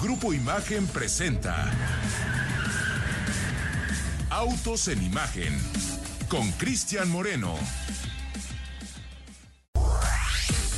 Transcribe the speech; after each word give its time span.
Grupo 0.00 0.34
Imagen 0.34 0.86
presenta 0.88 1.72
Autos 4.28 4.88
en 4.88 5.02
Imagen 5.02 5.58
con 6.28 6.52
Cristian 6.52 7.08
Moreno. 7.08 7.54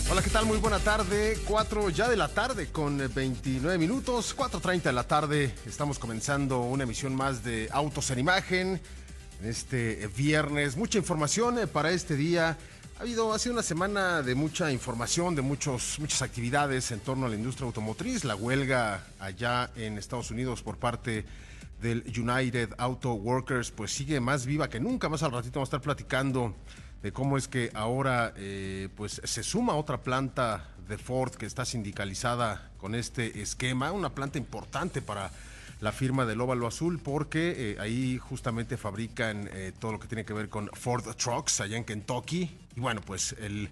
Hola, 0.08 0.22
¿qué 0.22 0.30
tal? 0.30 0.46
Muy 0.46 0.58
buena 0.58 0.78
tarde. 0.78 1.36
4 1.46 1.90
ya 1.90 2.08
de 2.08 2.16
la 2.16 2.28
tarde 2.28 2.68
con 2.68 2.96
29 3.12 3.76
minutos. 3.76 4.36
4.30 4.36 4.82
de 4.82 4.92
la 4.92 5.04
tarde. 5.04 5.54
Estamos 5.66 5.98
comenzando 5.98 6.60
una 6.60 6.84
emisión 6.84 7.14
más 7.14 7.42
de 7.42 7.68
Autos 7.72 8.10
en 8.12 8.20
Imagen. 8.20 8.80
En 9.42 9.48
este 9.48 10.08
viernes. 10.16 10.76
Mucha 10.76 10.98
información 10.98 11.58
eh, 11.58 11.66
para 11.66 11.90
este 11.90 12.14
día. 12.14 12.56
Ha 12.98 13.02
habido, 13.02 13.32
ha 13.32 13.38
sido 13.38 13.52
una 13.52 13.62
semana 13.62 14.22
de 14.22 14.34
mucha 14.34 14.72
información, 14.72 15.36
de 15.36 15.42
muchos, 15.42 16.00
muchas 16.00 16.20
actividades 16.20 16.90
en 16.90 16.98
torno 16.98 17.26
a 17.26 17.28
la 17.28 17.36
industria 17.36 17.66
automotriz. 17.66 18.24
La 18.24 18.34
huelga 18.34 19.06
allá 19.20 19.70
en 19.76 19.98
Estados 19.98 20.32
Unidos 20.32 20.62
por 20.62 20.78
parte 20.78 21.24
del 21.80 22.02
United 22.08 22.74
Auto 22.76 23.12
Workers, 23.12 23.70
pues 23.70 23.92
sigue 23.92 24.18
más 24.18 24.46
viva 24.46 24.68
que 24.68 24.80
nunca. 24.80 25.08
Más 25.08 25.22
al 25.22 25.30
ratito 25.30 25.60
vamos 25.60 25.68
a 25.68 25.76
estar 25.76 25.80
platicando 25.80 26.56
de 27.00 27.12
cómo 27.12 27.38
es 27.38 27.46
que 27.46 27.70
ahora 27.72 28.34
eh, 28.36 28.88
pues 28.96 29.20
se 29.22 29.44
suma 29.44 29.76
otra 29.76 30.02
planta 30.02 30.66
de 30.88 30.98
Ford 30.98 31.30
que 31.36 31.46
está 31.46 31.64
sindicalizada 31.64 32.72
con 32.78 32.96
este 32.96 33.40
esquema, 33.40 33.92
una 33.92 34.12
planta 34.12 34.38
importante 34.38 35.02
para 35.02 35.30
la 35.80 35.92
firma 35.92 36.26
del 36.26 36.40
óvalo 36.40 36.66
azul 36.66 36.98
porque 36.98 37.72
eh, 37.72 37.76
ahí 37.80 38.18
justamente 38.18 38.76
fabrican 38.76 39.48
eh, 39.52 39.72
todo 39.78 39.92
lo 39.92 40.00
que 40.00 40.08
tiene 40.08 40.24
que 40.24 40.32
ver 40.32 40.48
con 40.48 40.68
Ford 40.72 41.04
Trucks 41.16 41.60
allá 41.60 41.76
en 41.76 41.84
Kentucky 41.84 42.50
y 42.74 42.80
bueno 42.80 43.00
pues 43.00 43.36
el, 43.38 43.70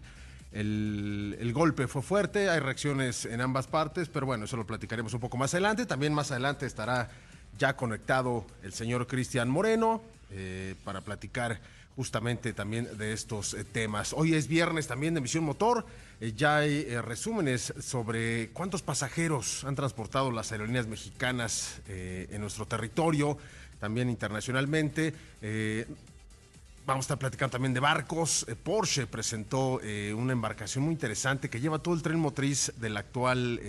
el, 0.53 1.37
el, 1.41 1.53
golpe 1.53 1.89
fue 1.89 2.03
fuerte, 2.03 2.49
hay 2.49 2.61
reacciones 2.61 3.27
en 3.27 3.41
ambas 3.41 3.67
partes, 3.67 4.09
pero 4.09 4.27
bueno, 4.27 4.45
eso 4.45 4.57
lo 4.57 4.67
platicaremos 4.67 5.13
un 5.13 5.21
poco 5.21 5.37
más 5.37 5.53
adelante. 5.53 5.85
También 5.85 6.15
más 6.15 6.31
adelante 6.31 6.65
estará 6.65 7.11
ya 7.59 7.77
conectado 7.77 8.47
el 8.63 8.73
señor 8.73 9.07
Cristian 9.07 9.49
Moreno 9.49 10.03
eh, 10.31 10.75
para 10.85 11.01
platicar 11.01 11.61
justamente 11.97 12.53
también 12.53 12.97
de 12.99 13.13
estos 13.13 13.55
eh, 13.55 13.65
temas. 13.65 14.13
Hoy 14.13 14.35
es 14.35 14.47
viernes 14.47 14.87
también 14.87 15.15
de 15.15 15.23
Misión 15.23 15.45
Motor. 15.45 15.87
Eh, 16.21 16.35
ya 16.37 16.59
hay 16.59 16.87
eh, 16.87 17.01
resúmenes 17.01 17.73
sobre 17.81 18.51
cuántos 18.51 18.83
pasajeros 18.83 19.65
han 19.65 19.75
transportado 19.75 20.31
las 20.31 20.53
aerolíneas 20.53 20.87
mexicanas 20.87 21.81
en 21.89 22.41
nuestro 22.41 22.67
territorio, 22.67 23.39
también 23.81 24.11
internacionalmente. 24.11 25.15
Vamos 26.87 27.05
a 27.05 27.07
estar 27.07 27.19
platicando 27.19 27.53
también 27.53 27.73
de 27.73 27.81
barcos. 27.81 28.47
Porsche 28.63 29.07
presentó 29.07 29.81
una 30.17 30.33
embarcación 30.33 30.85
muy 30.85 30.93
interesante 30.93 31.49
que 31.49 31.61
lleva 31.61 31.79
todo 31.79 31.95
el 31.95 32.03
tren 32.03 32.19
motriz 32.19 32.73
del 32.79 32.97
actual 32.97 33.61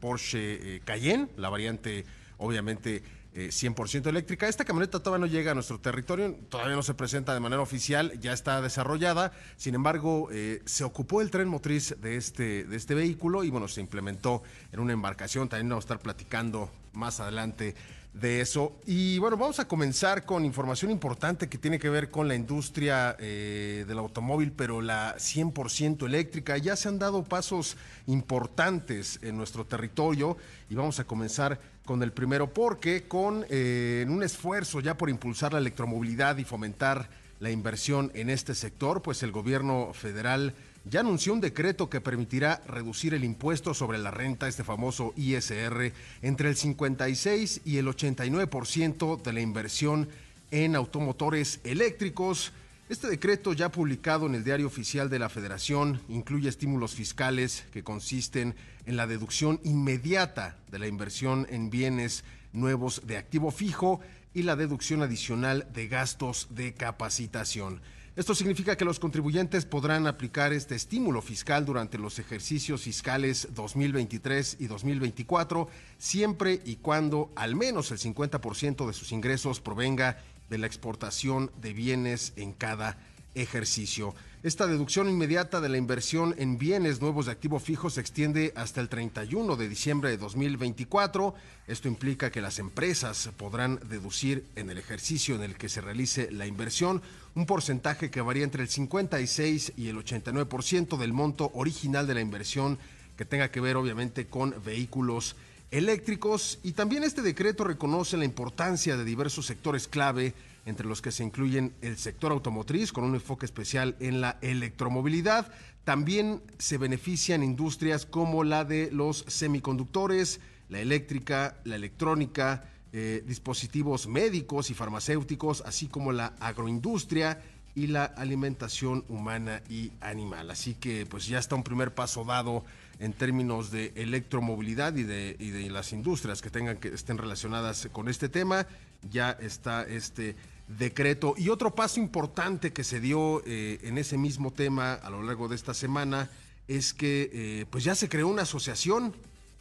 Porsche 0.00 0.80
Cayenne, 0.84 1.28
la 1.36 1.48
variante 1.48 2.04
obviamente 2.38 3.02
eh, 3.34 3.48
100% 3.48 4.06
eléctrica. 4.06 4.48
Esta 4.48 4.64
camioneta 4.64 5.00
todavía 5.00 5.26
no 5.26 5.32
llega 5.32 5.52
a 5.52 5.54
nuestro 5.54 5.80
territorio, 5.80 6.36
todavía 6.48 6.76
no 6.76 6.82
se 6.82 6.94
presenta 6.94 7.32
de 7.32 7.40
manera 7.40 7.62
oficial, 7.62 8.18
ya 8.20 8.32
está 8.32 8.60
desarrollada. 8.60 9.32
Sin 9.56 9.74
embargo, 9.74 10.28
eh, 10.32 10.62
se 10.66 10.84
ocupó 10.84 11.20
el 11.20 11.30
tren 11.30 11.48
motriz 11.48 11.96
de 12.00 12.16
este, 12.16 12.64
de 12.64 12.76
este 12.76 12.94
vehículo 12.94 13.44
y 13.44 13.50
bueno, 13.50 13.68
se 13.68 13.80
implementó 13.80 14.42
en 14.70 14.80
una 14.80 14.92
embarcación. 14.92 15.48
También 15.48 15.68
vamos 15.68 15.84
a 15.84 15.86
estar 15.86 15.98
platicando 16.00 16.70
más 16.92 17.20
adelante 17.20 17.74
de 18.12 18.40
eso. 18.40 18.76
Y 18.86 19.18
bueno, 19.18 19.36
vamos 19.36 19.58
a 19.58 19.66
comenzar 19.66 20.24
con 20.24 20.44
información 20.44 20.90
importante 20.90 21.48
que 21.48 21.58
tiene 21.58 21.78
que 21.78 21.88
ver 21.88 22.10
con 22.10 22.28
la 22.28 22.34
industria 22.34 23.16
eh, 23.18 23.84
del 23.88 23.98
automóvil, 23.98 24.52
pero 24.52 24.80
la 24.80 25.16
100% 25.16 26.04
eléctrica. 26.06 26.58
Ya 26.58 26.76
se 26.76 26.88
han 26.88 26.98
dado 26.98 27.24
pasos 27.24 27.76
importantes 28.06 29.18
en 29.22 29.36
nuestro 29.36 29.64
territorio 29.64 30.36
y 30.68 30.74
vamos 30.74 31.00
a 31.00 31.04
comenzar 31.04 31.58
con 31.84 32.02
el 32.02 32.12
primero 32.12 32.52
porque 32.52 33.04
con 33.08 33.44
eh, 33.48 34.06
un 34.08 34.22
esfuerzo 34.22 34.80
ya 34.80 34.96
por 34.96 35.10
impulsar 35.10 35.52
la 35.52 35.58
electromovilidad 35.58 36.38
y 36.38 36.44
fomentar 36.44 37.08
la 37.40 37.50
inversión 37.50 38.12
en 38.14 38.30
este 38.30 38.54
sector, 38.54 39.02
pues 39.02 39.22
el 39.24 39.32
gobierno 39.32 39.92
federal 39.92 40.54
ya 40.84 41.00
anunció 41.00 41.32
un 41.32 41.40
decreto 41.40 41.88
que 41.88 42.00
permitirá 42.00 42.62
reducir 42.66 43.14
el 43.14 43.24
impuesto 43.24 43.74
sobre 43.74 43.98
la 43.98 44.10
renta, 44.10 44.48
este 44.48 44.64
famoso 44.64 45.12
ISR, 45.16 45.92
entre 46.22 46.48
el 46.48 46.56
56 46.56 47.62
y 47.64 47.78
el 47.78 47.86
89% 47.86 49.22
de 49.22 49.32
la 49.32 49.40
inversión 49.40 50.08
en 50.50 50.76
automotores 50.76 51.60
eléctricos. 51.64 52.52
Este 52.88 53.08
decreto, 53.08 53.52
ya 53.52 53.70
publicado 53.70 54.26
en 54.26 54.34
el 54.34 54.44
Diario 54.44 54.66
Oficial 54.66 55.08
de 55.08 55.18
la 55.18 55.28
Federación, 55.28 56.00
incluye 56.08 56.48
estímulos 56.48 56.94
fiscales 56.94 57.64
que 57.72 57.82
consisten 57.82 58.48
en 58.48 58.54
la 58.86 59.06
deducción 59.06 59.60
inmediata 59.64 60.56
de 60.70 60.78
la 60.78 60.86
inversión 60.86 61.46
en 61.50 61.70
bienes 61.70 62.24
nuevos 62.52 63.02
de 63.06 63.16
activo 63.16 63.50
fijo 63.50 64.00
y 64.34 64.42
la 64.42 64.56
deducción 64.56 65.02
adicional 65.02 65.68
de 65.72 65.88
gastos 65.88 66.48
de 66.50 66.74
capacitación. 66.74 67.80
Esto 68.14 68.34
significa 68.34 68.76
que 68.76 68.84
los 68.84 68.98
contribuyentes 68.98 69.64
podrán 69.64 70.06
aplicar 70.06 70.52
este 70.52 70.74
estímulo 70.74 71.22
fiscal 71.22 71.64
durante 71.64 71.96
los 71.96 72.18
ejercicios 72.18 72.82
fiscales 72.82 73.48
2023 73.54 74.58
y 74.60 74.66
2024, 74.66 75.68
siempre 75.96 76.60
y 76.66 76.76
cuando 76.76 77.32
al 77.36 77.56
menos 77.56 77.90
el 77.90 77.98
50% 77.98 78.86
de 78.86 78.92
sus 78.92 79.12
ingresos 79.12 79.60
provenga 79.60 80.18
de 80.50 80.58
la 80.58 80.66
exportación 80.66 81.50
de 81.62 81.72
bienes 81.72 82.34
en 82.36 82.52
cada 82.52 82.98
ejercicio. 83.34 84.14
Esta 84.42 84.66
deducción 84.66 85.08
inmediata 85.08 85.60
de 85.60 85.68
la 85.68 85.78
inversión 85.78 86.34
en 86.36 86.58
bienes 86.58 87.00
nuevos 87.00 87.26
de 87.26 87.32
activo 87.32 87.60
fijo 87.60 87.90
se 87.90 88.00
extiende 88.00 88.52
hasta 88.56 88.80
el 88.80 88.88
31 88.88 89.54
de 89.54 89.68
diciembre 89.68 90.10
de 90.10 90.16
2024. 90.16 91.34
Esto 91.68 91.86
implica 91.86 92.32
que 92.32 92.40
las 92.40 92.58
empresas 92.58 93.30
podrán 93.36 93.78
deducir 93.88 94.44
en 94.56 94.68
el 94.68 94.78
ejercicio 94.78 95.36
en 95.36 95.42
el 95.42 95.56
que 95.56 95.68
se 95.68 95.80
realice 95.80 96.30
la 96.32 96.46
inversión 96.46 97.02
un 97.34 97.46
porcentaje 97.46 98.10
que 98.10 98.20
varía 98.20 98.44
entre 98.44 98.64
el 98.64 98.68
56 98.68 99.74
y 99.76 99.88
el 99.88 99.96
89% 99.96 100.98
del 100.98 101.12
monto 101.12 101.50
original 101.54 102.06
de 102.06 102.14
la 102.14 102.20
inversión 102.20 102.78
que 103.16 103.24
tenga 103.24 103.50
que 103.50 103.60
ver 103.60 103.76
obviamente 103.76 104.26
con 104.26 104.56
vehículos 104.64 105.36
eléctricos 105.70 106.58
y 106.62 106.72
también 106.72 107.04
este 107.04 107.22
decreto 107.22 107.64
reconoce 107.64 108.16
la 108.16 108.24
importancia 108.24 108.96
de 108.96 109.04
diversos 109.04 109.46
sectores 109.46 109.88
clave 109.88 110.34
entre 110.64 110.86
los 110.86 111.02
que 111.02 111.10
se 111.10 111.24
incluyen 111.24 111.74
el 111.80 111.96
sector 111.96 112.32
automotriz 112.32 112.92
con 112.92 113.04
un 113.04 113.14
enfoque 113.14 113.46
especial 113.46 113.96
en 114.00 114.20
la 114.20 114.38
electromovilidad. 114.42 115.52
También 115.84 116.42
se 116.58 116.78
benefician 116.78 117.42
industrias 117.42 118.06
como 118.06 118.44
la 118.44 118.64
de 118.64 118.90
los 118.92 119.24
semiconductores, 119.26 120.40
la 120.68 120.80
eléctrica, 120.80 121.56
la 121.64 121.76
electrónica, 121.76 122.64
eh, 122.92 123.24
dispositivos 123.26 124.06
médicos 124.06 124.70
y 124.70 124.74
farmacéuticos, 124.74 125.62
así 125.66 125.88
como 125.88 126.12
la 126.12 126.34
agroindustria 126.38 127.42
y 127.74 127.86
la 127.86 128.04
alimentación 128.04 129.04
humana 129.08 129.62
y 129.68 129.92
animal. 130.00 130.50
Así 130.50 130.74
que 130.74 131.06
pues 131.06 131.26
ya 131.26 131.38
está 131.38 131.54
un 131.54 131.64
primer 131.64 131.94
paso 131.94 132.24
dado 132.24 132.64
en 132.98 133.12
términos 133.12 133.70
de 133.70 133.92
electromovilidad 133.96 134.94
y 134.94 135.02
de, 135.02 135.36
y 135.38 135.50
de 135.50 135.70
las 135.70 135.92
industrias 135.92 136.42
que 136.42 136.50
tengan 136.50 136.76
que 136.76 136.88
estén 136.88 137.18
relacionadas 137.18 137.88
con 137.92 138.08
este 138.08 138.28
tema. 138.28 138.66
Ya 139.10 139.32
está 139.32 139.82
este 139.84 140.36
decreto. 140.78 141.34
Y 141.36 141.48
otro 141.48 141.74
paso 141.74 142.00
importante 142.00 142.72
que 142.72 142.84
se 142.84 143.00
dio 143.00 143.42
eh, 143.46 143.80
en 143.82 143.98
ese 143.98 144.18
mismo 144.18 144.52
tema 144.52 144.94
a 144.94 145.10
lo 145.10 145.22
largo 145.22 145.48
de 145.48 145.56
esta 145.56 145.74
semana 145.74 146.30
es 146.68 146.92
que 146.92 147.30
eh, 147.32 147.66
pues 147.70 147.84
ya 147.84 147.94
se 147.94 148.08
creó 148.08 148.28
una 148.28 148.42
asociación 148.42 149.14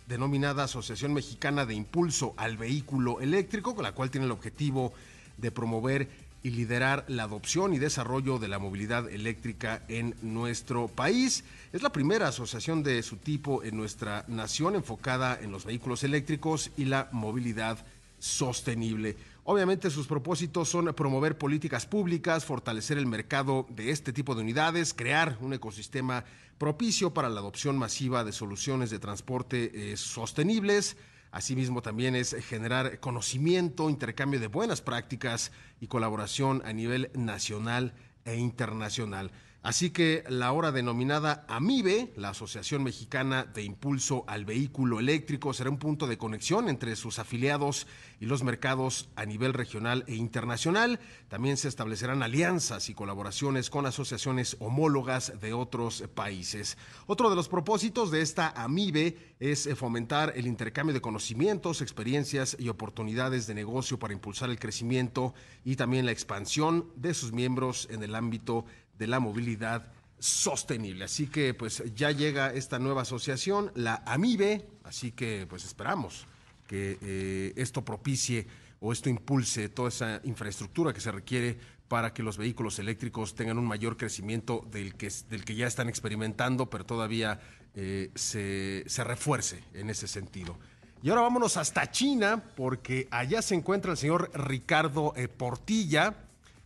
denominada 0.07 0.65
Asociación 0.65 1.13
Mexicana 1.13 1.65
de 1.65 1.73
Impulso 1.73 2.33
al 2.35 2.57
Vehículo 2.57 3.21
Eléctrico, 3.21 3.75
con 3.75 3.83
la 3.83 3.93
cual 3.93 4.11
tiene 4.11 4.25
el 4.25 4.31
objetivo 4.31 4.93
de 5.37 5.51
promover 5.51 6.09
y 6.43 6.49
liderar 6.49 7.05
la 7.07 7.23
adopción 7.23 7.73
y 7.73 7.79
desarrollo 7.79 8.39
de 8.39 8.47
la 8.47 8.59
movilidad 8.59 9.09
eléctrica 9.09 9.83
en 9.87 10.15
nuestro 10.21 10.87
país. 10.87 11.43
Es 11.71 11.83
la 11.83 11.91
primera 11.91 12.27
asociación 12.27 12.83
de 12.83 13.01
su 13.03 13.17
tipo 13.17 13.63
en 13.63 13.77
nuestra 13.77 14.25
nación 14.27 14.75
enfocada 14.75 15.39
en 15.39 15.51
los 15.51 15.65
vehículos 15.65 16.03
eléctricos 16.03 16.71
y 16.77 16.85
la 16.85 17.09
movilidad 17.11 17.77
sostenible. 18.19 19.15
Obviamente 19.43 19.89
sus 19.89 20.05
propósitos 20.05 20.69
son 20.69 20.93
promover 20.93 21.35
políticas 21.35 21.87
públicas, 21.87 22.45
fortalecer 22.45 22.99
el 22.99 23.07
mercado 23.07 23.65
de 23.69 23.89
este 23.89 24.13
tipo 24.13 24.35
de 24.35 24.41
unidades, 24.41 24.93
crear 24.93 25.37
un 25.41 25.53
ecosistema 25.53 26.25
propicio 26.59 27.11
para 27.11 27.27
la 27.27 27.39
adopción 27.39 27.75
masiva 27.75 28.23
de 28.23 28.33
soluciones 28.33 28.91
de 28.91 28.99
transporte 28.99 29.93
eh, 29.93 29.97
sostenibles. 29.97 30.95
Asimismo 31.31 31.81
también 31.81 32.15
es 32.15 32.35
generar 32.47 32.99
conocimiento, 32.99 33.89
intercambio 33.89 34.39
de 34.39 34.45
buenas 34.45 34.81
prácticas 34.81 35.51
y 35.79 35.87
colaboración 35.87 36.61
a 36.63 36.71
nivel 36.71 37.09
nacional 37.15 37.95
e 38.25 38.35
internacional. 38.35 39.31
Así 39.63 39.91
que 39.91 40.23
la 40.27 40.47
ahora 40.47 40.71
denominada 40.71 41.45
AMIBE, 41.47 42.13
la 42.15 42.29
Asociación 42.29 42.81
Mexicana 42.81 43.43
de 43.45 43.61
Impulso 43.61 44.23
al 44.25 44.43
Vehículo 44.43 44.99
Eléctrico, 44.99 45.53
será 45.53 45.69
un 45.69 45.77
punto 45.77 46.07
de 46.07 46.17
conexión 46.17 46.67
entre 46.67 46.95
sus 46.95 47.19
afiliados 47.19 47.85
y 48.19 48.25
los 48.25 48.41
mercados 48.41 49.09
a 49.15 49.23
nivel 49.23 49.53
regional 49.53 50.03
e 50.07 50.15
internacional. 50.15 50.99
También 51.27 51.57
se 51.57 51.67
establecerán 51.67 52.23
alianzas 52.23 52.89
y 52.89 52.95
colaboraciones 52.95 53.69
con 53.69 53.85
asociaciones 53.85 54.57
homólogas 54.59 55.39
de 55.39 55.53
otros 55.53 56.05
países. 56.15 56.75
Otro 57.05 57.29
de 57.29 57.35
los 57.35 57.47
propósitos 57.47 58.09
de 58.09 58.21
esta 58.21 58.49
AMIBE 58.63 59.35
es 59.39 59.69
fomentar 59.75 60.33
el 60.35 60.47
intercambio 60.47 60.95
de 60.95 61.01
conocimientos, 61.01 61.83
experiencias 61.83 62.57
y 62.57 62.69
oportunidades 62.69 63.45
de 63.45 63.53
negocio 63.53 63.99
para 63.99 64.13
impulsar 64.13 64.49
el 64.49 64.57
crecimiento 64.57 65.35
y 65.63 65.75
también 65.75 66.07
la 66.07 66.11
expansión 66.11 66.91
de 66.95 67.13
sus 67.13 67.31
miembros 67.31 67.87
en 67.91 68.01
el 68.01 68.15
ámbito 68.15 68.65
de 68.97 69.07
la 69.07 69.19
movilidad 69.19 69.91
sostenible. 70.19 71.05
Así 71.05 71.27
que 71.27 71.53
pues 71.53 71.83
ya 71.95 72.11
llega 72.11 72.53
esta 72.53 72.79
nueva 72.79 73.01
asociación, 73.01 73.71
la 73.75 74.03
AMIBE, 74.05 74.67
así 74.83 75.11
que 75.11 75.47
pues 75.49 75.65
esperamos 75.65 76.27
que 76.67 76.97
eh, 77.01 77.53
esto 77.55 77.83
propicie 77.83 78.47
o 78.79 78.93
esto 78.93 79.09
impulse 79.09 79.69
toda 79.69 79.89
esa 79.89 80.21
infraestructura 80.23 80.93
que 80.93 81.01
se 81.01 81.11
requiere 81.11 81.57
para 81.87 82.13
que 82.13 82.23
los 82.23 82.37
vehículos 82.37 82.79
eléctricos 82.79 83.35
tengan 83.35 83.57
un 83.57 83.65
mayor 83.65 83.97
crecimiento 83.97 84.65
del 84.71 84.95
que, 84.95 85.11
del 85.29 85.43
que 85.43 85.55
ya 85.55 85.67
están 85.67 85.89
experimentando, 85.89 86.69
pero 86.69 86.85
todavía 86.85 87.41
eh, 87.75 88.11
se, 88.15 88.85
se 88.87 89.03
refuerce 89.03 89.63
en 89.73 89.89
ese 89.89 90.07
sentido. 90.07 90.57
Y 91.03 91.09
ahora 91.09 91.23
vámonos 91.23 91.57
hasta 91.57 91.89
China, 91.91 92.43
porque 92.55 93.07
allá 93.11 93.41
se 93.41 93.55
encuentra 93.55 93.91
el 93.91 93.97
señor 93.97 94.31
Ricardo 94.33 95.13
eh, 95.17 95.27
Portilla, 95.27 96.15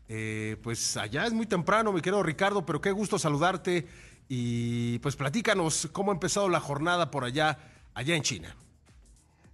eh, 0.07 0.57
pues 0.63 0.98
allá 0.98 1.25
es 1.25 1.34
muy 1.34 1.46
temprano, 1.46 1.92
mi 1.92 2.02
querido 2.02 2.22
Ricardo, 2.24 2.66
pero 2.66 2.81
qué 2.81 2.92
gusto 2.92 3.18
saludarte 3.18 3.88
y 4.28 5.00
pues 5.00 5.16
platícanos 5.16 5.90
cómo 5.92 6.12
ha 6.12 6.13
empezado 6.13 6.50
la 6.50 6.60
jornada 6.60 7.12
por 7.12 7.24
allá, 7.24 7.57
allá 7.94 8.16
en 8.16 8.24
China. 8.24 8.56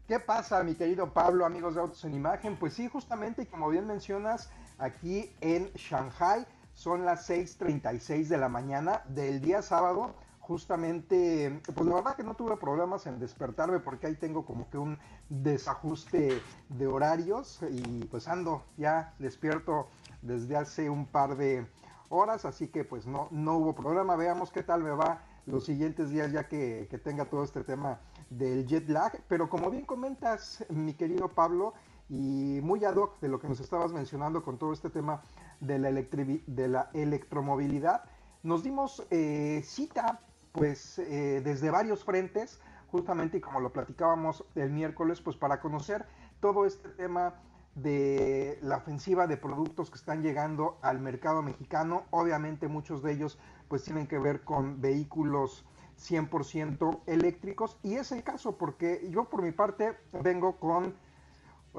¿Qué 0.08 0.20
pasa, 0.20 0.62
mi 0.64 0.76
querido 0.76 1.14
Pablo, 1.14 1.46
amigos 1.46 1.76
de 1.76 1.82
Autos 1.82 2.04
en 2.04 2.14
Imagen? 2.14 2.58
Pues 2.58 2.74
sí, 2.74 2.90
justamente, 2.90 3.48
como 3.48 3.70
bien 3.70 3.88
mencionas, 3.88 4.50
aquí 4.78 5.32
en 5.40 5.72
Shanghai 5.76 6.46
son 6.74 7.06
las 7.06 7.30
6.36 7.30 8.28
de 8.28 8.38
la 8.38 8.50
mañana 8.50 9.04
del 9.08 9.40
día 9.40 9.62
sábado. 9.62 10.14
Justamente, 10.42 11.62
pues 11.74 11.88
la 11.88 11.96
verdad 11.96 12.16
que 12.18 12.24
no 12.24 12.34
tuve 12.34 12.58
problemas 12.58 13.06
en 13.06 13.20
despertarme 13.20 13.80
porque 13.80 14.08
ahí 14.08 14.16
tengo 14.16 14.46
como 14.46 14.70
que 14.70 14.78
un 14.78 15.00
desajuste 15.30 16.42
de 16.68 16.88
horarios 16.88 17.60
y 17.72 18.04
pues 18.06 18.28
ando 18.28 18.66
ya 18.76 19.14
despierto 19.18 19.88
desde 20.22 20.56
hace 20.56 20.90
un 20.90 21.06
par 21.06 21.38
de 21.38 21.68
horas, 22.10 22.46
así 22.46 22.68
que 22.68 22.84
pues 22.84 23.06
no, 23.06 23.28
no 23.32 23.58
hubo 23.58 23.76
problema. 23.76 24.16
Veamos 24.16 24.52
qué 24.52 24.64
tal 24.64 24.84
me 24.84 24.92
va 24.92 25.24
los 25.46 25.66
siguientes 25.66 26.10
días 26.10 26.32
ya 26.32 26.48
que, 26.48 26.88
tenga 27.04 27.26
todo 27.26 27.44
este 27.44 27.64
tema 27.64 28.00
del 28.30 28.66
jet 28.68 28.88
lag. 28.90 29.22
Pero 29.28 29.50
como 29.50 29.70
bien 29.70 29.86
comentas, 29.86 30.66
mi 30.70 30.94
querido 30.94 31.30
Pablo, 31.30 31.74
y 32.10 32.60
muy 32.62 32.84
ad 32.84 32.96
hoc 32.96 33.20
de 33.22 33.30
lo 33.30 33.40
que 33.40 33.48
nos 33.48 33.60
estabas 33.60 33.94
mencionando 33.94 34.44
con 34.44 34.58
todo 34.58 34.74
este 34.74 34.90
tema 34.90 35.22
de 35.62 35.80
la, 35.80 35.92
de 35.92 36.68
la 36.68 36.90
electromovilidad, 36.94 38.04
nos 38.44 38.64
dimos 38.64 39.06
eh, 39.12 39.62
cita 39.64 40.20
pues 40.52 41.00
eh, 41.00 41.42
desde 41.44 41.70
varios 41.70 42.04
frentes, 42.04 42.60
justamente 42.92 43.38
y 43.38 43.42
como 43.42 43.62
lo 43.62 43.72
platicábamos 43.72 44.44
el 44.56 44.72
miércoles, 44.72 45.22
pues 45.22 45.38
para 45.38 45.62
conocer 45.62 46.06
todo 46.42 46.66
este 46.66 46.90
tema 46.90 47.36
de 47.76 48.60
la 48.62 48.78
ofensiva 48.78 49.28
de 49.28 49.38
productos 49.38 49.90
que 49.90 49.98
están 49.98 50.22
llegando 50.22 50.78
al 50.82 51.00
mercado 51.00 51.42
mexicano. 51.42 52.04
Obviamente 52.12 52.68
muchos 52.68 53.02
de 53.02 53.14
ellos 53.14 53.40
pues 53.68 53.84
tienen 53.84 54.08
que 54.08 54.20
ver 54.20 54.44
con 54.44 54.82
vehículos 54.82 55.66
100% 55.98 57.02
eléctricos 57.06 57.80
y 57.84 57.96
es 57.96 58.12
el 58.12 58.24
caso 58.24 58.58
porque 58.58 59.08
yo 59.10 59.26
por 59.26 59.42
mi 59.42 59.52
parte 59.52 59.98
vengo 60.24 60.58
con 60.58 60.96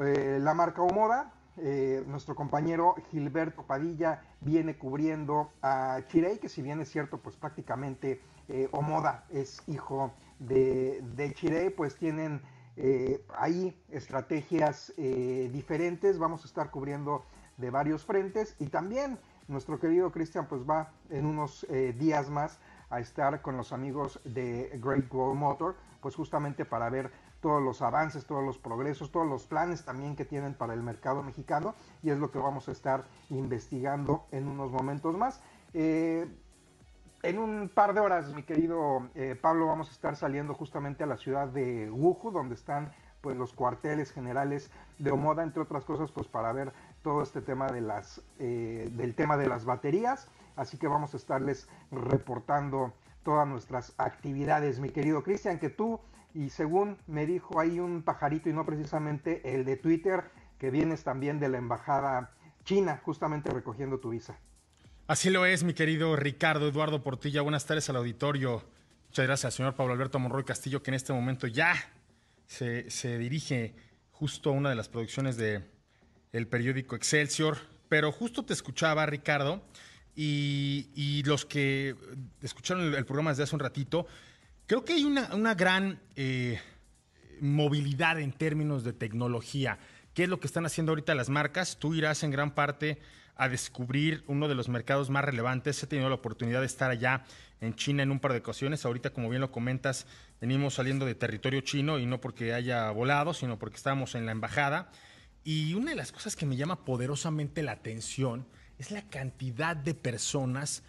eh, 0.02 0.38
la 0.40 0.54
marca 0.54 0.82
Omoda. 0.82 1.34
Eh, 1.58 2.02
nuestro 2.06 2.34
compañero 2.34 2.94
Gilberto 3.10 3.62
Padilla 3.64 4.22
viene 4.40 4.78
cubriendo 4.78 5.52
a 5.60 5.98
Chirey, 6.08 6.38
que 6.38 6.48
si 6.48 6.62
bien 6.62 6.80
es 6.80 6.88
cierto, 6.88 7.18
pues 7.18 7.36
prácticamente 7.36 8.22
eh, 8.48 8.70
Omoda 8.72 9.26
es 9.28 9.62
hijo 9.66 10.12
de, 10.38 11.02
de 11.14 11.34
Chirey, 11.34 11.68
pues 11.68 11.96
tienen 11.96 12.40
eh, 12.76 13.24
hay 13.36 13.78
estrategias 13.90 14.92
eh, 14.96 15.50
diferentes, 15.52 16.18
vamos 16.18 16.44
a 16.44 16.46
estar 16.46 16.70
cubriendo 16.70 17.24
de 17.58 17.70
varios 17.70 18.04
frentes 18.04 18.56
y 18.58 18.66
también 18.68 19.18
nuestro 19.46 19.78
querido 19.78 20.10
Cristian 20.10 20.46
pues 20.46 20.62
va 20.68 20.92
en 21.10 21.26
unos 21.26 21.66
eh, 21.68 21.94
días 21.98 22.30
más 22.30 22.58
a 22.88 23.00
estar 23.00 23.42
con 23.42 23.56
los 23.56 23.72
amigos 23.72 24.20
de 24.24 24.78
Great 24.82 25.12
Wall 25.12 25.36
Motor, 25.36 25.76
pues 26.00 26.14
justamente 26.14 26.64
para 26.64 26.88
ver 26.88 27.10
todos 27.40 27.62
los 27.62 27.82
avances, 27.82 28.24
todos 28.24 28.44
los 28.44 28.58
progresos, 28.58 29.10
todos 29.10 29.26
los 29.26 29.46
planes 29.46 29.84
también 29.84 30.16
que 30.16 30.24
tienen 30.24 30.54
para 30.54 30.74
el 30.74 30.82
mercado 30.82 31.22
mexicano 31.22 31.74
y 32.02 32.10
es 32.10 32.18
lo 32.18 32.30
que 32.30 32.38
vamos 32.38 32.68
a 32.68 32.72
estar 32.72 33.04
investigando 33.30 34.26
en 34.30 34.48
unos 34.48 34.70
momentos 34.70 35.16
más. 35.16 35.40
En 37.24 37.38
un 37.38 37.68
par 37.68 37.94
de 37.94 38.00
horas, 38.00 38.34
mi 38.34 38.42
querido 38.42 39.08
eh, 39.14 39.36
Pablo, 39.40 39.68
vamos 39.68 39.88
a 39.88 39.92
estar 39.92 40.16
saliendo 40.16 40.54
justamente 40.54 41.04
a 41.04 41.06
la 41.06 41.16
ciudad 41.16 41.46
de 41.46 41.88
Wuhu, 41.88 42.32
donde 42.32 42.56
están 42.56 42.90
pues 43.20 43.36
los 43.36 43.52
cuarteles 43.52 44.10
generales 44.10 44.72
de 44.98 45.12
Omoda, 45.12 45.44
entre 45.44 45.62
otras 45.62 45.84
cosas, 45.84 46.10
pues 46.10 46.26
para 46.26 46.52
ver 46.52 46.72
todo 47.02 47.22
este 47.22 47.40
tema 47.40 47.68
de 47.68 47.80
las, 47.80 48.20
eh, 48.40 48.90
del 48.94 49.14
tema 49.14 49.36
de 49.36 49.46
las 49.46 49.64
baterías. 49.64 50.26
Así 50.56 50.78
que 50.78 50.88
vamos 50.88 51.14
a 51.14 51.16
estarles 51.16 51.68
reportando 51.92 52.92
todas 53.22 53.46
nuestras 53.46 53.94
actividades, 53.98 54.80
mi 54.80 54.90
querido 54.90 55.22
Cristian, 55.22 55.60
que 55.60 55.70
tú, 55.70 56.00
y 56.34 56.50
según 56.50 56.98
me 57.06 57.24
dijo 57.24 57.60
ahí 57.60 57.78
un 57.78 58.02
pajarito 58.02 58.48
y 58.48 58.52
no 58.52 58.66
precisamente 58.66 59.54
el 59.54 59.64
de 59.64 59.76
Twitter, 59.76 60.24
que 60.58 60.72
vienes 60.72 61.04
también 61.04 61.38
de 61.38 61.48
la 61.48 61.58
embajada 61.58 62.32
china, 62.64 63.00
justamente 63.04 63.52
recogiendo 63.52 64.00
tu 64.00 64.10
visa. 64.10 64.36
Así 65.08 65.30
lo 65.30 65.44
es, 65.44 65.64
mi 65.64 65.74
querido 65.74 66.14
Ricardo 66.14 66.68
Eduardo 66.68 67.02
Portilla. 67.02 67.42
Buenas 67.42 67.66
tardes 67.66 67.90
al 67.90 67.96
auditorio. 67.96 68.64
Muchas 69.08 69.26
gracias 69.26 69.44
al 69.46 69.52
señor 69.52 69.74
Pablo 69.74 69.92
Alberto 69.94 70.20
Monroy 70.20 70.44
Castillo, 70.44 70.80
que 70.80 70.92
en 70.92 70.94
este 70.94 71.12
momento 71.12 71.48
ya 71.48 71.74
se, 72.46 73.18
dirige 73.18 73.74
justo 74.12 74.50
a 74.50 74.52
una 74.52 74.70
de 74.70 74.76
las 74.76 74.88
producciones 74.88 75.36
del 75.36 75.64
el 76.30 76.46
periódico 76.46 76.94
Excelsior. 76.94 77.58
Pero 77.88 78.12
justo 78.12 78.44
te 78.44 78.52
escuchaba, 78.52 79.04
Ricardo, 79.04 79.64
y, 80.14 81.22
los 81.26 81.44
que 81.46 81.96
escucharon 82.40 82.94
el, 82.94 83.04
programa 83.04 83.30
desde 83.30 83.42
hace 83.42 83.56
un 83.56 83.60
ratito, 83.60 84.06
creo 84.66 84.84
que 84.84 84.92
hay 84.92 85.04
una, 85.04 85.54
gran 85.54 86.00
eh, 86.14 86.60
movilidad 87.40 88.20
en 88.20 88.32
términos 88.32 88.84
de 88.84 88.92
tecnología. 88.92 89.80
¿Qué 90.14 90.22
es 90.22 90.28
lo 90.28 90.38
que 90.38 90.46
están 90.46 90.64
haciendo 90.64 90.92
ahorita 90.92 91.16
las 91.16 91.28
marcas? 91.28 91.76
Tú 91.80 91.92
irás 91.92 92.22
en 92.22 92.30
gran 92.30 92.54
parte 92.54 93.00
a 93.36 93.48
descubrir 93.48 94.24
uno 94.26 94.48
de 94.48 94.54
los 94.54 94.68
mercados 94.68 95.10
más 95.10 95.24
relevantes. 95.24 95.82
He 95.82 95.86
tenido 95.86 96.08
la 96.08 96.16
oportunidad 96.16 96.60
de 96.60 96.66
estar 96.66 96.90
allá 96.90 97.24
en 97.60 97.74
China 97.74 98.02
en 98.02 98.10
un 98.10 98.20
par 98.20 98.32
de 98.32 98.38
ocasiones. 98.38 98.84
Ahorita, 98.84 99.10
como 99.10 99.28
bien 99.28 99.40
lo 99.40 99.50
comentas, 99.50 100.06
venimos 100.40 100.74
saliendo 100.74 101.06
de 101.06 101.14
territorio 101.14 101.60
chino 101.60 101.98
y 101.98 102.06
no 102.06 102.20
porque 102.20 102.52
haya 102.52 102.90
volado, 102.90 103.34
sino 103.34 103.58
porque 103.58 103.76
estábamos 103.76 104.14
en 104.14 104.26
la 104.26 104.32
embajada. 104.32 104.90
Y 105.44 105.74
una 105.74 105.90
de 105.90 105.96
las 105.96 106.12
cosas 106.12 106.36
que 106.36 106.46
me 106.46 106.56
llama 106.56 106.84
poderosamente 106.84 107.62
la 107.62 107.72
atención 107.72 108.46
es 108.78 108.90
la 108.90 109.02
cantidad 109.02 109.76
de 109.76 109.94
personas 109.94 110.82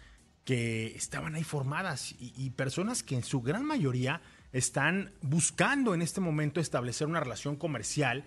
que 0.44 0.94
estaban 0.94 1.34
ahí 1.34 1.44
formadas 1.44 2.12
y, 2.12 2.32
y 2.36 2.50
personas 2.50 3.02
que 3.02 3.14
en 3.14 3.24
su 3.24 3.40
gran 3.40 3.64
mayoría 3.64 4.20
están 4.52 5.12
buscando 5.22 5.94
en 5.94 6.02
este 6.02 6.20
momento 6.20 6.60
establecer 6.60 7.06
una 7.06 7.20
relación 7.20 7.56
comercial 7.56 8.24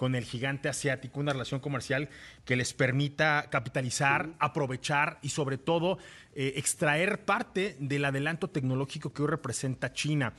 con 0.00 0.14
el 0.14 0.24
gigante 0.24 0.70
asiático, 0.70 1.20
una 1.20 1.34
relación 1.34 1.60
comercial 1.60 2.08
que 2.46 2.56
les 2.56 2.72
permita 2.72 3.50
capitalizar, 3.50 4.30
aprovechar 4.38 5.18
y 5.20 5.28
sobre 5.28 5.58
todo 5.58 5.98
eh, 6.34 6.54
extraer 6.56 7.26
parte 7.26 7.76
del 7.78 8.06
adelanto 8.06 8.48
tecnológico 8.48 9.12
que 9.12 9.20
hoy 9.20 9.28
representa 9.28 9.92
China. 9.92 10.32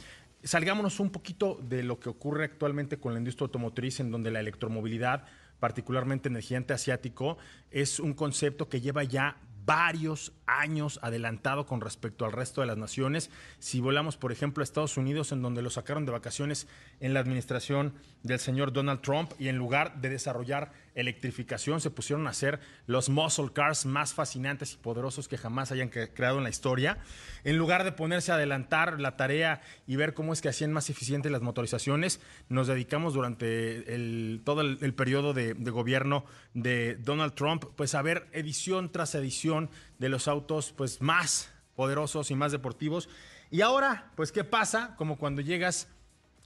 Salgámonos 0.43 0.99
un 0.99 1.11
poquito 1.11 1.59
de 1.61 1.83
lo 1.83 1.99
que 1.99 2.09
ocurre 2.09 2.45
actualmente 2.45 2.97
con 2.97 3.13
la 3.13 3.19
industria 3.19 3.45
automotriz, 3.45 3.99
en 3.99 4.09
donde 4.09 4.31
la 4.31 4.39
electromovilidad, 4.39 5.25
particularmente 5.59 6.27
en 6.27 6.37
el 6.37 6.41
gigante 6.41 6.73
asiático, 6.73 7.37
es 7.69 7.99
un 7.99 8.15
concepto 8.15 8.67
que 8.67 8.81
lleva 8.81 9.03
ya 9.03 9.37
varios 9.63 10.33
años 10.59 10.99
adelantado 11.01 11.65
con 11.65 11.81
respecto 11.81 12.25
al 12.25 12.31
resto 12.31 12.61
de 12.61 12.67
las 12.67 12.77
naciones. 12.77 13.29
Si 13.59 13.79
volamos, 13.79 14.17
por 14.17 14.31
ejemplo, 14.31 14.61
a 14.61 14.65
Estados 14.65 14.97
Unidos, 14.97 15.31
en 15.31 15.41
donde 15.41 15.61
lo 15.61 15.69
sacaron 15.69 16.05
de 16.05 16.11
vacaciones 16.11 16.67
en 16.99 17.13
la 17.13 17.19
administración 17.19 17.93
del 18.23 18.39
señor 18.39 18.73
Donald 18.73 19.01
Trump, 19.01 19.31
y 19.39 19.47
en 19.47 19.57
lugar 19.57 20.01
de 20.01 20.09
desarrollar 20.09 20.71
electrificación, 20.93 21.79
se 21.81 21.89
pusieron 21.89 22.27
a 22.27 22.31
hacer 22.31 22.59
los 22.85 23.09
muscle 23.09 23.51
cars 23.53 23.85
más 23.85 24.13
fascinantes 24.13 24.73
y 24.73 24.77
poderosos 24.77 25.27
que 25.27 25.37
jamás 25.37 25.71
hayan 25.71 25.89
creado 25.89 26.37
en 26.37 26.43
la 26.43 26.49
historia. 26.49 26.97
En 27.43 27.57
lugar 27.57 27.83
de 27.83 27.91
ponerse 27.91 28.31
a 28.31 28.35
adelantar 28.35 28.99
la 28.99 29.15
tarea 29.15 29.61
y 29.87 29.95
ver 29.95 30.13
cómo 30.13 30.33
es 30.33 30.41
que 30.41 30.49
hacían 30.49 30.73
más 30.73 30.89
eficientes 30.89 31.31
las 31.31 31.41
motorizaciones, 31.41 32.19
nos 32.49 32.67
dedicamos 32.67 33.13
durante 33.13 34.39
todo 34.43 34.61
el, 34.61 34.93
periodo 34.93 35.33
de, 35.33 35.53
de 35.53 35.71
gobierno 35.71 36.25
de 36.53 36.95
Donald 36.95 37.33
Trump, 37.33 37.65
pues 37.75 37.95
a 37.95 38.01
ver 38.01 38.27
edición 38.33 38.91
tras 38.91 39.15
edición 39.15 39.69
de 40.01 40.09
los 40.09 40.27
autos 40.27 40.73
pues 40.75 40.99
más 40.99 41.51
poderosos 41.75 42.31
y 42.31 42.35
más 42.35 42.51
deportivos. 42.51 43.07
Y 43.51 43.61
ahora, 43.61 44.11
pues, 44.15 44.31
¿qué 44.31 44.43
pasa? 44.43 44.95
Como 44.97 45.17
cuando 45.19 45.41
llegas 45.41 45.87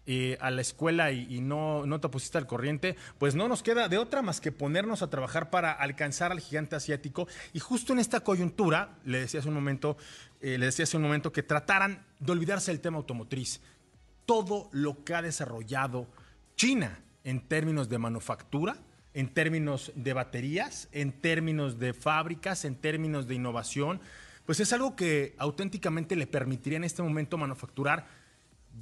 eh, 0.05 0.37
a 0.41 0.51
la 0.51 0.59
escuela 0.59 1.13
y, 1.13 1.39
no, 1.39 1.85
no 1.85 2.01
te 2.01 2.09
pusiste 2.09 2.37
al 2.37 2.47
corriente, 2.47 2.97
pues 3.17 3.33
no 3.33 3.47
nos 3.47 3.63
queda 3.63 3.87
de 3.87 3.97
otra 3.97 4.21
más 4.21 4.41
que 4.41 4.51
ponernos 4.51 5.01
a 5.01 5.09
trabajar 5.09 5.49
para 5.51 5.71
alcanzar 5.71 6.33
al 6.33 6.41
gigante 6.41 6.75
asiático. 6.75 7.29
Y 7.53 7.59
justo 7.59 7.93
en 7.93 7.99
esta 7.99 8.19
coyuntura, 8.19 8.97
le 9.05 9.19
decía 9.19 9.39
hace 9.39 9.47
un 9.47 9.55
momento, 9.55 9.95
eh, 10.41 10.57
le 10.57 10.69
un 10.97 11.01
momento 11.01 11.31
que 11.31 11.41
trataran 11.41 12.05
de 12.19 12.31
olvidarse 12.33 12.71
del 12.71 12.81
tema 12.81 12.97
automotriz. 12.97 13.61
Todo 14.25 14.67
lo 14.73 15.05
que 15.05 15.15
ha 15.15 15.21
desarrollado 15.21 16.07
China 16.57 16.99
en 17.23 17.39
términos 17.47 17.87
de 17.87 17.99
manufactura, 17.99 18.75
en 19.15 19.29
términos 19.29 19.93
de 19.95 20.13
baterías, 20.13 20.89
en 20.91 21.13
términos 21.13 21.79
de 21.79 21.93
fábricas, 21.93 22.65
en 22.65 22.75
términos 22.75 23.27
de 23.27 23.35
innovación, 23.35 24.01
pues 24.45 24.59
es 24.59 24.73
algo 24.73 24.95
que 24.95 25.35
auténticamente 25.37 26.17
le 26.17 26.27
permitiría 26.27 26.77
en 26.77 26.83
este 26.83 27.01
momento 27.01 27.37
manufacturar 27.37 28.05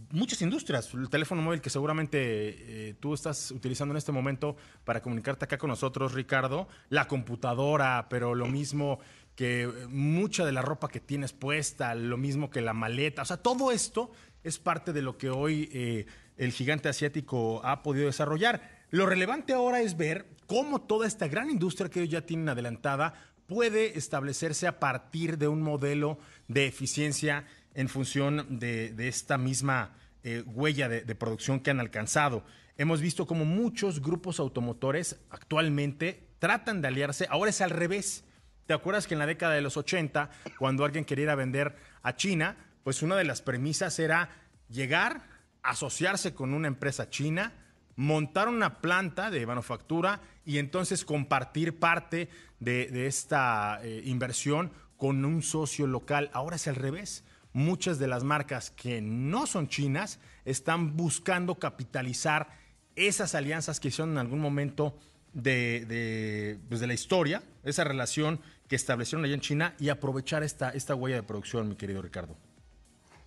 muchas 0.09 0.41
industrias. 0.41 0.91
El 0.95 1.07
teléfono 1.07 1.43
móvil 1.43 1.61
que 1.61 1.69
seguramente 1.69 2.17
eh, 2.19 2.95
tú 2.99 3.13
estás 3.13 3.51
utilizando 3.51 3.93
en 3.93 3.97
este 3.97 4.11
momento 4.11 4.57
para 4.83 5.03
comunicarte 5.03 5.45
acá 5.45 5.59
con 5.59 5.69
nosotros, 5.69 6.13
Ricardo, 6.13 6.67
la 6.89 7.07
computadora, 7.07 8.07
pero 8.09 8.33
lo 8.33 8.47
mismo 8.47 8.99
que 9.35 9.71
mucha 9.87 10.45
de 10.45 10.51
la 10.51 10.63
ropa 10.63 10.87
que 10.87 10.99
tienes 10.99 11.31
puesta, 11.31 11.93
lo 11.93 12.17
mismo 12.17 12.49
que 12.49 12.61
la 12.61 12.73
maleta, 12.73 13.21
o 13.21 13.25
sea, 13.25 13.37
todo 13.37 13.71
esto 13.71 14.11
es 14.43 14.57
parte 14.57 14.93
de 14.93 15.03
lo 15.03 15.17
que 15.19 15.29
hoy 15.29 15.69
eh, 15.71 16.07
el 16.37 16.51
gigante 16.51 16.89
asiático 16.89 17.61
ha 17.63 17.83
podido 17.83 18.07
desarrollar. 18.07 18.72
Lo 18.93 19.07
relevante 19.07 19.53
ahora 19.53 19.81
es 19.81 19.97
ver 19.97 20.27
cómo 20.45 20.79
toda 20.79 21.07
esta 21.07 21.27
gran 21.27 21.49
industria 21.49 21.89
que 21.89 22.01
ellos 22.01 22.11
ya 22.11 22.27
tienen 22.27 22.47
adelantada 22.49 23.15
puede 23.47 23.97
establecerse 23.97 24.67
a 24.67 24.79
partir 24.79 25.39
de 25.39 25.47
un 25.47 25.63
modelo 25.63 26.19
de 26.47 26.67
eficiencia 26.67 27.47
en 27.73 27.89
función 27.89 28.59
de, 28.59 28.93
esta 29.07 29.39
misma 29.39 29.95
eh, 30.21 30.43
huella 30.45 30.89
de, 30.89 31.15
producción 31.15 31.59
que 31.59 31.71
han 31.71 31.79
alcanzado. 31.79 32.45
Hemos 32.77 33.01
visto 33.01 33.25
como 33.25 33.45
muchos 33.45 33.99
grupos 33.99 34.39
automotores 34.39 35.19
actualmente 35.31 36.27
tratan 36.37 36.83
de 36.83 36.89
aliarse, 36.89 37.25
ahora 37.31 37.49
es 37.49 37.61
al 37.61 37.71
revés. 37.71 38.25
¿Te 38.67 38.75
acuerdas 38.75 39.07
que 39.07 39.15
en 39.15 39.19
la 39.19 39.25
década 39.25 39.55
de 39.55 39.61
los 39.61 39.75
80, 39.75 40.29
cuando 40.59 40.85
alguien 40.85 41.03
quería 41.03 41.33
vender 41.33 41.75
a 42.03 42.15
China, 42.15 42.57
pues 42.83 43.01
una 43.01 43.15
de 43.15 43.23
las 43.23 43.41
premisas 43.41 43.97
era 43.97 44.29
llegar, 44.69 45.23
asociarse 45.63 46.35
con 46.35 46.53
una 46.53 46.67
empresa 46.67 47.09
china, 47.09 47.53
montar 47.95 48.47
una 48.47 48.81
planta 48.81 49.29
de 49.29 49.45
manufactura 49.45 50.21
y 50.45 50.57
entonces 50.57 51.05
compartir 51.05 51.79
parte 51.79 52.29
de, 52.59 53.07
esta 53.07 53.79
eh, 53.83 54.01
inversión 54.05 54.71
con 54.97 55.25
un 55.25 55.43
socio 55.43 55.87
local. 55.87 56.29
Ahora 56.33 56.55
es 56.55 56.67
al 56.67 56.75
revés 56.75 57.23
muchas 57.53 57.99
de 57.99 58.07
las 58.07 58.23
marcas 58.23 58.71
que 58.71 59.01
no 59.01 59.45
son 59.45 59.67
chinas 59.67 60.19
están 60.43 60.97
buscando 60.97 61.55
capitalizar 61.55 62.49
esas 62.95 63.35
alianzas 63.35 63.79
que 63.79 63.87
hicieron 63.87 64.11
en 64.11 64.17
algún 64.17 64.39
momento 64.39 64.97
de, 65.33 66.59
pues, 66.67 66.79
de, 66.79 66.87
la 66.87 66.93
historia, 66.93 67.41
esa 67.63 67.83
relación 67.83 68.39
que 68.67 68.75
establecieron 68.75 69.25
allá 69.25 69.33
en 69.33 69.41
China 69.41 69.75
y 69.79 69.89
aprovechar 69.89 70.43
esta, 70.43 70.69
esta 70.71 70.93
huella 70.95 71.17
de 71.17 71.23
producción, 71.23 71.69
mi 71.69 71.75
querido 71.75 72.01
Ricardo. 72.01 72.37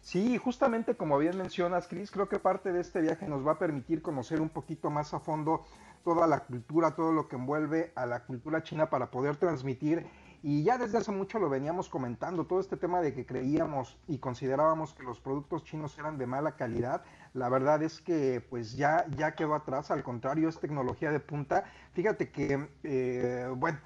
Sí, 0.06 0.38
justamente 0.38 0.96
como 0.96 1.18
bien 1.18 1.36
mencionas, 1.36 1.88
Chris, 1.88 2.12
creo 2.12 2.28
que 2.28 2.38
parte 2.38 2.72
de 2.72 2.80
este 2.80 3.00
viaje 3.00 3.26
nos 3.26 3.44
va 3.44 3.54
a 3.54 3.58
permitir 3.58 4.02
conocer 4.02 4.40
un 4.40 4.50
poquito 4.50 4.88
más 4.88 5.12
a 5.14 5.18
fondo 5.18 5.64
toda 6.04 6.28
la 6.28 6.44
cultura, 6.44 6.94
todo 6.94 7.10
lo 7.10 7.26
que 7.26 7.34
envuelve 7.34 7.90
a 7.96 8.06
la 8.06 8.22
cultura 8.22 8.62
china 8.62 8.88
para 8.88 9.10
poder 9.10 9.34
transmitir 9.34 10.06
y 10.44 10.62
ya 10.62 10.78
desde 10.78 10.98
hace 10.98 11.10
mucho 11.10 11.40
lo 11.40 11.48
veníamos 11.48 11.88
comentando, 11.88 12.46
todo 12.46 12.60
este 12.60 12.76
tema 12.76 13.00
de 13.00 13.14
que 13.14 13.26
creíamos 13.26 13.98
y 14.06 14.18
considerábamos 14.18 14.94
que 14.94 15.02
los 15.02 15.18
productos 15.18 15.64
chinos 15.64 15.98
eran 15.98 16.18
de 16.18 16.26
mala 16.28 16.54
calidad, 16.54 17.02
la 17.34 17.48
verdad 17.48 17.82
es 17.82 18.00
que 18.00 18.40
pues 18.48 18.76
ya, 18.76 19.06
ya 19.16 19.34
quedó 19.34 19.56
atrás, 19.56 19.90
al 19.90 20.04
contrario, 20.04 20.48
es 20.48 20.60
tecnología 20.60 21.10
de 21.10 21.18
punta. 21.18 21.64
Fíjate 21.94 22.30
que, 22.30 22.68
eh, 22.84 23.48
bueno, 23.56 23.80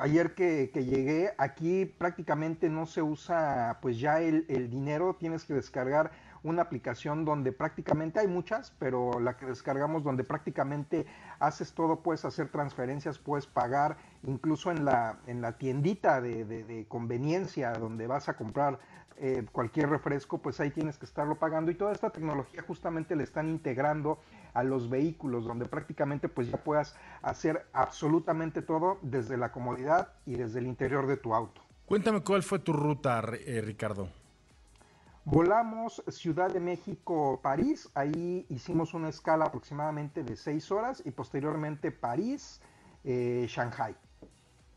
ayer 0.00 0.34
que, 0.34 0.70
llegué, 0.74 1.32
aquí 1.38 1.84
prácticamente 1.86 2.68
no 2.68 2.86
se 2.86 3.02
usa 3.02 3.78
pues 3.82 3.98
ya 3.98 4.20
el, 4.20 4.44
el 4.48 4.70
dinero, 4.70 5.16
tienes 5.18 5.44
que 5.44 5.54
descargar 5.54 6.10
una 6.46 6.62
aplicación 6.62 7.24
donde 7.24 7.52
prácticamente 7.52 8.20
hay 8.20 8.28
muchas, 8.28 8.72
pero 8.78 9.18
la 9.20 9.36
que 9.36 9.46
descargamos 9.46 10.04
donde 10.04 10.22
prácticamente 10.24 11.06
haces 11.40 11.72
todo, 11.72 12.02
puedes 12.02 12.24
hacer 12.24 12.48
transferencias, 12.48 13.18
puedes 13.18 13.46
pagar, 13.46 13.96
incluso 14.22 14.70
en 14.70 14.84
la, 14.84 15.18
en 15.26 15.40
la 15.40 15.58
tiendita 15.58 16.20
de, 16.20 16.86
conveniencia 16.88 17.72
donde 17.72 18.06
vas 18.06 18.28
a 18.28 18.36
comprar 18.36 18.78
eh, 19.18 19.44
cualquier 19.50 19.88
refresco, 19.88 20.38
pues 20.38 20.60
ahí 20.60 20.70
tienes 20.70 20.98
que 20.98 21.06
estarlo 21.06 21.36
pagando. 21.36 21.70
Y 21.70 21.74
toda 21.74 21.92
esta 21.92 22.10
tecnología 22.10 22.62
justamente 22.62 23.16
le 23.16 23.24
están 23.24 23.48
integrando 23.48 24.20
a 24.56 24.64
los 24.64 24.88
vehículos 24.88 25.44
donde 25.44 25.66
prácticamente 25.66 26.30
pues 26.30 26.50
ya 26.50 26.56
puedas 26.56 26.96
hacer 27.20 27.66
absolutamente 27.74 28.62
todo 28.62 28.98
desde 29.02 29.36
la 29.36 29.52
comodidad 29.52 30.14
y 30.24 30.36
desde 30.36 30.60
el 30.60 30.66
interior 30.66 31.06
de 31.06 31.18
tu 31.18 31.34
auto. 31.34 31.60
Cuéntame 31.84 32.22
cuál 32.22 32.42
fue 32.42 32.58
tu 32.58 32.72
ruta, 32.72 33.22
eh, 33.44 33.60
Ricardo. 33.60 34.08
Volamos 35.26 36.02
Ciudad 36.08 36.50
de 36.50 36.60
México, 36.60 37.38
París, 37.42 37.90
ahí 37.94 38.46
hicimos 38.48 38.94
una 38.94 39.10
escala 39.10 39.44
aproximadamente 39.44 40.24
de 40.24 40.36
seis 40.36 40.70
horas 40.70 41.02
y 41.04 41.10
posteriormente 41.10 41.90
París, 41.90 42.62
eh, 43.04 43.46
Shanghai. 43.50 43.94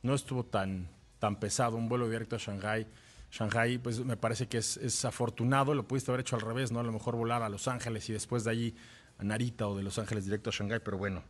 No 0.01 0.13
estuvo 0.13 0.43
tan, 0.43 0.89
tan 1.19 1.39
pesado 1.39 1.77
un 1.77 1.87
vuelo 1.87 2.09
directo 2.09 2.35
a 2.35 2.39
Shanghai. 2.39 2.85
Shanghai, 3.31 3.77
pues 3.77 4.03
me 4.03 4.17
parece 4.17 4.47
que 4.47 4.57
es, 4.57 5.05
afortunado, 5.05 5.75
lo 5.75 5.87
pudiste 5.87 6.11
haber 6.11 6.21
hecho 6.21 6.35
al 6.35 6.41
revés, 6.41 6.71
¿no? 6.71 6.79
A 6.79 6.83
lo 6.83 6.91
mejor 6.91 7.15
volar 7.15 7.43
a 7.43 7.49
Los 7.49 7.67
Ángeles 7.67 8.09
y 8.09 8.13
después 8.13 8.43
de 8.43 8.51
allí 8.51 8.75
a 9.19 9.23
Narita 9.23 9.67
o 9.67 9.77
de 9.77 9.83
Los 9.83 9.99
Ángeles 9.99 10.25
directo 10.25 10.49
a 10.49 10.53
Shanghai, 10.53 10.79
pero 10.83 10.97
bueno. 10.97 11.23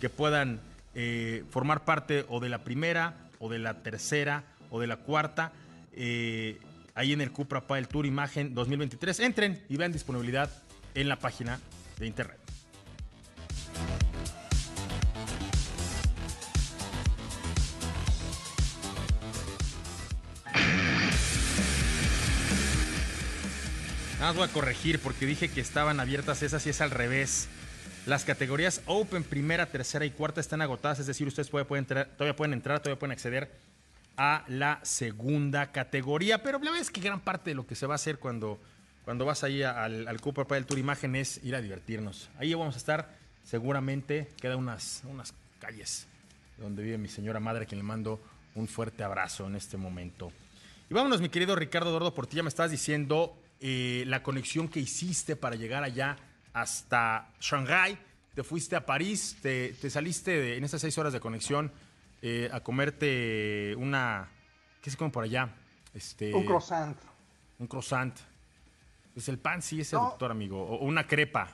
que 0.00 0.08
puedan 0.08 0.60
eh, 0.94 1.44
formar 1.50 1.84
parte 1.84 2.24
o 2.28 2.40
de 2.40 2.48
la 2.48 2.64
primera, 2.64 3.28
o 3.38 3.48
de 3.48 3.60
la 3.60 3.82
tercera, 3.82 4.44
o 4.70 4.80
de 4.80 4.88
la 4.88 4.96
cuarta. 4.96 5.52
Eh, 5.92 6.58
ahí 6.94 7.12
en 7.12 7.20
el 7.20 7.30
Cupra 7.30 7.66
Padel 7.66 7.86
Tour 7.86 8.06
Imagen 8.06 8.54
2023. 8.54 9.20
Entren 9.20 9.62
y 9.68 9.76
vean 9.76 9.92
disponibilidad 9.92 10.50
en 10.94 11.08
la 11.08 11.16
página 11.16 11.60
de 11.98 12.06
internet. 12.06 12.38
Nada 24.22 24.34
voy 24.34 24.44
a 24.44 24.52
corregir 24.52 25.00
porque 25.00 25.26
dije 25.26 25.48
que 25.48 25.60
estaban 25.60 25.98
abiertas 25.98 26.44
esas 26.44 26.64
y 26.66 26.70
es 26.70 26.80
al 26.80 26.92
revés. 26.92 27.48
Las 28.06 28.24
categorías 28.24 28.80
Open, 28.86 29.24
primera, 29.24 29.66
tercera 29.66 30.04
y 30.04 30.10
cuarta 30.10 30.40
están 30.40 30.62
agotadas, 30.62 31.00
es 31.00 31.08
decir, 31.08 31.26
ustedes 31.26 31.50
todavía 31.50 31.66
pueden 32.36 32.52
entrar, 32.52 32.80
todavía 32.80 32.98
pueden 32.98 33.12
acceder 33.12 33.50
a 34.16 34.44
la 34.46 34.78
segunda 34.84 35.72
categoría. 35.72 36.42
Pero 36.42 36.58
la 36.58 36.70
verdad 36.70 36.82
es 36.82 36.90
que 36.90 37.00
gran 37.00 37.18
parte 37.18 37.50
de 37.50 37.54
lo 37.54 37.66
que 37.66 37.74
se 37.74 37.86
va 37.86 37.94
a 37.94 37.96
hacer 37.96 38.20
cuando 38.20 38.60
cuando 39.04 39.24
vas 39.24 39.44
ahí 39.44 39.62
al, 39.62 40.06
al 40.06 40.20
Cooper 40.20 40.46
para 40.46 40.58
el 40.58 40.66
Tour 40.66 40.78
Imagen 40.78 41.16
es 41.16 41.42
ir 41.44 41.54
a 41.54 41.60
divertirnos. 41.60 42.30
Ahí 42.38 42.54
vamos 42.54 42.74
a 42.74 42.78
estar, 42.78 43.16
seguramente, 43.44 44.28
queda 44.40 44.56
unas, 44.56 45.02
unas 45.04 45.34
calles 45.58 46.06
donde 46.58 46.82
vive 46.82 46.98
mi 46.98 47.08
señora 47.08 47.40
madre, 47.40 47.64
a 47.64 47.66
quien 47.66 47.78
le 47.78 47.84
mando 47.84 48.20
un 48.54 48.68
fuerte 48.68 49.02
abrazo 49.02 49.46
en 49.46 49.56
este 49.56 49.76
momento. 49.76 50.32
Y 50.88 50.94
vámonos, 50.94 51.20
mi 51.20 51.28
querido 51.28 51.56
Ricardo 51.56 51.90
Eduardo 51.90 52.14
Portilla, 52.14 52.42
me 52.42 52.48
estás 52.48 52.70
diciendo 52.70 53.36
eh, 53.60 54.04
la 54.06 54.22
conexión 54.22 54.68
que 54.68 54.80
hiciste 54.80 55.36
para 55.36 55.56
llegar 55.56 55.82
allá 55.84 56.16
hasta 56.52 57.30
Shanghái. 57.40 57.98
Te 58.34 58.42
fuiste 58.42 58.76
a 58.76 58.86
París, 58.86 59.36
te, 59.42 59.74
saliste 59.90 60.56
en 60.56 60.64
esas 60.64 60.80
seis 60.80 60.96
horas 60.96 61.12
de 61.12 61.20
conexión 61.20 61.70
eh, 62.22 62.48
a 62.52 62.60
comerte 62.60 63.74
una. 63.76 64.28
¿Qué 64.80 64.90
se 64.90 64.96
come 64.96 65.10
por 65.10 65.24
allá? 65.24 65.50
Este, 65.92 66.32
un 66.32 66.46
croissant. 66.46 66.96
Un 67.58 67.66
croissant. 67.66 68.14
Pues 69.14 69.28
el 69.28 69.38
pan 69.38 69.62
sí 69.62 69.80
es 69.80 69.88
seductor, 69.88 70.30
amigo. 70.30 70.62
O 70.62 70.84
una 70.84 71.06
crepa. 71.06 71.48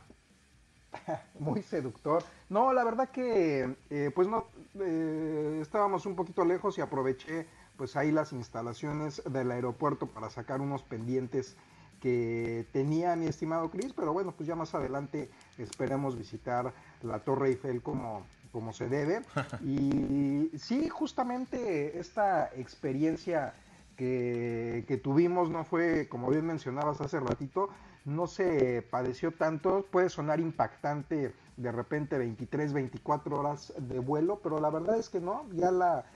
Muy 1.38 1.62
seductor. 1.62 2.22
No, 2.48 2.72
la 2.72 2.84
verdad 2.84 3.10
que, 3.10 3.76
eh, 3.90 4.10
pues 4.14 4.28
no, 4.28 4.46
eh, 4.80 5.58
estábamos 5.60 6.06
un 6.06 6.14
poquito 6.14 6.44
lejos 6.44 6.78
y 6.78 6.80
aproveché, 6.80 7.46
pues 7.76 7.96
ahí 7.96 8.10
las 8.10 8.32
instalaciones 8.32 9.22
del 9.30 9.50
aeropuerto 9.50 10.06
para 10.06 10.30
sacar 10.30 10.60
unos 10.60 10.82
pendientes 10.82 11.56
que 12.00 12.66
tenía 12.72 13.16
mi 13.16 13.26
estimado 13.26 13.70
Chris, 13.70 13.92
pero 13.92 14.12
bueno, 14.12 14.32
pues 14.32 14.46
ya 14.46 14.54
más 14.54 14.74
adelante 14.74 15.30
esperemos 15.58 16.16
visitar 16.16 16.72
la 17.02 17.18
Torre 17.20 17.48
Eiffel 17.48 17.82
como, 17.82 18.24
como 18.52 18.72
se 18.72 18.88
debe. 18.88 19.22
Y 19.64 20.50
sí, 20.58 20.88
justamente 20.88 21.98
esta 21.98 22.50
experiencia 22.54 23.54
que, 23.98 24.84
que, 24.86 24.96
tuvimos 24.96 25.50
no 25.50 25.64
fue, 25.64 26.08
como 26.08 26.30
bien 26.30 26.46
mencionabas 26.46 27.00
hace 27.00 27.18
ratito, 27.18 27.68
no 28.04 28.28
se 28.28 28.80
padeció 28.90 29.32
tanto, 29.32 29.84
puede 29.90 30.08
sonar 30.08 30.40
impactante 30.40 31.34
de 31.56 31.72
repente 31.72 32.16
23, 32.16 32.72
24 32.72 33.36
horas 33.36 33.74
de 33.76 33.98
vuelo, 33.98 34.40
pero 34.40 34.60
la 34.60 34.70
verdad 34.70 34.98
es 34.98 35.08
que 35.08 35.20
no, 35.20 35.46
ya 35.52 35.72
la, 35.72 36.06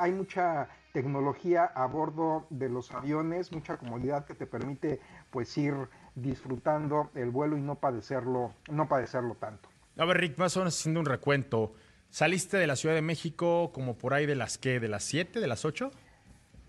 hay 0.00 0.12
mucha 0.12 0.68
tecnología 0.92 1.64
a 1.66 1.86
bordo 1.86 2.46
de 2.48 2.70
los 2.70 2.90
aviones, 2.92 3.52
mucha 3.52 3.76
comodidad 3.76 4.24
que 4.24 4.34
te 4.34 4.46
permite 4.46 4.98
pues 5.30 5.56
ir 5.58 5.74
disfrutando 6.14 7.10
el 7.14 7.30
vuelo 7.30 7.58
y 7.58 7.60
no 7.60 7.74
padecerlo, 7.74 8.54
no 8.70 8.88
padecerlo 8.88 9.34
tanto. 9.34 9.68
A 9.98 10.06
ver, 10.06 10.16
Rick, 10.16 10.38
más 10.38 10.56
o 10.56 10.60
menos 10.60 10.78
haciendo 10.78 11.00
un 11.00 11.06
recuento. 11.06 11.74
¿Saliste 12.08 12.56
de 12.56 12.66
la 12.66 12.74
Ciudad 12.74 12.94
de 12.94 13.02
México 13.02 13.70
como 13.74 13.98
por 13.98 14.14
ahí 14.14 14.24
de 14.24 14.34
las 14.34 14.56
qué? 14.56 14.80
¿De 14.80 14.88
las 14.88 15.04
7? 15.04 15.40
¿De 15.40 15.46
las 15.46 15.66
8? 15.66 15.90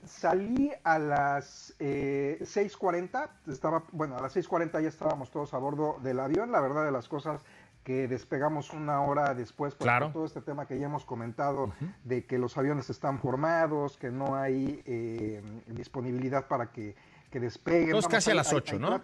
Salí 0.10 0.72
a 0.84 0.98
las 0.98 1.76
6.40, 1.80 3.26
eh, 3.26 3.30
estaba, 3.48 3.84
bueno, 3.92 4.18
a 4.18 4.22
las 4.22 4.36
6.40 4.36 4.82
ya 4.82 4.90
estábamos 4.90 5.30
todos 5.30 5.54
a 5.54 5.60
bordo 5.60 5.98
del 6.02 6.20
avión, 6.20 6.52
la 6.52 6.60
verdad 6.60 6.84
de 6.84 6.92
las 6.92 7.08
cosas 7.08 7.46
que 7.84 8.08
despegamos 8.08 8.74
una 8.74 9.02
hora 9.04 9.36
después 9.36 9.76
por 9.76 10.12
todo 10.12 10.26
este 10.26 10.42
tema 10.42 10.66
que 10.66 10.80
ya 10.80 10.88
hemos 10.88 11.06
comentado 11.06 11.72
de 12.04 12.26
que 12.26 12.40
los 12.40 12.58
aviones 12.58 12.90
están 12.90 13.20
formados, 13.20 13.98
que 13.98 14.10
no 14.10 14.36
hay 14.36 14.82
eh, 14.86 15.44
disponibilidad 15.68 16.48
para 16.48 16.72
que, 16.72 16.96
que 17.30 17.40
despeguen. 17.40 17.90
Entonces 17.90 18.12
casi 18.12 18.32
a 18.32 18.36
las 18.36 18.52
8, 18.52 18.80
¿no? 18.80 19.00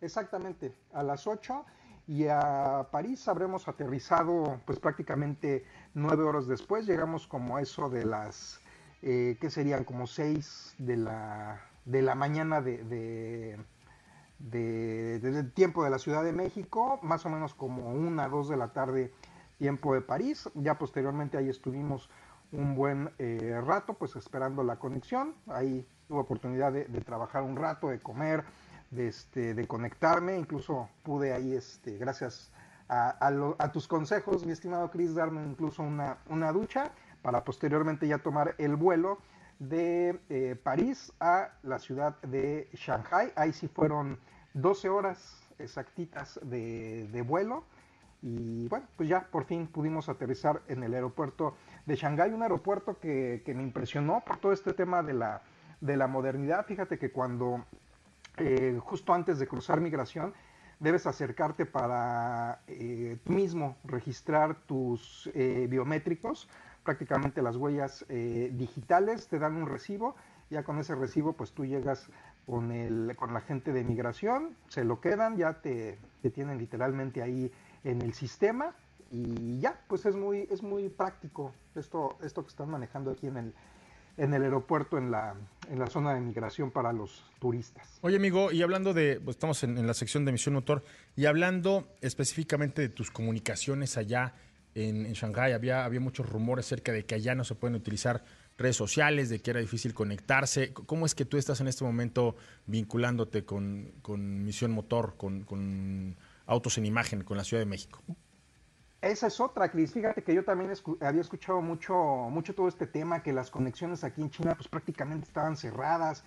Exactamente, 0.00 0.72
a 0.92 1.02
las 1.02 1.26
8 1.26 1.64
y 2.06 2.26
a 2.28 2.86
París 2.92 3.26
habremos 3.26 3.66
aterrizado 3.66 4.60
pues 4.64 4.78
prácticamente 4.78 5.64
nueve 5.94 6.22
horas 6.22 6.46
después, 6.46 6.86
llegamos 6.86 7.26
como 7.26 7.56
a 7.56 7.62
eso 7.62 7.90
de 7.90 8.04
las 8.04 8.60
eh, 9.06 9.36
que 9.38 9.50
serían 9.50 9.84
como 9.84 10.06
6 10.06 10.76
de 10.78 10.96
la, 10.96 11.60
de 11.84 12.00
la 12.00 12.14
mañana 12.14 12.62
de, 12.62 12.82
de, 14.38 15.44
tiempo 15.52 15.84
de 15.84 15.90
la 15.90 15.98
Ciudad 15.98 16.24
de 16.24 16.32
México, 16.32 16.98
más 17.02 17.26
o 17.26 17.28
menos 17.28 17.52
como 17.52 17.90
una, 17.90 18.30
dos 18.30 18.48
de 18.48 18.56
la 18.56 18.72
tarde 18.72 19.12
tiempo 19.58 19.92
de 19.92 20.00
París. 20.00 20.48
Ya 20.54 20.78
posteriormente 20.78 21.36
ahí 21.36 21.50
estuvimos 21.50 22.08
un 22.50 22.74
buen 22.74 23.10
eh, 23.18 23.60
rato, 23.62 23.92
pues 23.92 24.16
esperando 24.16 24.64
la 24.64 24.76
conexión. 24.76 25.34
Ahí 25.48 25.86
tuve 26.08 26.20
oportunidad 26.20 26.72
de, 26.72 26.84
trabajar 27.02 27.42
un 27.42 27.56
rato, 27.56 27.90
de 27.90 27.98
comer, 27.98 28.42
de, 28.90 29.08
este, 29.08 29.52
de 29.52 29.66
conectarme. 29.66 30.38
Incluso 30.38 30.88
pude 31.02 31.34
ahí, 31.34 31.52
este, 31.52 31.98
gracias 31.98 32.50
a, 32.88 33.18
a, 33.58 33.70
tus 33.70 33.86
consejos, 33.86 34.46
mi 34.46 34.52
estimado 34.52 34.90
Chris, 34.90 35.14
darme 35.14 35.44
incluso 35.44 35.82
una, 35.82 36.16
una 36.30 36.52
ducha 36.52 36.90
para 37.24 37.42
posteriormente 37.42 38.06
ya 38.06 38.18
tomar 38.18 38.54
el 38.58 38.76
vuelo 38.76 39.18
de 39.58 40.20
eh, 40.28 40.56
París 40.62 41.10
a 41.20 41.52
la 41.62 41.78
ciudad 41.78 42.20
de 42.20 42.68
Shanghai. 42.74 43.32
Ahí 43.34 43.54
sí 43.54 43.66
fueron 43.66 44.18
12 44.52 44.90
horas 44.90 45.42
exactitas 45.58 46.38
de, 46.42 47.24
vuelo. 47.26 47.64
Y 48.20 48.68
bueno, 48.68 48.86
pues 48.98 49.08
ya 49.08 49.22
por 49.22 49.46
fin 49.46 49.66
pudimos 49.68 50.10
aterrizar 50.10 50.60
en 50.68 50.82
el 50.82 50.92
aeropuerto 50.92 51.56
de 51.86 51.96
Shanghai, 51.96 52.30
un 52.30 52.42
aeropuerto 52.42 52.98
que, 53.00 53.42
me 53.56 53.62
impresionó 53.62 54.22
por 54.26 54.36
todo 54.36 54.52
este 54.52 54.74
tema 54.74 55.02
de 55.02 55.14
la, 55.14 55.40
de 55.80 55.96
la 55.96 56.06
modernidad. 56.06 56.66
Fíjate 56.66 56.98
que 56.98 57.10
cuando, 57.10 57.64
eh, 58.36 58.78
justo 58.82 59.14
antes 59.14 59.38
de 59.38 59.48
cruzar 59.48 59.80
migración, 59.80 60.34
debes 60.78 61.06
acercarte 61.06 61.64
para 61.64 62.60
eh, 62.66 63.16
tú 63.24 63.32
mismo 63.32 63.76
registrar 63.84 64.56
tus 64.66 65.30
biométricos 65.34 66.50
prácticamente 66.84 67.42
las 67.42 67.56
huellas 67.56 68.04
eh, 68.08 68.50
digitales, 68.54 69.28
te 69.28 69.38
dan 69.38 69.56
un 69.56 69.66
recibo, 69.66 70.14
ya 70.50 70.62
con 70.62 70.78
ese 70.78 70.94
recibo 70.94 71.32
pues 71.32 71.52
tú 71.52 71.64
llegas 71.64 72.08
con, 72.46 72.70
el, 72.70 73.14
con 73.16 73.32
la 73.32 73.40
gente 73.40 73.72
de 73.72 73.82
migración, 73.82 74.54
se 74.68 74.84
lo 74.84 75.00
quedan, 75.00 75.36
ya 75.36 75.54
te, 75.54 75.98
te 76.22 76.30
tienen 76.30 76.58
literalmente 76.58 77.22
ahí 77.22 77.50
en 77.82 78.02
el 78.02 78.12
sistema 78.12 78.74
y 79.10 79.58
ya, 79.60 79.80
pues 79.88 80.06
es 80.06 80.14
muy, 80.14 80.46
es 80.50 80.62
muy 80.62 80.88
práctico 80.88 81.52
esto, 81.74 82.18
esto 82.22 82.42
que 82.42 82.48
están 82.48 82.68
manejando 82.68 83.10
aquí 83.10 83.28
en 83.28 83.36
el, 83.36 83.54
en 84.16 84.34
el 84.34 84.42
aeropuerto, 84.42 84.98
en 84.98 85.10
la, 85.10 85.34
en 85.70 85.78
la 85.78 85.86
zona 85.86 86.14
de 86.14 86.20
migración 86.20 86.70
para 86.70 86.92
los 86.92 87.24
turistas. 87.38 87.98
Oye, 88.02 88.16
amigo, 88.16 88.52
y 88.52 88.62
hablando 88.62 88.92
de, 88.92 89.20
pues 89.24 89.36
estamos 89.36 89.62
en, 89.64 89.78
en 89.78 89.86
la 89.86 89.94
sección 89.94 90.24
de 90.24 90.30
emisión 90.30 90.54
motor, 90.54 90.84
y 91.16 91.26
hablando 91.26 91.88
específicamente 92.00 92.82
de 92.82 92.88
tus 92.90 93.10
comunicaciones 93.10 93.96
allá 93.96 94.34
en, 94.74 95.12
Shanghái 95.12 95.52
había, 95.52 95.84
había 95.84 96.00
muchos 96.00 96.28
rumores 96.28 96.66
acerca 96.66 96.92
de 96.92 97.04
que 97.04 97.14
allá 97.14 97.34
no 97.34 97.44
se 97.44 97.54
pueden 97.54 97.76
utilizar 97.76 98.24
redes 98.56 98.76
sociales, 98.76 99.28
de 99.28 99.40
que 99.40 99.50
era 99.50 99.60
difícil 99.60 99.94
conectarse. 99.94 100.72
¿Cómo 100.72 101.06
es 101.06 101.14
que 101.14 101.24
tú 101.24 101.36
estás 101.36 101.60
en 101.60 101.68
este 101.68 101.84
momento 101.84 102.36
vinculándote 102.66 103.44
con, 103.44 103.92
Misión 104.44 104.72
Motor, 104.72 105.16
con, 105.16 106.16
Autos 106.46 106.78
en 106.78 106.86
Imagen, 106.86 107.24
con 107.24 107.36
la 107.36 107.44
Ciudad 107.44 107.62
de 107.62 107.66
México? 107.66 108.02
Esa 109.00 109.26
es 109.26 109.38
otra, 109.40 109.70
Cris. 109.70 109.92
Fíjate 109.92 110.22
que 110.22 110.34
yo 110.34 110.44
también 110.44 110.72
había 111.00 111.20
escuchado 111.20 111.60
mucho, 111.60 111.94
mucho 112.30 112.54
todo 112.54 112.68
este 112.68 112.86
tema, 112.86 113.22
que 113.22 113.32
las 113.32 113.50
conexiones 113.50 114.02
aquí 114.02 114.22
en 114.22 114.30
China 114.30 114.54
pues 114.54 114.68
prácticamente 114.68 115.26
estaban 115.26 115.56
cerradas, 115.56 116.24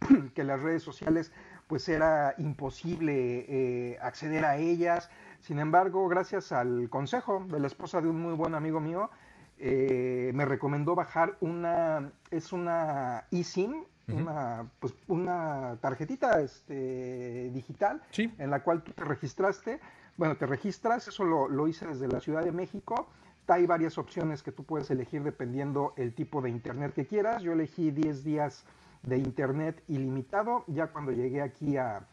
que 0.34 0.42
las 0.42 0.60
redes 0.60 0.82
sociales 0.82 1.30
pues 1.68 1.88
era 1.88 2.34
imposible 2.38 3.46
eh, 3.48 3.98
acceder 4.00 4.44
a 4.44 4.56
ellas. 4.58 5.10
Sin 5.42 5.58
embargo, 5.58 6.08
gracias 6.08 6.52
al 6.52 6.88
consejo 6.88 7.44
de 7.48 7.58
la 7.58 7.66
esposa 7.66 8.00
de 8.00 8.08
un 8.08 8.20
muy 8.20 8.34
buen 8.34 8.54
amigo 8.54 8.80
mío, 8.80 9.10
eh, 9.58 10.30
me 10.34 10.44
recomendó 10.44 10.94
bajar 10.94 11.36
una, 11.40 12.12
es 12.30 12.52
una 12.52 13.24
eSIM, 13.30 13.84
una, 14.08 14.66
pues, 14.78 14.94
una 15.08 15.78
tarjetita 15.80 16.40
este, 16.40 17.50
digital 17.52 18.02
en 18.16 18.50
la 18.50 18.62
cual 18.62 18.82
tú 18.82 18.92
te 18.92 19.04
registraste. 19.04 19.80
Bueno, 20.16 20.36
te 20.36 20.46
registras, 20.46 21.08
eso 21.08 21.24
lo, 21.24 21.48
lo 21.48 21.66
hice 21.66 21.86
desde 21.86 22.06
la 22.06 22.20
Ciudad 22.20 22.44
de 22.44 22.52
México. 22.52 23.08
Hay 23.48 23.66
varias 23.66 23.98
opciones 23.98 24.42
que 24.42 24.52
tú 24.52 24.64
puedes 24.64 24.90
elegir 24.90 25.22
dependiendo 25.22 25.92
el 25.96 26.14
tipo 26.14 26.40
de 26.40 26.50
internet 26.50 26.94
que 26.94 27.06
quieras. 27.06 27.42
Yo 27.42 27.52
elegí 27.52 27.90
10 27.90 28.24
días 28.24 28.64
de 29.02 29.18
internet 29.18 29.82
ilimitado. 29.88 30.64
Ya 30.68 30.86
cuando 30.86 31.12
llegué 31.12 31.42
aquí 31.42 31.76
a, 31.76 32.06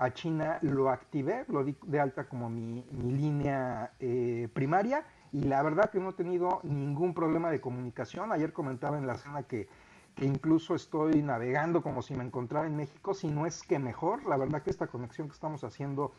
a 0.00 0.14
China 0.14 0.58
lo 0.62 0.88
activé, 0.88 1.44
lo 1.48 1.62
di 1.62 1.76
de 1.86 2.00
alta 2.00 2.24
como 2.24 2.48
mi, 2.48 2.82
línea 2.90 3.92
eh, 4.00 4.48
primaria 4.50 5.04
y 5.30 5.44
la 5.44 5.62
verdad 5.62 5.90
que 5.90 6.00
no 6.00 6.10
he 6.10 6.12
tenido 6.14 6.60
ningún 6.62 7.12
problema 7.12 7.50
de 7.50 7.60
comunicación. 7.60 8.32
Ayer 8.32 8.54
comentaba 8.54 8.96
en 8.96 9.06
la 9.06 9.16
cena 9.16 9.42
que, 9.42 9.68
incluso 10.22 10.74
estoy 10.74 11.22
navegando 11.22 11.82
como 11.82 12.00
si 12.00 12.14
me 12.14 12.24
encontrara 12.24 12.66
en 12.66 12.76
México, 12.76 13.12
si 13.12 13.28
no 13.28 13.44
es 13.44 13.62
que 13.62 13.78
mejor. 13.78 14.24
La 14.24 14.38
verdad 14.38 14.62
que 14.62 14.70
esta 14.70 14.86
conexión 14.86 15.28
que 15.28 15.34
estamos 15.34 15.64
haciendo 15.64 16.12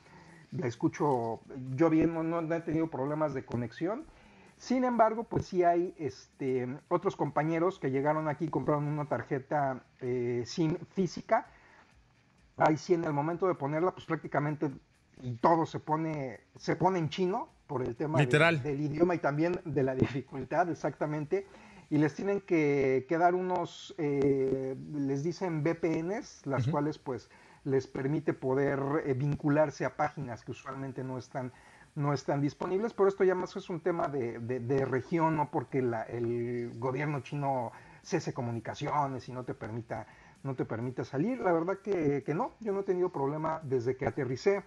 la 0.52 0.68
escucho 0.68 1.42
yo 1.76 1.90
bien, 1.90 2.14
no, 2.14 2.40
he 2.40 2.62
tenido 2.62 2.88
problemas 2.88 3.34
de 3.34 3.46
conexión. 3.46 4.06
Sin 4.58 4.84
embargo, 4.84 5.24
pues 5.24 5.48
sí 5.48 5.64
hay 5.64 5.96
este, 5.98 6.68
otros 6.88 7.16
compañeros 7.16 7.80
que 7.80 7.90
llegaron 7.90 8.28
aquí 8.28 8.48
compraron 8.48 8.86
una 8.88 9.06
tarjeta 9.06 9.84
eh, 10.02 10.44
SIM 10.46 10.78
física 10.94 11.48
ahí 12.58 12.78
sí 12.78 12.94
en 12.94 13.04
el 13.04 13.14
momento 13.14 13.48
de 13.48 13.56
ponerla, 13.56 13.92
pues 13.92 14.06
prácticamente 14.06 14.72
todo 15.40 15.66
se 15.66 15.80
pone, 15.80 16.40
se 16.56 16.76
pone 16.76 17.00
en 17.00 17.10
chino 17.10 17.50
por 17.68 17.84
el 17.84 17.96
tema 17.96 18.20
del 18.20 18.82
idioma 18.82 19.16
y 19.16 19.20
también 19.20 19.60
de 19.66 19.84
la 19.84 19.96
dificultad, 19.96 20.70
exactamente. 20.70 21.48
Y 21.90 21.98
les 21.98 22.16
tienen 22.16 22.42
que, 22.42 23.06
dar 23.10 23.36
unos, 23.36 23.94
eh, 23.98 24.76
les 24.94 25.24
dicen 25.24 25.62
VPNs, 25.62 26.46
las 26.46 26.68
cuales 26.68 26.98
pues 26.98 27.30
les 27.64 27.86
permite 27.88 28.34
poder 28.34 28.80
eh, 29.06 29.14
vincularse 29.14 29.86
a 29.86 29.96
páginas 29.96 30.44
que 30.44 30.52
usualmente 30.52 31.04
no 31.04 31.18
están 31.18 31.52
no 31.94 32.14
están 32.14 32.40
disponibles, 32.40 32.94
pero 32.94 33.10
esto 33.10 33.26
ya 33.26 33.36
más 33.36 33.54
es 33.58 33.70
un 33.70 33.82
tema 33.82 34.08
de, 34.08 34.40
de, 34.40 34.86
región, 34.86 35.36
no 35.36 35.52
porque 35.52 35.80
el 35.80 36.72
gobierno 36.80 37.20
chino 37.20 37.74
cese 38.02 38.34
comunicaciones 38.34 39.28
y 39.30 39.32
no 39.32 39.44
te 39.44 39.54
permita, 39.54 40.08
no 40.44 40.56
te 40.56 40.66
permita 40.66 41.04
salir. 41.04 41.40
La 41.40 41.52
verdad 41.52 41.80
que, 41.84 42.24
que 42.24 42.34
no, 42.34 42.54
yo 42.60 42.74
no 42.74 42.82
he 42.82 42.84
tenido 42.84 43.10
problema 43.10 43.60
desde 43.64 43.96
que 43.96 44.06
aterricé 44.06 44.64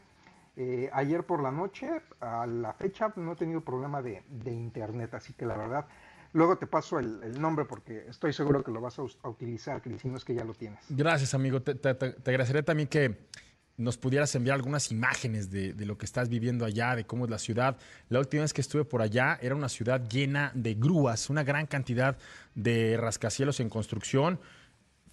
eh, 0.57 0.89
ayer 0.93 1.25
por 1.25 1.43
la 1.43 1.51
noche, 1.51 1.89
a 2.21 2.47
la 2.47 2.73
fecha, 2.73 3.13
no 3.17 3.33
he 3.33 3.37
tenido 3.37 3.61
problema 3.61 4.03
de, 4.03 4.23
de 4.29 4.53
internet, 4.53 5.15
así 5.15 5.33
que 5.33 5.47
la 5.47 5.57
verdad 5.57 5.87
Luego 6.35 6.59
te 6.59 6.67
paso 6.67 6.99
el, 6.99 7.41
nombre 7.41 7.65
porque 7.65 8.07
estoy 8.09 8.33
seguro 8.33 8.65
que 8.65 8.73
lo 8.73 8.81
vas 8.81 8.99
a, 8.99 9.29
utilizar, 9.29 9.81
Cris, 9.81 10.05
es 10.05 10.25
que 10.25 10.35
ya 10.35 10.43
lo 10.43 10.53
tienes. 10.53 10.81
Gracias, 10.89 11.33
amigo. 11.33 11.63
Te, 11.63 11.77
te, 11.77 12.31
agradecería 12.31 12.65
también 12.65 12.89
que 12.89 13.17
nos 13.77 13.97
pudieras 13.97 14.35
enviar 14.35 14.57
algunas 14.57 14.91
imágenes 14.91 15.53
de, 15.53 15.75
de, 15.75 15.87
lo 15.87 15.97
que 15.97 16.05
estás 16.05 16.29
viviendo 16.29 16.65
allá, 16.65 16.97
de 16.97 17.07
cómo 17.07 17.25
es 17.25 17.31
la 17.31 17.39
ciudad. 17.39 17.77
La 18.09 18.19
última 18.19 18.43
vez 18.43 18.53
que 18.53 18.63
estuve 18.63 18.85
por 18.85 19.01
allá 19.01 19.39
era 19.43 19.55
una 19.55 19.69
ciudad 19.69 20.09
llena 20.09 20.51
de 20.57 20.75
grúas, 20.75 21.31
una 21.31 21.45
gran 21.45 21.67
cantidad 21.67 22.19
de 22.57 22.97
rascacielos 22.99 23.61
en 23.61 23.69
construcción. 23.69 24.41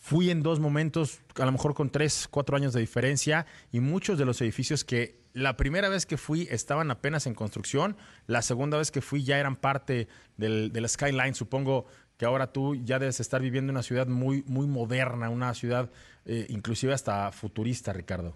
Fui 0.02 0.32
en 0.32 0.42
dos 0.42 0.60
momentos, 0.60 1.22
a 1.40 1.46
lo 1.46 1.52
mejor 1.52 1.76
con 1.76 1.92
tres, 1.92 2.28
cuatro 2.30 2.58
años 2.58 2.74
de 2.74 2.80
diferencia, 2.80 3.46
y 3.72 3.82
muchos 3.82 4.18
de 4.18 4.26
los 4.26 4.42
edificios 4.42 4.84
que 4.84 5.22
la 5.34 5.56
primera 5.58 5.90
vez 5.90 6.08
que 6.08 6.18
fui 6.18 6.48
estaban 6.50 6.90
apenas 6.90 7.28
en 7.28 7.36
construcción, 7.36 7.96
la 8.26 8.42
segunda 8.42 8.80
vez 8.80 8.90
que 8.90 9.02
fui 9.02 9.24
ya 9.24 9.38
eran 9.38 9.56
parte 9.56 10.08
del, 10.38 10.74
skyline. 10.90 11.36
Supongo 11.36 11.86
que 12.18 12.26
ahora 12.26 12.52
tú 12.52 12.74
ya 12.76 12.98
debes 12.98 13.20
estar 13.20 13.42
viviendo 13.44 13.70
en 13.70 13.76
una 13.76 13.84
ciudad 13.84 14.08
muy, 14.08 14.44
muy 14.48 14.66
moderna, 14.66 15.30
una 15.30 15.54
ciudad 15.54 15.92
eh, 16.26 16.48
inclusive 16.50 16.94
hasta 16.94 17.32
futurista, 17.32 17.94
Ricardo. 17.94 18.36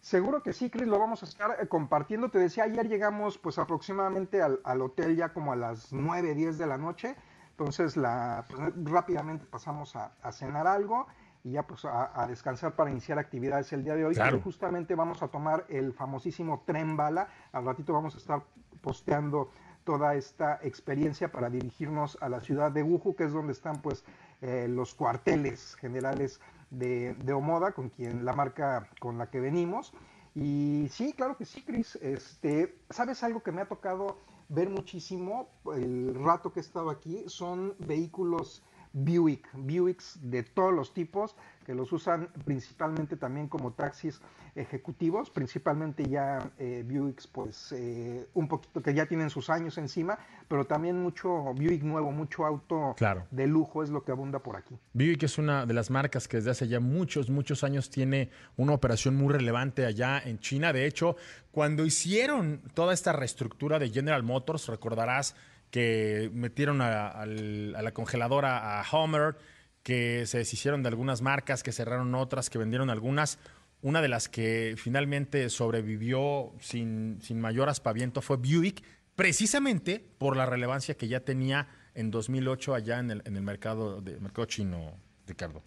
Seguro 0.00 0.42
que 0.42 0.52
sí, 0.52 0.70
Chris, 0.70 0.88
lo 0.88 0.98
vamos 0.98 1.22
a 1.22 1.26
estar 1.26 1.56
eh, 1.62 1.68
compartiendo. 1.68 2.30
Te 2.30 2.40
decía, 2.40 2.64
ayer 2.64 2.88
llegamos 2.88 3.38
pues 3.38 3.58
aproximadamente 3.58 4.42
al, 4.42 4.82
hotel 4.82 5.14
ya 5.14 5.32
como 5.32 5.52
a 5.52 5.56
las 5.56 5.92
9, 5.92 6.34
10 6.34 6.58
de 6.58 6.66
la 6.66 6.78
noche. 6.78 7.14
Entonces 7.56 7.96
la, 7.96 8.44
pues, 8.48 8.60
rápidamente 8.84 9.46
pasamos 9.46 9.94
a, 9.96 10.12
a 10.22 10.32
cenar 10.32 10.66
algo 10.66 11.06
y 11.44 11.52
ya 11.52 11.62
pues 11.66 11.84
a, 11.84 12.26
descansar 12.26 12.74
para 12.74 12.90
iniciar 12.90 13.18
actividades 13.18 13.72
el 13.74 13.84
día 13.84 13.94
de 13.94 14.06
hoy. 14.06 14.14
Claro. 14.14 14.40
justamente 14.40 14.94
vamos 14.94 15.22
a 15.22 15.28
tomar 15.28 15.66
el 15.68 15.92
famosísimo 15.92 16.62
tren 16.66 16.96
bala. 16.96 17.28
Al 17.52 17.66
ratito 17.66 17.92
vamos 17.92 18.14
a 18.14 18.18
estar 18.18 18.42
posteando 18.80 19.50
toda 19.84 20.14
esta 20.14 20.58
experiencia 20.62 21.30
para 21.30 21.50
dirigirnos 21.50 22.16
a 22.22 22.30
la 22.30 22.40
ciudad 22.40 22.72
de 22.72 22.82
Wuhu, 22.82 23.14
que 23.14 23.24
es 23.24 23.32
donde 23.34 23.52
están 23.52 23.82
pues 23.82 24.04
eh, 24.40 24.66
los 24.68 24.94
cuarteles 24.94 25.74
generales 25.74 26.40
de, 26.70 27.12
de, 27.12 27.32
Omoda, 27.34 27.72
con 27.72 27.90
quien 27.90 28.24
la 28.24 28.32
marca 28.32 28.88
con 28.98 29.18
la 29.18 29.28
que 29.28 29.40
venimos. 29.40 29.92
Y 30.34 30.88
sí, 30.90 31.12
claro 31.12 31.36
que 31.36 31.44
sí, 31.44 31.62
Chris. 31.62 31.96
Este, 31.96 32.78
¿Sabes 32.88 33.22
algo 33.22 33.42
que 33.42 33.52
me 33.52 33.60
ha 33.60 33.68
tocado 33.68 34.16
ver 34.54 34.70
muchísimo 34.70 35.48
el 35.74 36.14
rato 36.14 36.52
que 36.52 36.60
he 36.60 36.62
estado 36.62 36.90
aquí? 36.90 37.24
Son 37.26 37.74
vehículos 37.80 38.62
Buick, 38.92 39.48
Buicks 39.54 40.18
de 40.22 40.44
todos 40.44 40.72
los 40.72 40.94
tipos, 40.94 41.34
que 41.64 41.74
los 41.74 41.92
usan 41.92 42.28
principalmente 42.44 43.16
también 43.16 43.48
como 43.48 43.72
taxis 43.72 44.20
ejecutivos, 44.54 45.30
principalmente 45.30 46.08
ya 46.08 46.50
eh, 46.58 46.84
Buicks 46.86 47.26
pues 47.26 47.72
eh, 47.72 48.28
un 48.34 48.46
poquito 48.46 48.82
que 48.82 48.94
ya 48.94 49.06
tienen 49.06 49.30
sus 49.30 49.50
años 49.50 49.78
encima, 49.78 50.18
pero 50.46 50.66
también 50.66 51.02
mucho 51.02 51.28
Buick 51.54 51.82
nuevo, 51.82 52.12
mucho 52.12 52.46
auto 52.46 52.94
de 53.30 53.46
lujo 53.46 53.82
es 53.82 53.90
lo 53.90 54.04
que 54.04 54.12
abunda 54.12 54.38
por 54.38 54.56
aquí. 54.56 54.76
Buick 54.92 55.24
es 55.24 55.38
una 55.38 55.66
de 55.66 55.74
las 55.74 55.90
marcas 55.90 56.28
que 56.28 56.36
desde 56.36 56.50
hace 56.50 56.68
ya 56.68 56.80
muchos, 56.80 57.30
muchos 57.30 57.64
años 57.64 57.90
tiene 57.90 58.30
una 58.56 58.74
operación 58.74 59.16
muy 59.16 59.32
relevante 59.32 59.86
allá 59.86 60.20
en 60.24 60.38
China. 60.38 60.72
De 60.72 60.86
hecho, 60.86 61.16
cuando 61.50 61.84
hicieron 61.84 62.62
toda 62.74 62.92
esta 62.94 63.12
reestructura 63.12 63.78
de 63.78 63.90
General 63.90 64.22
Motors, 64.22 64.68
recordarás, 64.68 65.34
que 65.74 66.30
metieron 66.32 66.80
a, 66.80 67.26
la 67.26 67.92
congeladora 67.92 68.80
a 68.80 68.84
Homer, 68.92 69.36
que 69.84 70.26
se 70.26 70.38
deshicieron 70.38 70.82
de 70.82 70.88
algunas 70.88 71.22
marcas, 71.22 71.62
que 71.62 71.70
cerraron 71.70 72.14
otras, 72.16 72.50
que 72.50 72.58
vendieron 72.58 72.90
algunas. 72.90 73.38
Una 73.82 74.00
de 74.00 74.08
las 74.08 74.28
que 74.28 74.74
finalmente 74.78 75.48
sobrevivió 75.50 76.52
sin, 76.58 77.20
sin 77.20 77.40
mayor 77.40 77.68
aspaviento 77.68 78.22
fue 78.22 78.38
Buick, 78.38 78.82
precisamente 79.14 80.04
por 80.18 80.36
la 80.36 80.46
relevancia 80.46 80.96
que 80.96 81.06
ya 81.06 81.20
tenía 81.20 81.68
en 81.94 82.10
2008 82.10 82.74
allá 82.74 82.98
en 82.98 83.10
el, 83.10 83.22
en 83.26 83.36
el 83.36 83.42
mercado, 83.42 84.00
de, 84.00 84.18
mercado 84.20 84.46
chino, 84.46 84.94
Ricardo. 85.26 85.62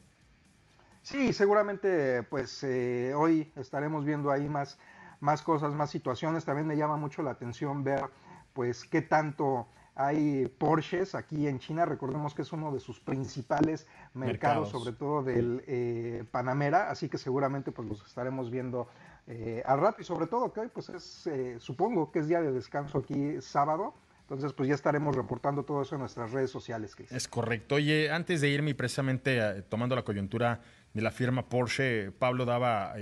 Sí, 1.04 1.32
seguramente 1.32 2.24
pues 2.24 2.64
eh, 2.64 3.14
hoy 3.16 3.52
estaremos 3.56 4.04
viendo 4.04 4.32
ahí 4.32 4.50
más, 4.50 4.80
más 5.20 5.44
cosas, 5.44 5.74
más 5.74 5.92
situaciones. 5.92 6.44
También 6.44 6.68
me 6.68 6.76
llama 6.76 6.98
mucho 6.98 7.22
la 7.22 7.32
atención 7.32 7.84
ver 7.84 8.04
pues 8.54 8.84
qué 8.84 9.04
tanto 9.04 9.68
hay 9.98 10.48
Porsches 10.60 11.16
aquí 11.16 11.48
en 11.48 11.58
China, 11.58 11.84
recordemos 11.84 12.36
que 12.36 12.44
es 12.44 12.54
uno 12.54 12.72
de 12.72 12.80
sus 12.80 13.00
principales 13.00 13.88
mercados, 14.14 14.70
sobre 14.70 14.94
todo 14.94 15.24
del 15.24 15.64
eh, 15.66 16.24
Panamera, 16.30 16.92
así 16.92 17.10
que 17.10 17.18
seguramente 17.18 17.72
pues 17.72 17.88
los 17.88 18.06
estaremos 18.06 18.52
viendo 18.52 18.88
eh, 19.26 19.64
al 19.66 19.80
rato 19.80 20.00
y 20.00 20.06
sobre 20.06 20.28
todo 20.28 20.54
que 20.54 20.60
hoy 20.60 20.70
pues 20.72 20.90
es, 20.90 21.26
eh, 21.26 21.56
supongo 21.60 22.12
que 22.12 22.20
es 22.20 22.28
día 22.28 22.42
de 22.42 22.52
descanso 22.52 23.00
aquí 23.00 23.42
sábado, 23.42 23.96
entonces, 24.22 24.52
pues 24.52 24.68
ya 24.68 24.76
estaremos 24.76 25.16
reportando 25.16 25.64
todo 25.64 25.82
eso 25.82 25.96
en 25.96 26.02
nuestras 26.02 26.34
redes 26.34 26.52
sociales. 26.52 26.98
Chris. 26.98 27.10
Es 27.14 27.30
correcto. 27.30 27.76
Oye, 27.76 28.12
antes 28.12 28.42
de 28.42 28.50
irme 28.50 28.76
precisamente 28.76 29.62
tomando 29.70 29.96
la 29.96 30.04
coyuntura 30.04 30.60
de 30.94 31.02
la 31.02 31.12
firma 31.12 31.48
Porsche, 31.48 32.12
Pablo 32.12 32.44
daba 32.44 32.94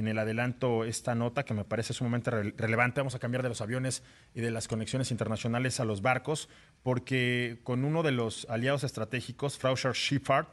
en 0.00 0.08
el 0.08 0.18
adelanto 0.18 0.84
esta 0.84 1.14
nota 1.14 1.44
que 1.44 1.52
me 1.52 1.64
parece 1.64 1.92
sumamente 1.92 2.30
relevante. 2.30 3.00
Vamos 3.00 3.14
a 3.14 3.18
cambiar 3.18 3.42
de 3.42 3.50
los 3.50 3.60
aviones 3.60 4.02
y 4.34 4.40
de 4.40 4.50
las 4.50 4.66
conexiones 4.66 5.10
internacionales 5.10 5.78
a 5.78 5.84
los 5.84 6.00
barcos, 6.00 6.48
porque 6.82 7.60
con 7.64 7.84
uno 7.84 8.02
de 8.02 8.12
los 8.12 8.46
aliados 8.48 8.82
estratégicos, 8.82 9.58
Frauscher 9.58 9.92
Schifffahrt, 9.92 10.48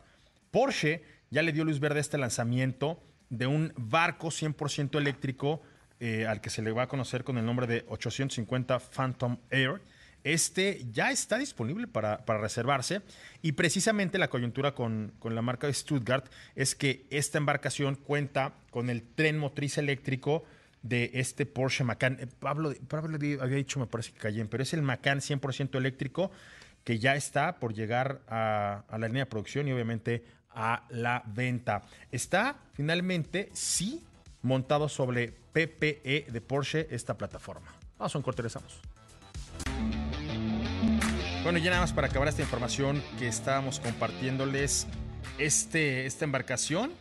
Porsche 0.51 1.03
ya 1.29 1.41
le 1.43 1.53
dio 1.53 1.63
luz 1.63 1.79
verde 1.79 1.99
a 1.99 2.01
este 2.01 2.17
lanzamiento 2.17 3.01
de 3.29 3.47
un 3.47 3.73
barco 3.77 4.27
100% 4.27 4.97
eléctrico 4.97 5.61
eh, 6.01 6.27
al 6.27 6.41
que 6.41 6.49
se 6.49 6.61
le 6.61 6.73
va 6.73 6.83
a 6.83 6.87
conocer 6.87 7.23
con 7.23 7.37
el 7.37 7.45
nombre 7.45 7.67
de 7.67 7.85
850 7.87 8.79
Phantom 8.79 9.37
Air 9.49 9.81
este 10.23 10.85
ya 10.91 11.11
está 11.11 11.37
disponible 11.37 11.87
para, 11.87 12.17
reservarse 12.25 13.01
y 13.41 13.53
precisamente 13.53 14.17
la 14.17 14.29
coyuntura 14.29 14.73
con, 14.73 15.13
la 15.23 15.41
marca 15.41 15.67
de 15.67 15.73
Stuttgart 15.73 16.25
es 16.55 16.75
que 16.75 17.05
esta 17.09 17.37
embarcación 17.37 17.95
cuenta 17.95 18.53
con 18.71 18.89
el 18.89 19.03
tren 19.03 19.37
motriz 19.37 19.77
eléctrico 19.77 20.43
de 20.81 21.11
este 21.13 21.45
Porsche 21.45 21.83
Macan. 21.83 22.17
Eh, 22.19 22.27
Pablo, 22.39 22.73
Pablo 22.87 23.15
había 23.15 23.57
dicho, 23.57 23.79
me 23.79 23.87
parece 23.87 24.11
que 24.11 24.19
Cayenne, 24.19 24.49
pero 24.49 24.63
es 24.63 24.73
el 24.73 24.81
Macan 24.81 25.19
100% 25.19 25.75
eléctrico 25.77 26.31
que 26.83 26.99
ya 26.99 27.15
está 27.15 27.59
por 27.59 27.73
llegar 27.73 28.21
a, 28.27 28.83
a 28.87 28.97
la 28.97 29.07
línea 29.07 29.23
de 29.23 29.29
producción 29.29 29.67
y 29.67 29.73
obviamente 29.73 30.23
a 30.51 30.85
la 30.89 31.23
venta. 31.25 31.83
Está 32.11 32.57
finalmente, 32.73 33.49
sí, 33.53 34.03
montado 34.41 34.89
sobre 34.89 35.33
PPE 35.53 36.27
de 36.31 36.41
Porsche 36.41 36.87
esta 36.91 37.17
plataforma. 37.17 37.73
Vamos 37.97 38.15
a 38.15 38.17
un 38.17 38.23
corte, 38.23 38.41
regresamos. 38.41 38.96
Bueno, 41.47 41.59
ya 41.59 41.69
nada 41.69 41.83
más 41.83 41.93
para 41.93 42.07
acabar 42.07 42.27
esta 42.27 42.41
información 42.41 43.01
que 43.17 43.29
estábamos 43.29 43.79
compartiéndoles, 43.79 44.85
este, 45.37 46.05
esta 46.05 46.25
embarcación 46.25 46.91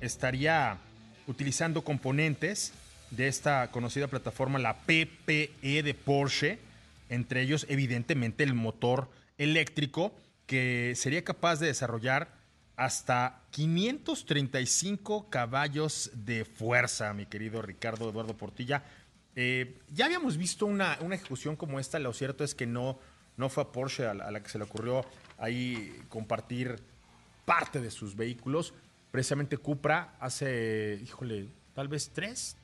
estaría 0.00 0.78
utilizando 1.26 1.84
componentes 1.84 2.72
de 3.10 3.28
esta 3.28 3.70
conocida 3.70 4.08
plataforma, 4.08 4.58
la 4.58 4.78
PPE 4.86 5.82
de 5.82 5.92
Porsche, 5.92 6.58
entre 7.10 7.42
ellos 7.42 7.66
evidentemente 7.68 8.42
el 8.42 8.54
motor 8.54 9.10
eléctrico 9.36 10.14
que 10.46 10.94
sería 10.96 11.22
capaz 11.22 11.60
de 11.60 11.66
desarrollar 11.66 12.32
hasta 12.76 13.42
535 13.50 15.28
caballos 15.28 16.10
de 16.14 16.46
fuerza, 16.46 17.12
mi 17.12 17.26
querido 17.26 17.60
Ricardo 17.60 18.08
Eduardo 18.08 18.34
Portilla. 18.34 18.82
Eh, 19.36 19.78
ya 19.90 20.06
habíamos 20.06 20.38
visto 20.38 20.64
una, 20.64 20.96
una 21.02 21.16
ejecución 21.16 21.54
como 21.54 21.78
esta, 21.78 21.98
lo 21.98 22.14
cierto 22.14 22.44
es 22.44 22.54
que 22.54 22.66
no 22.66 22.98
no 23.40 23.48
fue 23.48 23.64
a 23.64 23.72
Porsche 23.72 24.06
a 24.06 24.14
la, 24.14 24.40
que 24.42 24.48
se 24.48 24.58
le 24.58 24.64
ocurrió 24.64 25.04
ahí 25.38 26.04
compartir 26.08 26.78
parte 27.44 27.80
de 27.80 27.90
sus 27.90 28.14
vehículos. 28.14 28.74
Precisamente 29.10 29.56
Cupra 29.56 30.14
hace, 30.20 31.00
híjole, 31.02 31.48
tal 31.74 31.88
vez 31.88 32.10
tres, 32.14 32.56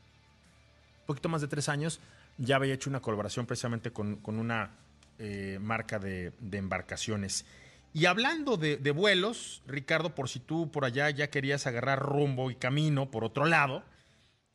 un 1.01 1.07
poquito 1.07 1.29
más 1.29 1.41
de 1.41 1.49
tres 1.49 1.69
años, 1.69 1.99
ya 2.39 2.57
había 2.57 2.75
hecho 2.75 2.91
una 2.91 3.01
colaboración 3.01 3.47
precisamente 3.47 3.91
con, 3.91 4.21
una 4.25 4.71
eh, 5.19 5.59
marca 5.61 5.99
de, 5.99 6.33
embarcaciones. 6.53 7.47
Y 7.95 8.05
hablando 8.05 8.59
de, 8.59 8.91
vuelos, 8.91 9.63
Ricardo, 9.67 10.15
por 10.15 10.29
si 10.29 10.39
tú 10.39 10.71
por 10.71 10.85
allá 10.85 11.09
ya 11.09 11.31
querías 11.31 11.67
agarrar 11.67 11.99
rumbo 11.99 12.51
y 12.51 12.55
camino 12.55 13.11
por 13.11 13.25
otro 13.25 13.47
lado, 13.47 13.83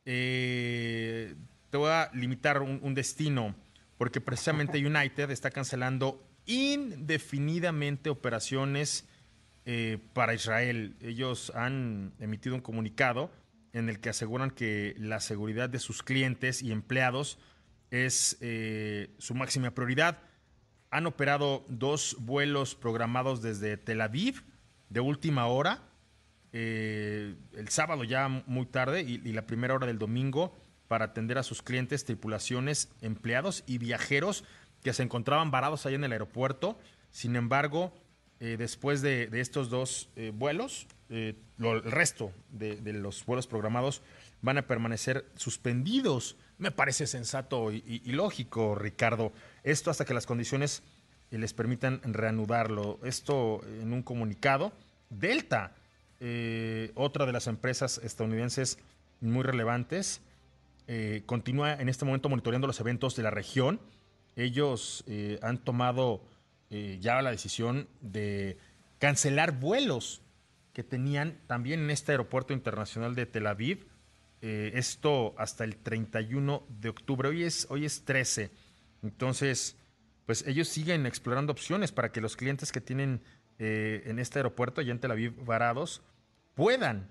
eh, 0.04 1.34
te 1.70 1.76
voy 1.76 1.90
a 1.90 2.10
limitar 2.14 2.62
un 2.62 2.94
destino 2.94 3.56
porque 4.02 4.20
precisamente 4.20 4.84
United 4.84 5.30
está 5.30 5.52
cancelando 5.52 6.28
indefinidamente 6.46 8.10
operaciones 8.10 9.06
eh, 9.64 9.98
para 10.12 10.34
Israel. 10.34 10.96
Ellos 11.00 11.52
han 11.54 12.12
emitido 12.18 12.56
un 12.56 12.62
comunicado 12.62 13.30
en 13.72 13.88
el 13.88 14.00
que 14.00 14.08
aseguran 14.08 14.50
que 14.50 14.96
la 14.98 15.20
seguridad 15.20 15.70
de 15.70 15.78
sus 15.78 16.02
clientes 16.02 16.62
y 16.62 16.72
empleados 16.72 17.38
es 17.92 18.38
eh, 18.40 19.14
su 19.18 19.36
máxima 19.36 19.70
prioridad. 19.70 20.18
Han 20.90 21.06
operado 21.06 21.64
dos 21.68 22.16
vuelos 22.18 22.74
programados 22.74 23.40
desde 23.40 23.76
Tel 23.76 24.00
Aviv 24.00 24.42
de 24.88 24.98
última 24.98 25.46
hora, 25.46 25.80
eh, 26.52 27.36
el 27.56 27.68
sábado 27.68 28.02
ya 28.02 28.26
muy 28.28 28.66
tarde 28.66 29.02
y, 29.02 29.18
la 29.32 29.46
primera 29.46 29.74
hora 29.74 29.86
del 29.86 30.00
domingo 30.00 30.58
para 30.92 31.06
atender 31.06 31.38
a 31.38 31.42
sus 31.42 31.62
clientes, 31.62 32.04
tripulaciones, 32.04 32.90
empleados 33.00 33.64
y 33.66 33.78
viajeros 33.78 34.44
que 34.82 34.92
se 34.92 35.02
encontraban 35.02 35.50
varados 35.50 35.86
ahí 35.86 35.94
en 35.94 36.04
el 36.04 36.12
aeropuerto. 36.12 36.78
Sin 37.10 37.34
embargo, 37.34 37.94
eh, 38.40 38.56
después 38.58 39.00
de, 39.00 39.30
estos 39.32 39.70
dos 39.70 40.10
vuelos, 40.34 40.86
el 41.08 41.82
resto 41.84 42.30
de, 42.50 42.78
los 42.92 43.24
vuelos 43.24 43.46
programados 43.46 44.02
van 44.42 44.58
a 44.58 44.66
permanecer 44.66 45.24
suspendidos. 45.34 46.36
Me 46.58 46.70
parece 46.70 47.06
sensato 47.06 47.72
y, 47.72 48.00
lógico, 48.04 48.74
Ricardo. 48.74 49.32
Esto 49.64 49.90
hasta 49.90 50.04
que 50.04 50.12
las 50.12 50.26
condiciones 50.26 50.82
eh, 51.30 51.38
les 51.38 51.54
permitan 51.54 52.02
reanudarlo. 52.04 53.00
Esto 53.02 53.62
en 53.80 53.94
un 53.94 54.02
comunicado. 54.02 54.74
Delta, 55.08 55.74
eh, 56.20 56.92
otra 56.94 57.24
de 57.24 57.32
las 57.32 57.46
empresas 57.46 57.98
estadounidenses 57.98 58.78
muy 59.20 59.44
relevantes, 59.44 60.20
eh, 60.86 61.22
continúa 61.26 61.74
en 61.74 61.88
este 61.88 62.04
momento 62.04 62.28
monitoreando 62.28 62.66
los 62.66 62.80
eventos 62.80 63.16
de 63.16 63.22
la 63.22 63.30
región. 63.30 63.80
Ellos 64.34 65.04
han 65.42 65.58
tomado 65.58 66.24
ya 66.70 67.20
la 67.20 67.30
decisión 67.30 67.86
de 68.00 68.56
cancelar 68.98 69.60
vuelos 69.60 70.22
que 70.72 70.82
tenían 70.82 71.38
también 71.46 71.80
en 71.80 71.90
este 71.90 72.12
aeropuerto 72.12 72.54
internacional 72.54 73.14
de 73.14 73.26
Tel 73.26 73.46
Aviv 73.46 73.86
eh, 74.44 74.72
esto 74.74 75.36
hasta 75.38 75.62
el 75.62 75.76
31 75.76 76.66
de 76.68 76.88
octubre. 76.88 77.28
Hoy 77.28 77.44
es, 77.44 77.68
hoy 77.70 77.84
es 77.84 78.04
13. 78.04 78.50
Entonces, 79.04 79.76
pues 80.26 80.44
ellos 80.48 80.66
siguen 80.66 81.06
explorando 81.06 81.52
opciones 81.52 81.92
para 81.92 82.10
que 82.10 82.20
los 82.20 82.36
clientes 82.36 82.72
que 82.72 82.80
tienen 82.80 83.22
eh, 83.60 84.02
en 84.04 84.18
este 84.18 84.40
aeropuerto, 84.40 84.80
allá 84.80 84.90
en 84.90 84.98
Tel 84.98 85.12
Aviv, 85.12 85.44
varados, 85.44 86.02
puedan 86.54 87.08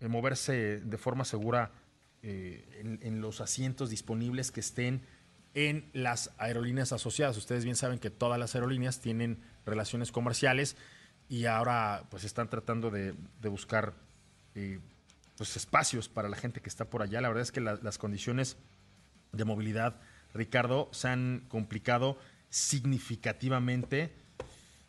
eh, 0.00 0.08
moverse 0.08 0.80
de 0.80 0.98
forma 0.98 1.24
segura 1.24 1.72
en, 2.26 2.98
en, 3.02 3.20
los 3.20 3.40
asientos 3.40 3.90
disponibles 3.90 4.50
que 4.50 4.60
estén 4.60 5.00
en 5.54 5.88
las 5.92 6.30
aerolíneas 6.38 6.92
asociadas. 6.92 7.36
Ustedes 7.36 7.64
bien 7.64 7.76
saben 7.76 7.98
que 7.98 8.10
todas 8.10 8.38
las 8.38 8.54
aerolíneas 8.54 9.00
tienen 9.00 9.38
relaciones 9.64 10.12
comerciales 10.12 10.76
y 11.28 11.46
ahora 11.46 12.04
pues 12.10 12.24
están 12.24 12.48
tratando 12.48 12.90
de, 12.90 13.14
de 13.40 13.48
buscar 13.48 13.94
pues, 15.36 15.56
espacios 15.56 16.08
para 16.08 16.28
la 16.28 16.36
gente 16.36 16.60
que 16.60 16.68
está 16.68 16.84
por 16.84 17.02
allá. 17.02 17.20
La 17.20 17.28
verdad 17.28 17.42
es 17.42 17.52
que 17.52 17.60
las 17.60 17.98
condiciones 17.98 18.56
de 19.32 19.44
movilidad, 19.44 19.96
Ricardo, 20.34 20.88
se 20.92 21.08
han 21.08 21.44
complicado 21.48 22.18
significativamente. 22.50 24.12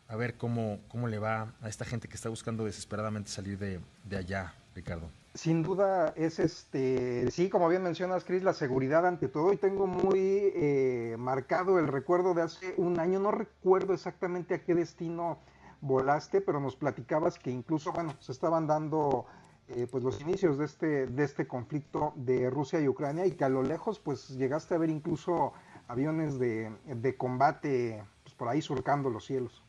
A 0.08 0.16
ver 0.16 0.36
cómo, 0.36 0.80
cómo 0.88 1.06
le 1.06 1.18
va 1.18 1.52
a 1.60 1.68
esta 1.68 1.84
gente 1.84 2.08
que 2.08 2.14
está 2.14 2.30
buscando 2.30 2.64
desesperadamente 2.64 3.30
salir 3.30 3.58
de, 3.58 4.16
allá, 4.16 4.54
Ricardo. 4.74 5.10
Sin 5.38 5.62
duda 5.62 6.14
es 6.16 6.40
este, 6.40 7.30
sí, 7.30 7.48
como 7.48 7.68
bien 7.68 7.84
mencionas, 7.84 8.24
Cris, 8.24 8.42
la 8.42 8.54
seguridad 8.54 9.06
ante 9.06 9.28
todo. 9.28 9.52
Y 9.52 9.56
tengo 9.56 9.86
muy 9.86 10.18
eh, 10.20 11.14
marcado 11.16 11.78
el 11.78 11.86
recuerdo 11.86 12.34
de 12.34 12.42
hace 12.42 12.74
un 12.76 12.98
año, 12.98 13.20
no 13.20 13.30
recuerdo 13.30 13.94
exactamente 13.94 14.54
a 14.54 14.64
qué 14.64 14.74
destino 14.74 15.38
volaste, 15.80 16.40
pero 16.40 16.58
nos 16.58 16.74
platicabas 16.74 17.38
que 17.38 17.52
incluso, 17.52 17.92
bueno, 17.92 18.16
se 18.18 18.32
estaban 18.32 18.66
dando 18.66 19.26
eh, 19.68 19.86
pues 19.88 20.02
los 20.02 20.20
inicios 20.20 20.58
de 20.58 20.64
este, 20.64 21.06
de 21.06 21.22
este 21.22 21.46
conflicto 21.46 22.14
de 22.16 22.50
Rusia 22.50 22.80
y 22.80 22.88
Ucrania 22.88 23.24
y 23.24 23.30
que 23.30 23.44
a 23.44 23.48
lo 23.48 23.62
lejos 23.62 24.00
pues 24.00 24.30
llegaste 24.30 24.74
a 24.74 24.78
ver 24.78 24.90
incluso 24.90 25.52
aviones 25.86 26.40
de, 26.40 27.14
combate 27.16 28.02
pues, 28.24 28.34
por 28.34 28.48
ahí 28.48 28.60
surcando 28.60 29.08
los 29.08 29.26
cielos. 29.26 29.62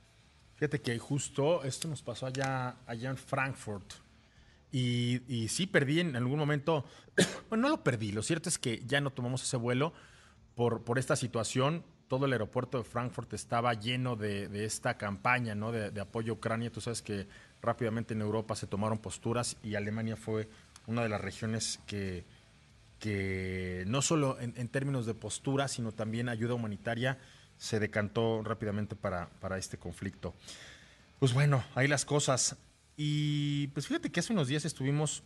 Fíjate 0.56 0.82
que 0.82 0.98
justo 0.98 1.62
esto 1.62 1.88
nos 1.88 2.02
pasó 2.02 2.26
allá, 2.26 2.78
allá 2.88 3.12
en 3.12 3.18
Frankfurt. 3.18 4.09
Y, 4.72 5.48
sí 5.50 5.66
perdí 5.66 6.00
en 6.00 6.16
algún 6.16 6.38
momento, 6.38 6.86
bueno, 7.50 7.64
no 7.64 7.70
lo 7.70 7.84
perdí, 7.84 8.12
lo 8.12 8.22
cierto 8.22 8.50
es 8.50 8.60
que 8.60 8.84
ya 8.86 9.02
no 9.02 9.12
tomamos 9.12 9.44
ese 9.44 9.58
vuelo 9.58 9.94
por, 10.56 10.84
por 10.84 11.00
esta 11.00 11.16
situación. 11.16 11.84
Todo 12.08 12.26
el 12.26 12.34
aeropuerto 12.34 12.80
de 12.80 12.84
Frankfurt 12.84 13.34
estaba 13.34 13.74
lleno 13.74 14.16
de, 14.16 14.66
esta 14.66 14.98
campaña 14.98 15.54
¿no? 15.54 15.72
de, 15.72 15.92
de 15.92 16.02
apoyo 16.02 16.34
a 16.34 16.36
Ucrania. 16.36 16.72
Tú 16.72 16.82
sabes 16.82 17.02
que 17.02 17.28
rápidamente 17.62 18.14
en 18.14 18.22
Europa 18.22 18.56
se 18.56 18.68
tomaron 18.68 19.00
posturas 19.00 19.58
y 19.64 19.76
Alemania 19.76 20.16
fue 20.16 20.50
una 20.88 21.04
de 21.04 21.10
las 21.10 21.22
regiones 21.22 21.80
que, 21.86 22.26
que 23.00 23.84
no 23.88 24.02
solo 24.02 24.38
en, 24.40 24.68
términos 24.68 25.06
de 25.06 25.14
postura, 25.14 25.68
sino 25.68 25.92
también 25.92 26.30
ayuda 26.30 26.54
humanitaria, 26.54 27.18
se 27.58 27.80
decantó 27.80 28.42
rápidamente 28.44 28.96
para, 28.96 29.30
para 29.40 29.58
este 29.58 29.78
conflicto. 29.78 30.34
Pues 31.20 31.34
bueno, 31.34 31.64
ahí 31.76 31.88
las 31.88 32.06
cosas. 32.06 32.58
Y 33.02 33.68
pues 33.68 33.88
fíjate 33.88 34.12
que 34.12 34.20
hace 34.20 34.34
unos 34.34 34.50
días 34.50 34.66
estuvimos 34.66 35.24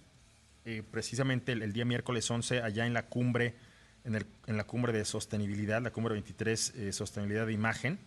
eh, 0.63 0.83
precisamente 0.91 1.53
el, 1.53 1.73
día 1.73 1.85
miércoles 1.85 2.29
11 2.29 2.61
allá 2.61 2.85
en 2.85 2.93
la 2.93 3.07
cumbre, 3.07 3.55
en, 4.03 4.13
el, 4.13 4.27
la 4.45 4.65
cumbre 4.65 4.93
de 4.93 5.03
sostenibilidad, 5.05 5.81
la 5.81 5.89
cumbre 5.89 6.13
23, 6.13 6.73
eh, 6.75 6.93
sostenibilidad 6.93 7.47
de 7.47 7.53
imagen. 7.53 7.97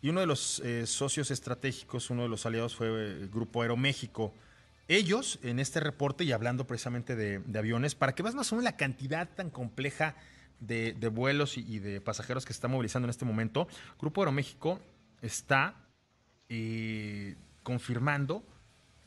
Y 0.00 0.10
uno 0.10 0.20
de 0.20 0.26
los 0.26 0.60
eh, 0.60 0.86
socios 0.86 1.32
estratégicos, 1.32 2.08
uno 2.10 2.22
de 2.22 2.28
los 2.28 2.46
aliados 2.46 2.76
fue 2.76 2.86
el 2.86 3.28
Grupo 3.30 3.62
Aeroméxico. 3.62 4.32
Ellos, 4.86 5.40
en 5.42 5.58
este 5.58 5.80
reporte 5.80 6.22
y 6.22 6.30
hablando 6.30 6.68
precisamente 6.68 7.16
de, 7.16 7.58
aviones, 7.58 7.96
para 7.96 8.14
que 8.14 8.22
veas 8.22 8.36
más 8.36 8.52
o 8.52 8.54
menos 8.54 8.62
la 8.62 8.76
cantidad 8.76 9.28
tan 9.28 9.50
compleja 9.50 10.14
de, 10.60 10.92
vuelos 11.12 11.58
y, 11.58 11.80
de 11.80 12.00
pasajeros 12.00 12.44
que 12.44 12.52
se 12.52 12.58
está 12.58 12.68
movilizando 12.68 13.06
en 13.06 13.10
este 13.10 13.24
momento, 13.24 13.66
Grupo 13.98 14.20
Aeroméxico 14.20 14.80
está 15.20 15.74
confirmando 17.64 18.44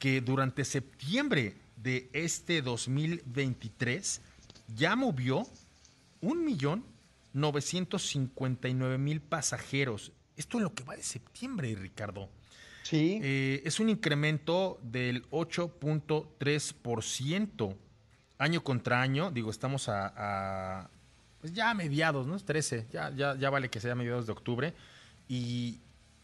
que 0.04 0.20
durante 0.20 0.66
septiembre 0.66 1.56
de 1.78 2.10
este 2.12 2.62
2023 2.62 4.20
ya 4.76 4.98
movió 4.98 5.48
1.959.000 6.22 9.22
pasajeros 9.22 10.12
esto 10.36 10.58
es 10.58 10.64
lo 10.64 10.74
que 10.74 10.84
va 10.84 10.96
de 10.96 11.04
septiembre, 11.04 11.76
Ricardo. 11.76 12.28
Sí. 12.84 13.20
Eh, 13.22 13.62
es 13.66 13.80
un 13.80 13.90
incremento 13.90 14.80
del 14.82 15.30
8.3% 15.30 17.76
año 18.40 18.64
contra 18.64 19.00
año. 19.02 19.30
Digo, 19.32 19.52
estamos 19.52 19.90
a, 19.90 20.90
pues 21.40 21.54
ya 21.54 21.70
a 21.70 21.74
mediados, 21.74 22.28
¿no? 22.28 22.38
13, 22.38 22.88
ya, 22.92 23.10
ya, 23.12 23.38
ya 23.38 23.50
vale 23.50 23.70
que 23.70 23.80
sea 23.80 23.94
a 23.94 23.96
mediados 23.96 24.26
de 24.26 24.34
octubre. 24.34 24.74
Y, 25.30 25.80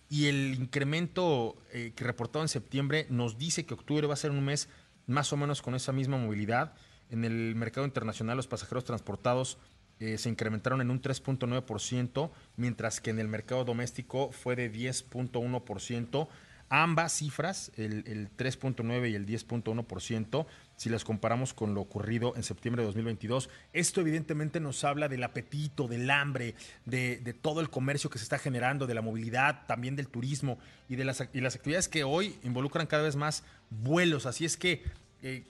el 0.10 0.56
incremento 0.56 1.56
eh, 1.72 1.94
que 1.96 2.04
reportado 2.04 2.44
en 2.44 2.50
septiembre 2.50 3.06
nos 3.10 3.38
dice 3.38 3.66
que 3.66 3.76
octubre 3.76 4.08
va 4.08 4.14
a 4.14 4.18
ser 4.18 4.32
un 4.32 4.44
mes 4.44 4.70
más 5.06 5.32
o 5.34 5.38
menos 5.38 5.62
con 5.62 5.76
esa 5.76 5.92
misma 5.92 6.18
movilidad. 6.18 6.74
En 7.10 7.26
el 7.26 7.56
mercado 7.56 7.86
internacional 7.86 8.38
los 8.38 8.48
pasajeros 8.48 8.86
transportados 8.86 9.58
eh, 10.00 10.18
se 10.18 10.30
incrementaron 10.30 10.82
en 10.82 10.92
un 10.92 11.02
3.9%, 11.02 12.32
mientras 12.56 13.02
que 13.02 13.10
en 13.10 13.20
el 13.20 13.28
mercado 13.28 13.66
doméstico 13.66 14.32
fue 14.32 14.56
de 14.56 14.72
10.1%. 14.72 16.28
Ambas 16.70 17.14
cifras, 17.14 17.72
el, 17.76 18.30
3.9 18.38 19.12
y 19.12 19.16
el 19.16 19.26
10.1%, 19.26 20.46
si 20.80 20.88
las 20.90 21.04
comparamos 21.04 21.54
con 21.54 21.74
lo 21.74 21.82
ocurrido 21.82 22.38
en 22.38 22.44
septiembre 22.44 22.84
de 22.84 22.88
2022, 22.88 23.50
esto 23.74 24.00
evidentemente 24.00 24.62
nos 24.62 24.86
habla 24.86 25.10
del 25.10 25.26
apetito, 25.26 25.90
del 25.90 26.10
hambre, 26.10 26.56
de, 26.86 27.36
todo 27.42 27.60
el 27.60 27.70
comercio 27.70 28.10
que 28.10 28.18
se 28.18 28.24
está 28.24 28.40
generando, 28.40 28.88
de 28.88 28.94
la 28.94 29.02
movilidad, 29.02 29.66
también 29.68 29.98
del 29.98 30.08
turismo 30.08 30.58
y 30.88 30.96
de 30.96 31.04
las, 31.04 31.20
actividades 31.20 31.90
que 31.90 32.06
hoy 32.06 32.34
involucran 32.44 32.88
cada 32.88 33.04
vez 33.04 33.18
más 33.18 33.44
vuelos. 33.70 34.26
Así 34.26 34.46
es 34.46 34.56
que 34.56 34.82
eh, 35.22 35.44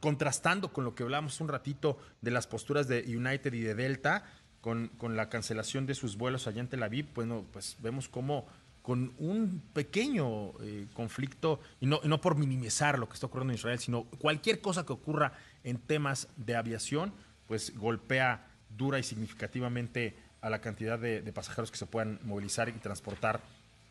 contrastando 0.00 0.72
con 0.72 0.84
lo 0.84 0.94
que 0.94 1.02
hablamos 1.02 1.42
un 1.42 1.48
ratito 1.48 1.98
de 2.22 2.30
las 2.30 2.46
posturas 2.46 2.88
de 2.88 3.02
United 3.02 3.52
y 3.52 3.60
de 3.60 3.74
Delta, 3.74 4.24
con, 4.62 4.90
la 5.14 5.28
cancelación 5.28 5.84
de 5.84 5.94
sus 5.94 6.16
vuelos 6.16 6.46
allá 6.46 6.62
en 6.62 6.68
Tel 6.68 6.82
Aviv, 6.82 7.08
bueno, 7.14 7.44
pues 7.52 7.76
vemos 7.80 8.08
cómo 8.08 8.46
con 8.84 9.14
un 9.18 9.62
pequeño 9.72 10.52
eh, 10.60 10.86
conflicto, 10.92 11.58
y 11.80 11.86
no, 11.86 12.00
no 12.04 12.20
por 12.20 12.36
minimizar 12.36 12.98
lo 12.98 13.08
que 13.08 13.14
está 13.14 13.26
ocurriendo 13.26 13.54
en 13.54 13.58
Israel, 13.58 13.78
sino 13.78 14.04
cualquier 14.18 14.60
cosa 14.60 14.84
que 14.84 14.92
ocurra 14.92 15.32
en 15.64 15.78
temas 15.78 16.28
de 16.36 16.54
aviación, 16.54 17.14
pues 17.48 17.74
golpea 17.78 18.46
dura 18.76 18.98
y 18.98 19.02
significativamente 19.02 20.14
a 20.42 20.50
la 20.50 20.60
cantidad 20.60 20.98
de, 20.98 21.22
pasajeros 21.32 21.70
que 21.70 21.78
se 21.78 21.86
puedan 21.86 22.20
movilizar 22.24 22.68
y 22.68 22.72
transportar 22.72 23.40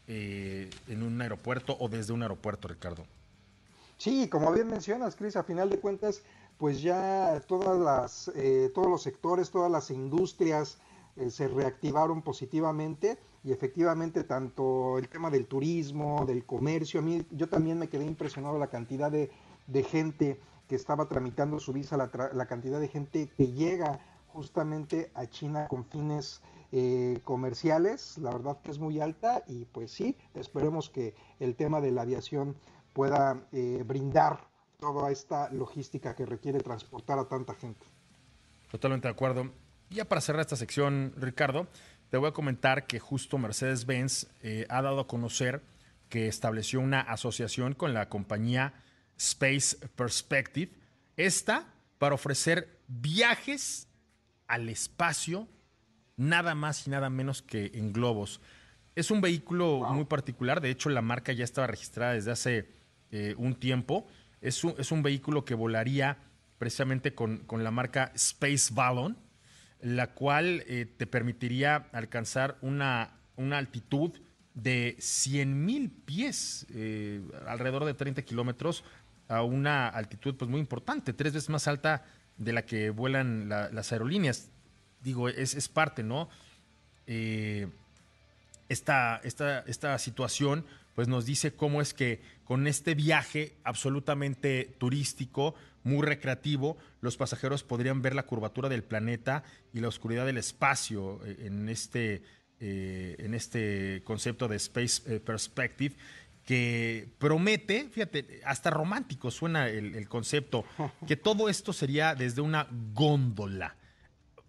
eh, 0.08 0.70
en 0.88 1.02
un 1.02 1.20
aeropuerto 1.20 1.76
o 1.80 1.90
desde 1.90 2.14
un 2.14 2.22
aeropuerto, 2.22 2.68
Ricardo. 2.68 3.08
Sí, 3.98 4.28
como 4.30 4.52
bien 4.52 4.68
mencionas, 4.68 5.16
Cris, 5.16 5.36
a 5.38 5.44
final 5.44 5.72
de 5.72 5.80
cuentas, 5.80 6.22
pues 6.60 6.84
ya 6.84 7.42
todas 7.48 7.80
las, 7.80 8.32
eh, 8.36 8.72
todos 8.76 8.88
los 8.88 9.02
sectores, 9.02 9.50
todas 9.50 9.72
las 9.72 9.90
industrias 9.90 10.78
eh, 11.16 11.32
se 11.32 11.48
reactivaron 11.48 12.22
positivamente 12.22 13.18
y 13.44 13.52
efectivamente 13.52 14.24
tanto 14.24 14.98
el 14.98 15.10
tema 15.10 15.30
del 15.30 15.48
turismo, 15.48 16.26
del 16.26 16.46
comercio, 16.46 17.00
a 17.00 17.04
mí 17.04 17.26
yo 17.32 17.50
también 17.50 17.78
me 17.78 17.90
quedé 17.90 18.06
impresionado 18.06 18.58
la 18.58 18.68
cantidad 18.68 19.12
de, 19.12 19.32
de 19.68 19.84
gente 19.84 20.40
que 20.68 20.76
estaba 20.76 21.08
tramitando 21.08 21.60
su 21.60 21.74
visa, 21.74 21.98
la, 21.98 22.46
cantidad 22.46 22.80
de 22.80 22.88
gente 22.88 23.30
que 23.36 23.52
llega 23.52 24.00
justamente 24.28 25.12
a 25.14 25.28
China 25.28 25.68
con 25.68 25.86
fines 25.86 26.42
eh, 26.72 27.20
comerciales, 27.24 28.18
la 28.18 28.32
verdad 28.32 28.60
que 28.64 28.72
es 28.72 28.80
muy 28.80 29.00
alta 29.00 29.44
y 29.48 29.66
pues 29.66 29.92
sí, 29.92 30.18
esperemos 30.34 30.90
que 30.90 31.14
el 31.40 31.56
tema 31.56 31.82
de 31.82 31.92
la 31.92 32.04
aviación 32.04 32.56
pueda 32.94 33.46
eh, 33.52 33.84
brindar 33.86 34.48
toda 34.80 35.12
esta 35.12 35.52
logística 35.52 36.16
que 36.16 36.26
requiere 36.26 36.60
transportar 36.60 37.20
a 37.20 37.26
tanta 37.26 37.54
gente. 37.54 37.86
Totalmente 38.72 39.08
de 39.08 39.12
acuerdo. 39.12 39.52
Ya 39.90 40.06
para 40.06 40.22
cerrar 40.22 40.42
esta 40.42 40.56
sección, 40.56 41.14
Ricardo, 41.18 41.68
te 42.14 42.20
voy 42.20 42.30
a 42.30 42.32
comentar 42.32 42.86
que 42.86 43.00
justo 43.00 43.40
Mercedes-Benz 43.40 44.28
eh, 44.44 44.68
ha 44.70 44.84
dado 44.84 45.00
a 45.00 45.08
conocer 45.08 45.64
que 46.10 46.28
estableció 46.28 46.80
una 46.80 47.02
asociación 47.02 47.74
con 47.74 47.96
la 47.96 48.08
compañía 48.08 48.76
Space 49.18 49.78
Perspective. 49.96 50.72
Esta 51.18 51.74
para 51.98 52.14
ofrecer 52.14 52.78
viajes 52.88 53.88
al 54.46 54.70
espacio, 54.70 55.48
nada 56.16 56.54
más 56.54 56.86
y 56.86 56.92
nada 56.92 57.10
menos 57.10 57.42
que 57.42 57.72
en 57.74 57.92
globos. 57.92 58.42
Es 58.94 59.10
un 59.10 59.20
vehículo 59.20 59.80
muy 59.90 60.06
particular, 60.06 60.62
de 60.62 60.70
hecho 60.70 60.92
la 60.92 61.02
marca 61.02 61.34
ya 61.34 61.44
estaba 61.44 61.66
registrada 61.66 62.14
desde 62.14 62.30
hace 62.30 62.70
eh, 63.10 63.34
un 63.40 63.56
tiempo. 63.56 64.06
Es 64.40 64.64
un, 64.64 64.76
es 64.78 64.92
un, 64.92 65.02
vehículo 65.02 65.46
que 65.46 65.56
volaría 65.56 66.20
precisamente 66.60 67.16
con, 67.16 67.40
con 67.40 67.64
la 67.64 67.72
marca 67.72 68.12
Space 68.14 68.72
Ballon, 68.72 69.18
la 69.84 70.08
cual 70.14 70.64
eh, 70.66 70.86
te 70.86 71.06
permitiría 71.06 71.88
alcanzar 71.92 72.58
una, 72.62 73.12
una 73.36 73.58
altitud 73.58 74.12
de 74.54 74.96
100 74.98 75.66
mil 75.66 75.92
pies, 75.92 76.66
eh, 76.74 77.22
alrededor 77.46 77.84
de 77.86 77.94
30 77.94 78.22
kilómetros, 78.22 78.86
a 79.28 79.44
una 79.44 79.90
altitud 79.90 80.36
pues, 80.36 80.50
muy 80.50 80.62
importante, 80.62 81.12
tres 81.12 81.34
veces 81.34 81.50
más 81.50 81.68
alta 81.68 82.06
de 82.38 82.54
la 82.54 82.66
que 82.66 82.92
vuelan 82.92 83.50
las 83.50 83.92
aerolíneas. 83.92 84.50
Digo, 85.02 85.28
es, 85.28 85.54
es 85.54 85.68
parte, 85.68 86.02
¿no? 86.02 86.30
Eh, 87.06 87.68
esta, 88.70 89.20
esta, 89.24 89.60
esta 89.68 89.98
situación 90.00 90.66
pues 90.96 91.08
nos 91.08 91.26
dice 91.26 91.54
cómo 91.54 91.82
es 91.82 91.94
que 91.94 92.22
con 92.46 92.68
este 92.68 92.96
viaje 92.96 93.58
absolutamente 93.64 94.76
turístico, 94.78 95.56
muy 95.84 96.06
recreativo, 96.06 96.78
los 97.02 97.18
pasajeros 97.18 97.64
podrían 97.64 98.02
ver 98.02 98.16
la 98.16 98.24
curvatura 98.24 98.70
del 98.70 98.84
planeta 98.84 99.44
y 99.74 99.80
la 99.80 99.88
oscuridad 99.88 100.26
del 100.26 100.38
espacio 100.38 101.20
eh, 101.26 101.46
en 101.46 101.70
este, 101.70 102.24
eh, 102.60 103.16
en 103.20 103.34
este 103.34 104.02
concepto 104.06 104.48
de 104.48 104.56
Space 104.58 105.20
Perspective 105.20 105.96
que 106.46 107.10
promete, 107.20 107.90
fíjate, 107.90 108.42
hasta 108.46 108.70
romántico 108.70 109.32
suena 109.32 109.68
el, 109.68 110.08
concepto, 110.10 110.66
que 111.08 111.16
todo 111.16 111.50
esto 111.50 111.74
sería 111.74 112.16
desde 112.16 112.42
una 112.42 112.68
góndola. 112.94 113.76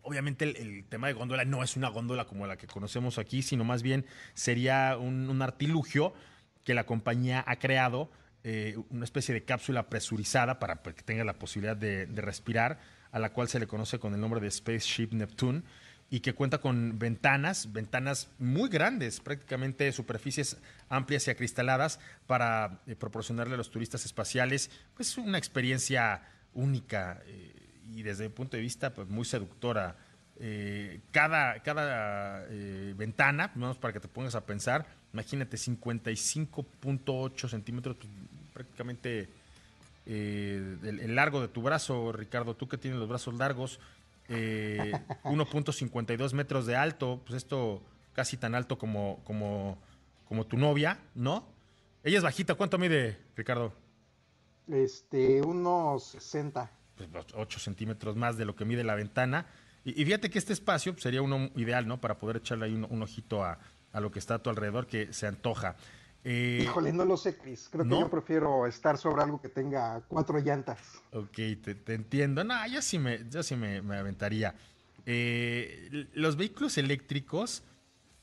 Obviamente 0.03 0.45
el, 0.45 0.85
tema 0.87 1.07
de 1.07 1.15
góndola 1.15 1.45
no 1.45 1.63
es 1.63 1.77
una 1.77 1.89
góndola 1.89 2.27
como 2.27 2.47
la 2.47 2.57
que 2.57 2.67
conocemos 2.67 3.19
aquí, 3.19 3.43
sino 3.43 3.65
más 3.65 3.83
bien 3.83 4.05
sería 4.35 4.97
un, 4.99 5.41
artilugio 5.41 6.13
que 6.65 6.75
la 6.75 6.85
compañía 6.85 7.45
ha 7.47 7.57
creado, 7.57 8.11
eh, 8.47 8.77
una 8.91 9.05
especie 9.05 9.33
de 9.33 9.43
cápsula 9.43 9.89
presurizada 9.89 10.59
para 10.59 10.77
que 10.83 11.03
tenga 11.03 11.25
la 11.25 11.33
posibilidad 11.33 11.75
de, 11.75 12.05
respirar, 12.17 12.79
a 13.11 13.19
la 13.19 13.33
cual 13.33 13.49
se 13.49 13.59
le 13.59 13.67
conoce 13.67 13.99
con 13.99 14.13
el 14.13 14.21
nombre 14.21 14.39
de 14.39 14.51
Spaceship 14.51 15.13
Neptune 15.13 15.63
y 16.11 16.21
que 16.21 16.35
cuenta 16.35 16.59
con 16.59 16.99
ventanas, 16.99 17.73
ventanas 17.73 18.29
muy 18.39 18.69
grandes, 18.69 19.21
prácticamente 19.21 19.91
superficies 19.93 20.59
amplias 20.91 21.27
y 21.27 21.31
acristaladas 21.31 22.01
para 22.27 22.83
eh, 22.87 22.97
proporcionarle 22.97 23.55
a 23.55 23.57
los 23.57 23.71
turistas 23.71 24.05
espaciales 24.05 24.71
pues 24.95 25.17
una 25.17 25.39
experiencia 25.39 26.21
única 26.53 27.23
eh, 27.25 27.81
y 27.95 28.03
desde 28.03 28.25
mi 28.25 28.35
punto 28.35 28.59
de 28.59 28.63
vista 28.63 28.93
pues, 28.93 29.09
muy 29.09 29.25
seductora. 29.25 29.97
Cada 31.13 31.63
cada 31.63 32.45
ventana, 32.97 33.53
vamos 33.55 33.79
para 33.79 33.93
que 33.93 34.01
te 34.01 34.09
pongas 34.09 34.35
a 34.35 34.45
pensar, 34.45 34.85
imagínate 35.13 35.57
55.8 35.57 37.49
centímetros, 37.49 37.97
pues, 38.55 38.67
prácticamente 38.67 39.29
el 40.07 41.15
largo 41.15 41.41
de 41.41 41.49
tu 41.49 41.63
brazo, 41.63 42.13
Ricardo, 42.13 42.55
tú 42.55 42.69
que 42.69 42.79
tienes 42.79 42.99
los 42.99 43.09
brazos 43.09 43.35
largos, 43.35 43.81
1.52 44.29 46.31
eh, 46.31 46.33
metros 46.35 46.67
de 46.67 46.77
alto, 46.77 47.21
pues 47.27 47.37
esto 47.37 47.83
casi 48.15 48.37
tan 48.37 48.55
alto 48.55 48.79
como, 48.79 49.21
como, 49.25 49.79
como 50.29 50.47
tu 50.47 50.57
novia, 50.57 50.99
¿no? 51.15 51.47
Ella 52.03 52.19
es 52.19 52.23
bajita, 52.23 52.55
¿cuánto 52.55 52.79
mide, 52.79 53.19
Ricardo? 53.37 53.73
Este, 54.69 55.43
unos 55.43 56.05
60. 56.05 56.71
Pues 56.97 57.09
8 57.35 57.59
centímetros 57.59 58.17
más 58.17 58.37
de 58.37 58.45
lo 58.45 58.55
que 58.55 58.65
mide 58.65 58.85
la 58.85 58.95
ventana. 58.95 59.47
Y, 59.85 60.05
fíjate 60.05 60.31
que 60.31 60.39
este 60.39 60.55
espacio 60.55 60.93
pues, 60.93 61.03
sería 61.03 61.21
uno 61.21 61.51
ideal, 61.57 61.87
¿no? 61.87 62.01
Para 62.01 62.19
poder 62.19 62.39
echarle 62.39 62.67
ahí 62.67 62.75
un, 62.75 63.03
ojito 63.03 63.45
a, 63.45 63.59
a, 63.93 64.01
lo 64.01 64.11
que 64.11 64.19
está 64.19 64.37
a 64.37 64.39
tu 64.39 64.49
alrededor, 64.49 64.87
que 64.87 65.13
se 65.13 65.27
antoja. 65.27 65.77
Eh, 66.25 66.61
Híjole, 66.63 66.91
no 66.93 67.05
lo 67.05 67.19
sé, 67.19 67.37
Chris. 67.37 67.69
Creo 67.71 67.85
que 67.85 67.91
yo 67.91 68.09
prefiero 68.09 68.67
estar 68.67 68.97
sobre 68.97 69.23
algo 69.23 69.41
que 69.43 69.51
tenga 69.51 70.01
cuatro 70.09 70.39
llantas. 70.39 70.79
Ok, 71.13 71.37
te, 71.63 71.95
entiendo. 71.95 72.43
No, 72.43 72.67
yo 72.67 72.81
sí 72.81 72.99
me, 72.99 73.21
yo 73.29 73.43
sí 73.43 73.55
me, 73.57 73.77
aventaría. 73.95 74.55
Eh, 75.05 76.09
los 76.15 76.37
vehículos 76.37 76.79
eléctricos, 76.79 77.63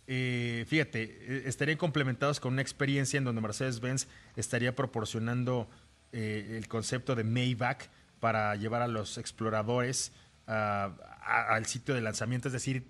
eh, 0.08 0.66
fíjate, 0.68 1.48
estarían 1.48 1.78
complementados 1.78 2.40
con 2.40 2.54
una 2.54 2.64
experiencia 2.64 3.20
en 3.20 3.24
donde 3.24 3.40
Mercedes-Benz 3.40 4.08
estaría 4.36 4.76
proporcionando 4.76 5.70
el 6.12 6.68
concepto 6.68 7.16
de 7.16 7.24
Maybach 7.24 7.88
para 8.20 8.56
llevar 8.56 8.82
a 8.82 8.88
los 8.88 9.18
exploradores 9.18 10.12
al 10.48 11.66
sitio 11.68 11.94
de 11.94 12.02
lanzamiento, 12.02 12.50
es 12.50 12.54
decir, 12.54 12.86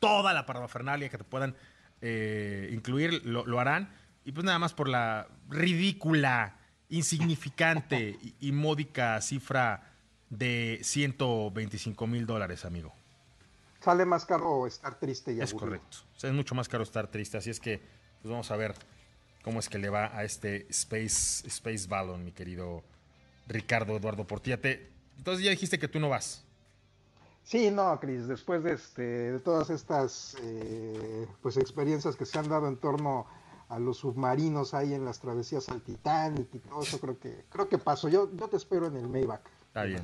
toda 0.00 0.34
la 0.34 0.44
parafernalia 0.44 1.08
que 1.08 1.16
te 1.16 1.24
puedan 1.24 1.54
incluir, 2.70 3.24
lo 3.24 3.58
harán 3.58 3.88
y 4.28 4.32
pues 4.32 4.44
nada 4.44 4.58
más 4.58 4.74
por 4.74 4.90
la 4.90 5.26
ridícula, 5.48 6.58
insignificante 6.90 8.18
y, 8.40 8.52
módica 8.52 9.18
cifra 9.22 9.94
de 10.28 10.80
125 10.82 12.06
mil 12.06 12.26
dólares, 12.26 12.66
amigo. 12.66 12.92
Sale 13.80 14.04
más 14.04 14.26
caro 14.26 14.66
estar 14.66 14.98
triste 14.98 15.32
y 15.32 15.40
Es 15.40 15.54
correcto. 15.54 15.96
es 16.22 16.32
mucho 16.34 16.54
más 16.54 16.68
caro 16.68 16.82
estar 16.82 17.06
triste. 17.10 17.38
Así 17.38 17.48
es 17.48 17.58
que 17.58 17.80
pues 18.20 18.30
vamos 18.30 18.50
a 18.50 18.56
ver 18.56 18.74
cómo 19.42 19.60
es 19.60 19.70
que 19.70 19.78
le 19.78 19.88
va 19.88 20.14
a 20.14 20.24
este 20.24 20.66
Space, 20.68 21.48
Space 21.48 21.88
Ballon, 21.88 22.22
mi 22.22 22.32
querido 22.32 22.84
Ricardo 23.46 23.96
Eduardo 23.96 24.26
Portilla. 24.26 24.60
Entonces 25.16 25.42
ya 25.42 25.50
dijiste 25.52 25.78
que 25.78 25.88
tú 25.88 26.00
no 26.00 26.10
vas. 26.10 26.44
Sí, 27.44 27.70
no, 27.70 27.98
Cris, 27.98 28.28
después 28.28 28.62
de, 28.62 28.74
este, 28.74 29.32
de 29.32 29.40
todas 29.40 29.70
estas 29.70 30.36
eh, 30.42 31.26
pues 31.40 31.56
experiencias 31.56 32.14
que 32.14 32.26
se 32.26 32.38
han 32.38 32.50
dado 32.50 32.68
en 32.68 32.76
torno 32.76 33.20
a 33.20 33.38
los 33.78 33.98
submarinos 33.98 34.72
ahí 34.72 34.94
en 34.94 35.04
las 35.04 35.20
travesías 35.20 35.68
al 35.68 35.82
Titanic 35.82 36.48
y 36.54 36.58
todo 36.58 36.82
eso, 36.82 36.98
creo 36.98 37.18
que, 37.18 37.44
creo 37.50 37.68
que 37.68 37.78
pasó. 37.78 38.08
Yo, 38.08 38.30
yo 38.34 38.48
te 38.48 38.56
espero 38.56 38.86
en 38.86 38.96
el 38.96 39.08
Maybach. 39.08 39.42
Está 39.66 39.84
bien. 39.84 40.02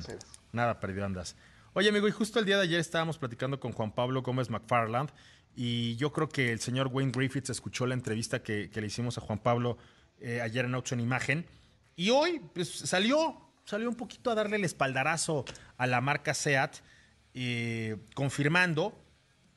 Nada 0.51 0.79
perdido 0.79 1.05
andas. 1.05 1.35
Oye, 1.73 1.89
amigo, 1.89 2.07
y 2.07 2.11
justo 2.11 2.39
el 2.39 2.45
día 2.45 2.57
de 2.57 2.63
ayer 2.63 2.79
estábamos 2.79 3.17
platicando 3.17 3.59
con 3.59 3.71
Juan 3.73 3.91
Pablo 3.91 4.21
Gómez 4.21 4.49
McFarland 4.49 5.09
y 5.55 5.95
yo 5.95 6.11
creo 6.13 6.29
que 6.29 6.51
el 6.51 6.59
señor 6.59 6.87
Wayne 6.87 7.11
Griffiths 7.11 7.49
escuchó 7.49 7.85
la 7.85 7.95
entrevista 7.95 8.43
que, 8.43 8.69
le 8.73 8.87
hicimos 8.87 9.17
a 9.17 9.21
Juan 9.21 9.39
Pablo 9.39 9.77
eh, 10.19 10.41
ayer 10.41 10.65
en 10.65 10.75
Auto 10.75 10.93
en 10.93 11.01
Imagen 11.01 11.45
y 11.95 12.09
hoy 12.09 12.41
pues, 12.53 12.69
salió, 12.69 13.37
salió 13.65 13.89
un 13.89 13.95
poquito 13.95 14.29
a 14.31 14.35
darle 14.35 14.57
el 14.57 14.65
espaldarazo 14.65 15.45
a 15.77 15.87
la 15.87 16.01
marca 16.01 16.33
SEAT, 16.33 16.77
eh, 17.33 17.97
confirmando 18.13 18.97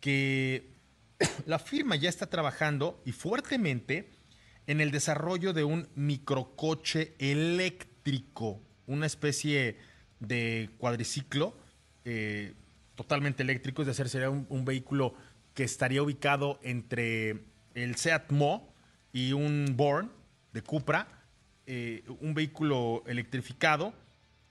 que 0.01 0.78
la 1.47 1.59
firma 1.59 1.97
ya 1.97 2.09
está 2.09 2.27
trabajando 2.27 3.01
y 3.05 3.13
fuertemente 3.13 4.11
en 4.67 4.81
el 4.81 4.91
desarrollo 4.91 5.53
de 5.53 5.65
un 5.65 5.89
microcoche 5.95 7.15
eléctrico, 7.19 8.61
una 8.87 9.07
especie 9.07 9.77
de 10.21 10.71
cuadriciclo 10.79 11.57
eh, 12.05 12.55
totalmente 12.95 13.43
eléctrico, 13.43 13.83
es 13.83 13.89
decir, 13.89 14.09
sería 14.09 14.31
un, 14.31 14.65
vehículo 14.65 15.15
que 15.55 15.65
estaría 15.65 16.03
ubicado 16.03 16.59
entre 16.63 17.45
el 17.75 17.97
Seat 17.97 18.31
Mo 18.31 18.75
y 19.13 19.33
un 19.33 19.75
Born 19.77 20.11
de 20.53 20.63
Cupra, 20.63 21.09
eh, 21.67 22.03
un 22.21 22.35
vehículo 22.35 23.05
electrificado 23.07 23.95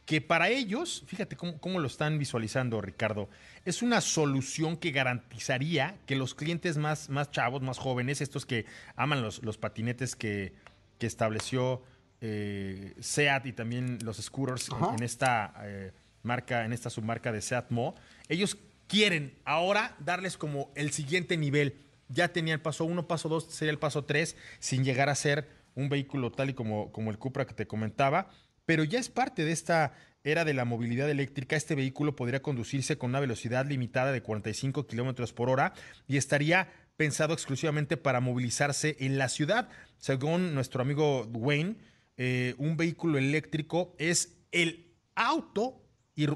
que 0.08 0.22
para 0.22 0.48
ellos, 0.48 1.04
fíjate 1.06 1.36
cómo, 1.36 1.80
lo 1.80 1.86
están 1.86 2.18
visualizando, 2.18 2.80
Ricardo, 2.80 3.30
es 3.66 3.82
una 3.82 4.00
solución 4.00 4.78
que 4.78 4.92
garantizaría 4.92 5.98
que 6.06 6.16
los 6.16 6.34
clientes 6.34 6.78
más, 6.78 7.10
más 7.10 7.30
chavos, 7.30 7.62
más 7.62 7.78
jóvenes, 7.78 8.22
estos 8.22 8.46
que 8.46 8.66
aman 8.96 9.22
los, 9.22 9.44
los 9.44 9.58
patinetes 9.58 10.16
que, 10.16 10.54
estableció 11.00 11.84
eh, 12.22 12.96
SEAT 13.00 13.46
y 13.48 13.54
también 13.54 14.00
los 14.02 14.18
scooters 14.18 14.70
en, 14.98 15.04
esta 15.04 15.54
eh, 15.64 15.92
marca, 16.24 16.64
en 16.64 16.74
esta 16.74 16.90
submarca 16.90 17.34
de 17.34 17.42
SEAT 17.42 17.70
Mo, 17.70 17.94
ellos 18.30 18.58
quieren 18.88 19.38
ahora 19.44 19.96
darles 20.00 20.38
como 20.38 20.72
el 20.76 20.92
siguiente 20.92 21.36
nivel. 21.36 21.76
Ya 22.08 22.30
tenía 22.30 22.54
el 22.54 22.62
paso 22.62 22.86
1, 22.86 23.08
paso 23.08 23.28
2, 23.28 23.48
sería 23.52 23.72
el 23.74 23.78
paso 23.78 24.06
3, 24.06 24.38
sin 24.60 24.86
llegar 24.86 25.10
a 25.10 25.16
ser 25.16 25.50
un 25.76 25.90
vehículo 25.90 26.32
tal 26.32 26.50
y 26.50 26.54
como, 26.54 26.94
como 26.94 27.12
el 27.12 27.20
Cupra 27.20 27.46
que 27.46 27.54
te 27.54 27.68
comentaba 27.68 28.32
pero 28.68 28.84
ya 28.84 29.00
es 29.00 29.08
parte 29.08 29.46
de 29.46 29.54
esta 29.54 29.94
era 30.26 30.44
de 30.44 30.54
la 30.54 30.66
movilidad 30.66 31.10
eléctrica. 31.10 31.56
Este 31.56 31.74
vehículo 31.74 32.18
podría 32.18 32.42
conducirse 32.42 32.98
con 32.98 33.12
una 33.12 33.22
velocidad 33.22 33.66
limitada 33.66 34.12
de 34.12 34.22
45 34.22 34.86
kilómetros 34.86 35.32
por 35.32 35.50
hora 35.50 35.74
y 36.06 36.18
estaría 36.18 36.70
pensado 36.98 37.34
exclusivamente 37.34 37.96
para 37.96 38.20
movilizarse 38.20 38.98
en 39.00 39.18
la 39.18 39.30
ciudad. 39.30 39.70
Según 40.00 40.54
nuestro 40.54 40.82
amigo 40.82 41.24
Wayne, 41.32 41.78
eh, 42.18 42.56
un 42.58 42.76
vehículo 42.76 43.18
eléctrico 43.18 43.96
es 44.00 44.38
el 44.52 44.94
auto 45.16 45.82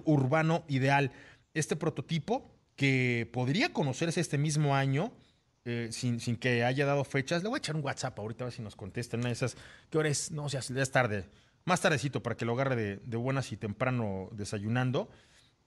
urbano 0.05 0.63
ideal. 0.69 1.11
Este 1.53 1.75
prototipo, 1.75 2.49
que 2.77 3.29
podría 3.33 3.73
conocerse 3.73 4.21
este 4.21 4.37
mismo 4.37 4.73
año, 4.73 5.11
eh, 5.65 5.89
sin, 5.91 6.17
que 6.37 6.63
haya 6.63 6.85
dado 6.85 7.03
fechas, 7.03 7.43
le 7.43 7.49
voy 7.49 7.57
a 7.57 7.59
echar 7.59 7.75
un 7.75 7.83
WhatsApp 7.83 8.17
ahorita 8.17 8.45
a 8.45 8.47
ver 8.47 8.53
si 8.53 8.61
nos 8.61 8.77
contestan 8.77 9.19
una 9.19 9.29
de 9.29 9.33
esas. 9.33 9.57
¿Qué 9.89 9.97
hora 9.97 10.07
es? 10.07 10.31
No, 10.31 10.47
ya 10.47 10.59
es 10.59 10.91
tarde. 10.91 11.25
Más 11.65 11.81
tardecito 11.81 12.23
para 12.23 12.35
que 12.35 12.45
lo 12.45 12.53
agarre 12.53 12.97
de, 12.97 13.17
buenas 13.17 13.51
y 13.51 13.57
temprano 13.57 14.29
desayunando. 14.31 15.09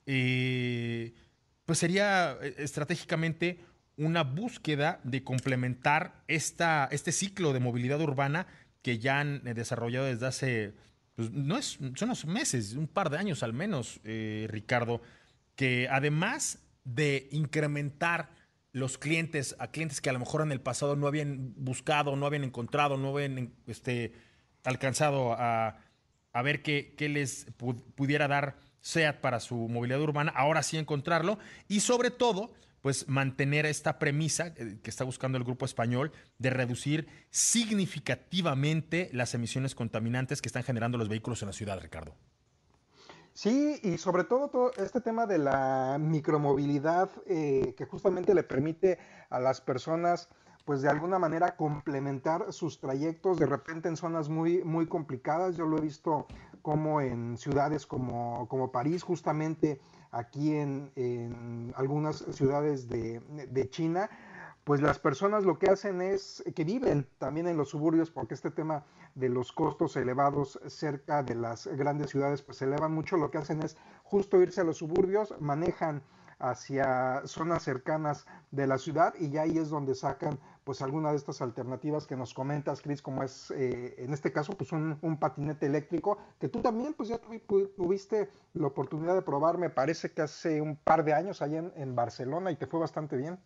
Eh, 0.05 1.13
pues 1.65 1.79
sería 1.79 2.37
estratégicamente 2.57 3.59
una 3.97 4.23
búsqueda 4.23 4.99
de 5.03 5.23
complementar 5.23 6.23
esta, 6.27 6.87
este 6.91 7.11
ciclo 7.11 7.53
de 7.53 7.59
movilidad 7.59 8.01
urbana 8.01 8.47
que 8.81 8.99
ya 8.99 9.19
han 9.19 9.41
eh, 9.47 9.53
desarrollado 9.53 10.05
desde 10.05 10.27
hace, 10.27 10.73
pues, 11.15 11.31
no 11.31 11.57
es, 11.57 11.79
son 11.95 12.09
unos 12.09 12.25
meses, 12.25 12.73
un 12.73 12.87
par 12.87 13.09
de 13.09 13.17
años 13.17 13.41
al 13.41 13.53
menos, 13.53 13.99
eh, 14.03 14.47
Ricardo, 14.49 15.01
que 15.55 15.87
además 15.89 16.59
de 16.83 17.27
incrementar 17.31 18.29
los 18.73 18.97
clientes 18.97 19.55
a 19.57 19.71
clientes 19.71 20.01
que 20.01 20.09
a 20.09 20.13
lo 20.13 20.19
mejor 20.19 20.41
en 20.41 20.51
el 20.51 20.59
pasado 20.59 20.97
no 20.97 21.07
habían 21.07 21.53
buscado, 21.55 22.15
no 22.17 22.25
habían 22.25 22.43
encontrado, 22.43 22.97
no 22.97 23.09
habían 23.15 23.53
este, 23.67 24.13
alcanzado 24.65 25.33
a, 25.33 25.77
ver 26.41 26.61
qué, 26.61 26.95
les 26.99 27.47
pudiera 27.95 28.27
dar 28.27 28.57
SEAT 28.81 29.19
para 29.21 29.39
su 29.39 29.55
movilidad 29.55 30.01
urbana, 30.01 30.31
ahora 30.35 30.63
sí 30.63 30.77
encontrarlo 30.77 31.39
y 31.67 31.79
sobre 31.79 32.11
todo 32.11 32.53
pues 32.81 33.07
mantener 33.07 33.65
esta 33.65 33.97
premisa 33.97 34.53
eh, 34.57 34.77
que 34.83 34.91
está 34.91 35.03
buscando 35.03 35.39
el 35.39 35.43
grupo 35.43 35.65
español 35.65 36.11
de 36.37 36.51
reducir 36.51 37.07
significativamente 37.31 39.09
las 39.11 39.33
emisiones 39.33 39.73
contaminantes 39.73 40.39
que 40.39 40.49
están 40.49 40.61
generando 40.61 40.99
los 40.99 41.09
vehículos 41.09 41.41
en 41.41 41.47
la 41.47 41.53
ciudad, 41.53 41.79
Ricardo. 41.81 42.13
Sí, 43.33 43.79
y 43.81 43.97
sobre 43.97 44.23
todo, 44.23 44.49
todo 44.49 44.71
este 44.77 45.01
tema 45.01 45.25
de 45.25 45.39
la 45.39 45.97
micromovilidad 45.99 47.09
eh, 47.25 47.73
que 47.75 47.85
justamente 47.85 48.35
le 48.35 48.43
permite 48.43 48.99
a 49.31 49.39
las 49.39 49.61
personas 49.61 50.29
pues 50.65 50.81
de 50.81 50.89
alguna 50.89 51.19
manera 51.19 51.55
complementar 51.55 52.51
sus 52.51 52.79
trayectos 52.79 53.37
de 53.37 53.45
repente 53.45 53.87
en 53.87 53.95
zonas 53.95 54.29
muy, 54.29 54.63
muy 54.63 54.87
complicadas. 54.87 55.55
Yo 55.55 55.65
lo 55.65 55.77
he 55.77 55.81
visto 55.81 56.25
como 56.63 56.99
en 57.01 57.37
ciudades 57.37 57.85
como, 57.85 58.47
como 58.49 58.71
París, 58.71 59.03
justamente 59.03 59.79
aquí 60.11 60.55
en, 60.55 61.73
algunas 61.75 62.17
ciudades 62.31 62.89
de, 62.89 63.69
China, 63.69 64.09
pues 64.63 64.81
las 64.81 64.97
personas 64.97 65.43
lo 65.43 65.59
que 65.59 65.69
hacen 65.69 66.01
es 66.01 66.43
que 66.55 66.63
viven 66.63 67.07
también 67.19 67.47
en 67.47 67.57
los 67.57 67.69
suburbios, 67.69 68.09
porque 68.09 68.33
este 68.33 68.49
tema 68.49 68.83
de 69.13 69.29
los 69.29 69.51
costos 69.51 69.95
elevados 69.97 70.59
cerca 70.67 71.21
de 71.21 71.35
las 71.35 71.67
grandes 71.67 72.09
ciudades, 72.09 72.41
pues 72.41 72.57
se 72.57 72.65
elevan 72.65 72.93
mucho, 72.93 73.17
lo 73.17 73.29
que 73.29 73.37
hacen 73.37 73.61
es 73.61 73.77
justo 74.03 74.41
irse 74.41 74.61
a 74.61 74.63
los 74.63 74.77
suburbios, 74.77 75.35
manejan 75.39 76.01
hacia 76.39 77.21
zonas 77.25 77.63
cercanas 77.63 78.25
de 78.51 78.67
la 78.67 78.77
ciudad 78.77 79.13
y 79.19 79.29
ya 79.29 79.43
ahí 79.43 79.57
es 79.57 79.69
donde 79.69 79.95
sacan 79.95 80.39
pues 80.65 80.81
alguna 80.81 81.11
de 81.11 81.17
estas 81.17 81.41
alternativas 81.41 82.07
que 82.07 82.15
nos 82.15 82.33
comentas, 82.33 82.81
Cris, 82.81 83.01
como 83.01 83.23
es 83.23 83.51
eh, 83.51 83.95
en 83.99 84.13
este 84.13 84.31
caso 84.31 84.53
pues 84.57 84.71
un, 84.71 85.17
patinete 85.19 85.67
eléctrico, 85.67 86.17
que 86.39 86.49
tú 86.49 86.59
también 86.61 86.95
pues 86.95 87.09
ya 87.09 87.19
tuviste 87.77 88.29
la 88.53 88.67
oportunidad 88.67 89.13
de 89.13 89.21
probar, 89.21 89.59
me 89.59 89.69
parece 89.69 90.11
que 90.11 90.23
hace 90.23 90.61
un 90.61 90.75
par 90.75 91.05
de 91.05 91.13
años 91.13 91.43
allá 91.43 91.63
en, 91.75 91.95
Barcelona 91.95 92.51
y 92.51 92.55
te 92.55 92.65
fue 92.65 92.79
bastante 92.79 93.15
bien. 93.15 93.37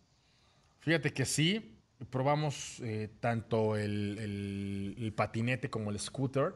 Fíjate 0.78 1.12
que 1.12 1.26
sí, 1.26 1.78
probamos 2.08 2.80
eh, 2.80 3.10
tanto 3.20 3.76
el, 3.76 5.12
patinete 5.14 5.68
como 5.68 5.90
el 5.90 6.00
scooter 6.00 6.54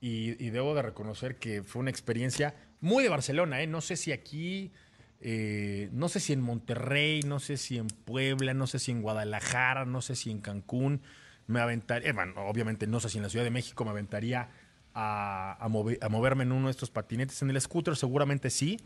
y, 0.00 0.42
y, 0.42 0.50
debo 0.50 0.76
de 0.76 0.82
reconocer 0.82 1.40
que 1.40 1.64
fue 1.64 1.80
una 1.80 1.90
experiencia 1.90 2.54
muy 2.80 3.02
de 3.02 3.08
Barcelona, 3.08 3.60
¿eh? 3.60 3.66
no 3.66 3.80
sé 3.80 3.96
si 3.96 4.12
aquí 4.12 4.72
eh, 5.20 5.88
no 5.92 6.08
sé 6.08 6.20
si 6.20 6.32
en 6.32 6.40
Monterrey, 6.40 7.22
no 7.22 7.40
sé 7.40 7.56
si 7.56 7.78
en 7.78 7.88
Puebla, 7.88 8.54
no 8.54 8.66
sé 8.66 8.78
si 8.78 8.92
en 8.92 9.02
Guadalajara, 9.02 9.84
no 9.84 10.00
sé 10.00 10.14
si 10.14 10.30
en 10.30 10.40
Cancún, 10.40 11.02
me 11.46 11.60
aventaría, 11.60 12.10
eh, 12.10 12.12
bueno, 12.12 12.34
obviamente 12.46 12.86
no 12.86 13.00
sé 13.00 13.08
si 13.08 13.18
en 13.18 13.24
la 13.24 13.30
Ciudad 13.30 13.44
de 13.44 13.50
México 13.50 13.84
me 13.84 13.90
aventaría 13.90 14.50
a, 14.94 15.68
moverme 16.10 16.42
en 16.42 16.52
uno 16.52 16.66
de 16.66 16.72
estos 16.72 16.90
patinetes. 16.90 17.42
En 17.42 17.50
el 17.50 17.60
scooter 17.60 17.96
seguramente 17.96 18.50
sí, 18.50 18.78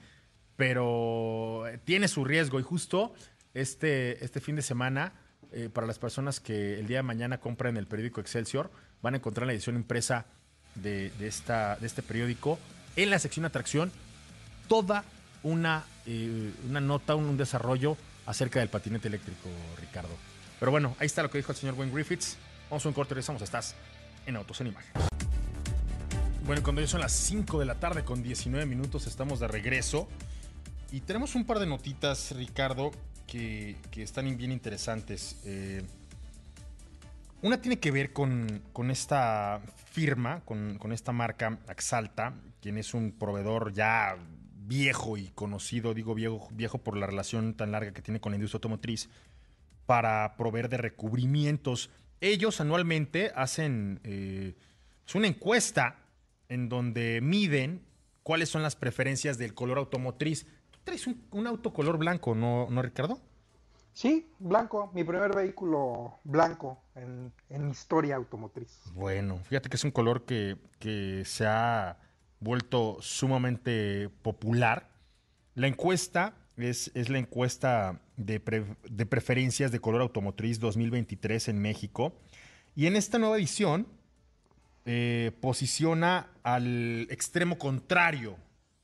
pero 0.57 1.65
tiene 1.85 2.09
su 2.09 2.25
riesgo 2.25 2.61
y 2.61 2.63
justo 2.63 3.15
este, 3.55 4.25
este 4.25 4.41
fin 4.41 4.57
de 4.57 4.63
semana, 4.63 5.15
eh, 5.53 5.69
para 5.73 5.87
las 5.87 5.99
personas 5.99 6.41
que 6.41 6.79
el 6.79 6.87
día 6.87 6.99
de 6.99 7.03
mañana 7.03 7.39
compren 7.39 7.77
el 7.77 7.87
periódico 7.87 8.21
Excelsior, 8.21 8.71
van 9.03 9.15
a 9.15 9.17
encontrar 9.19 9.47
la 9.47 9.53
edición 9.53 9.77
impresa 9.77 10.27
de, 10.75 11.13
esta, 11.21 11.77
de 11.77 11.87
este 11.87 12.03
periódico 12.03 12.59
en 12.97 13.11
la 13.11 13.19
sección 13.19 13.45
atracción 13.45 13.91
toda 14.69 15.05
una, 15.43 15.85
eh, 16.07 16.53
una 16.69 16.81
nota, 16.81 17.15
un, 17.15 17.37
desarrollo 17.37 17.97
acerca 18.27 18.61
del 18.61 18.69
patinete 18.69 19.09
eléctrico, 19.09 19.49
Ricardo. 19.81 20.15
Pero 20.59 20.71
bueno, 20.71 20.97
ahí 20.99 21.07
está 21.07 21.23
lo 21.23 21.31
que 21.31 21.39
dijo 21.39 21.53
el 21.53 21.59
señor 21.59 21.75
Wayne 21.75 21.93
Griffiths. 21.93 22.37
Vamos 22.71 22.85
a 22.85 22.89
un 22.89 22.95
corte, 22.95 23.15
regresamos. 23.15 23.43
Estás 23.43 23.75
en 24.27 24.37
Autos 24.37 24.61
en 24.61 24.69
Imagen. 24.69 24.93
Bueno, 26.45 26.63
cuando 26.63 26.81
ya 26.81 26.89
son 26.89 27.01
las 27.01 27.13
5 27.13 27.61
de 27.61 27.67
la 27.67 27.77
tarde 27.77 28.05
con 28.05 28.23
19 28.23 28.67
minutos, 28.67 29.07
estamos 29.07 29.41
de 29.41 29.49
regreso. 29.49 30.09
Y 30.91 31.01
tenemos 31.01 31.35
un 31.35 31.45
par 31.45 31.59
de 31.59 31.67
notitas, 31.67 32.33
Ricardo, 32.33 32.91
que, 33.27 33.77
están 33.97 34.37
bien 34.37 34.53
interesantes. 34.53 35.41
Eh, 35.45 35.83
una 37.41 37.61
tiene 37.61 37.79
que 37.79 37.91
ver 37.91 38.13
con, 38.13 38.63
esta 38.91 39.61
firma, 39.91 40.43
con, 40.45 40.79
con, 40.79 40.93
esta 40.93 41.13
marca 41.13 41.59
Axalta, 41.67 42.35
quien 42.61 42.79
es 42.79 42.95
un 42.95 43.13
proveedor 43.13 43.73
ya 43.73 44.17
viejo 44.67 45.17
y 45.17 45.29
conocido, 45.29 45.95
digo 45.95 46.15
viejo, 46.15 46.49
viejo 46.53 46.79
por 46.79 46.97
la 46.97 47.07
relación 47.07 47.55
tan 47.55 47.73
larga 47.73 47.93
que 47.93 48.03
tiene 48.03 48.21
con 48.21 48.33
la 48.33 48.37
industria 48.37 48.59
automotriz, 48.59 49.09
para 49.87 50.37
proveer 50.37 50.69
de 50.69 50.77
recubrimientos. 50.77 51.91
Ellos 52.21 52.61
anualmente 52.61 53.33
hacen 53.35 54.01
eh, 54.05 54.55
una 55.15 55.27
encuesta 55.27 55.99
en 56.49 56.69
donde 56.69 57.21
miden 57.23 57.83
cuáles 58.23 58.49
son 58.49 58.63
las 58.63 58.77
preferencias 58.77 59.39
del 59.39 59.55
color 59.55 59.79
automotriz. 59.79 60.47
¿Tú 60.71 60.79
traes 60.85 61.07
un, 61.07 61.47
auto 61.47 61.73
color 61.73 61.99
blanco, 61.99 62.35
¿no, 62.35 62.69
¿no, 62.71 62.83
Ricardo? 62.83 63.21
Sí, 63.93 64.31
blanco, 64.39 64.91
mi 64.95 65.05
primer 65.05 65.35
vehículo 65.35 66.21
blanco 66.25 66.83
en, 66.95 67.33
en 67.51 67.71
historia 67.71 68.17
automotriz. 68.17 68.81
Bueno, 68.95 69.39
fíjate 69.45 69.69
que 69.69 69.77
es 69.77 69.85
un 69.85 69.91
color 69.91 70.25
que, 70.25 70.57
que 70.79 71.25
se 71.27 71.47
ha 71.47 71.99
vuelto 72.43 72.99
sumamente 73.01 74.11
popular. 74.23 74.89
La 75.55 75.67
encuesta 75.67 76.35
es, 76.57 76.91
es 76.95 77.09
la 77.09 77.19
encuesta 77.19 78.01
de, 78.17 78.41
preferencias 79.07 79.73
de 79.73 79.81
color 79.81 80.03
automotriz 80.03 80.59
2023 80.61 81.49
en 81.49 81.59
México. 81.61 82.15
Y 82.75 82.87
en 82.87 82.97
esta 82.97 83.19
nueva 83.19 83.37
edición 83.37 83.87
eh, 84.85 85.33
posiciona 85.41 86.31
al 86.43 87.07
extremo 87.11 87.59
contrario 87.59 88.37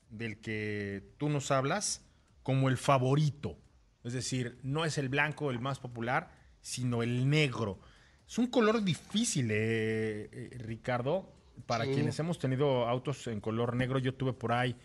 del 0.09 0.37
que 0.37 1.03
tú 1.17 1.29
nos 1.29 1.51
hablas 1.51 2.01
como 2.43 2.69
el 2.69 2.77
favorito. 2.77 3.57
Es 4.03 4.13
decir, 4.13 4.57
no 4.63 4.85
es 4.85 4.97
el 4.97 5.09
blanco 5.09 5.51
el 5.51 5.59
más 5.59 5.79
popular, 5.79 6.31
sino 6.61 7.03
el 7.03 7.29
negro. 7.29 7.79
Es 8.27 8.37
un 8.37 8.47
color 8.47 8.83
difícil, 8.83 9.49
eh, 9.51 10.29
eh, 10.31 10.49
Ricardo 10.59 11.38
para 11.65 11.85
quienes 11.85 12.19
hemos 12.19 12.39
tenido 12.39 12.87
autos 12.87 13.27
en 13.27 13.39
color 13.41 13.75
negro, 13.75 13.99
yo 13.99 14.13
tuve 14.13 14.33
por 14.33 14.51
ahí 14.51 14.75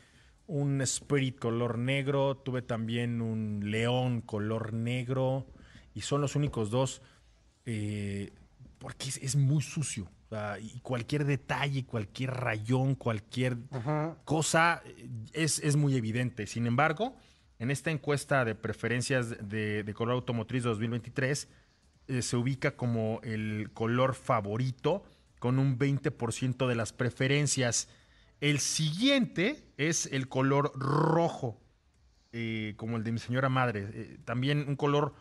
un 0.46 0.80
Spirit 0.82 1.38
color 1.38 1.78
negro, 1.78 2.36
tuve 2.36 2.62
también 2.62 3.22
un 3.22 3.70
León 3.70 4.20
color 4.20 4.72
negro, 4.72 5.46
y 5.94 6.02
son 6.02 6.20
los 6.20 6.36
únicos 6.36 6.70
dos, 6.70 7.02
eh, 7.64 8.32
porque 8.78 9.08
es, 9.08 9.36
muy 9.36 9.62
sucio. 9.62 10.10
y 10.60 10.80
cualquier 10.80 11.24
detalle, 11.24 11.86
cualquier 11.86 12.30
rayón, 12.32 12.96
cualquier 12.96 13.56
cosa 14.24 14.82
eh, 14.84 15.08
es, 15.32 15.60
es, 15.60 15.76
muy 15.76 15.96
evidente. 15.96 16.46
Sin 16.46 16.66
embargo, 16.66 17.16
en 17.58 17.70
esta 17.70 17.90
encuesta 17.90 18.44
de 18.44 18.54
preferencias 18.54 19.30
de, 19.48 19.90
color 19.94 20.14
automotriz 20.14 20.64
2023, 20.64 21.48
eh, 22.06 22.22
se 22.22 22.36
ubica 22.36 22.76
como 22.76 23.20
el 23.22 23.70
color 23.72 24.14
favorito 24.14 25.04
con 25.44 25.58
un 25.58 25.78
20% 25.78 26.66
de 26.66 26.74
las 26.74 26.94
preferencias. 26.94 27.90
El 28.40 28.60
siguiente 28.60 29.62
es 29.76 30.06
el 30.06 30.26
color 30.26 30.72
rojo, 30.74 31.60
eh, 32.32 32.72
como 32.78 32.96
el 32.96 33.04
de 33.04 33.12
mi 33.12 33.18
señora 33.18 33.50
madre. 33.50 33.90
Eh, 33.92 34.18
también 34.24 34.64
un 34.66 34.74
color 34.74 35.12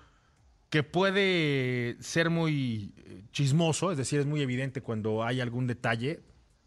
que 0.70 0.82
puede 0.82 1.98
ser 2.00 2.30
muy 2.30 2.94
eh, 3.00 3.24
chismoso, 3.34 3.92
es 3.92 3.98
decir, 3.98 4.22
es 4.22 4.26
muy 4.26 4.42
evidente 4.42 4.80
cuando 4.80 5.26
hay 5.26 5.42
algún 5.42 5.68
detalle, 5.68 6.22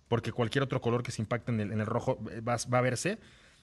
porque 0.07 0.33
cualquier 0.33 0.63
otro 0.63 0.83
color 0.83 1.03
que 1.03 1.11
se 1.11 1.23
impacte 1.23 1.51
en 1.51 1.61
el, 1.61 1.73
en 1.73 1.81
el 1.81 1.87
rojo 1.87 2.23
va, 2.47 2.59
va 2.71 2.79
a 2.79 2.83
verse. 2.83 3.19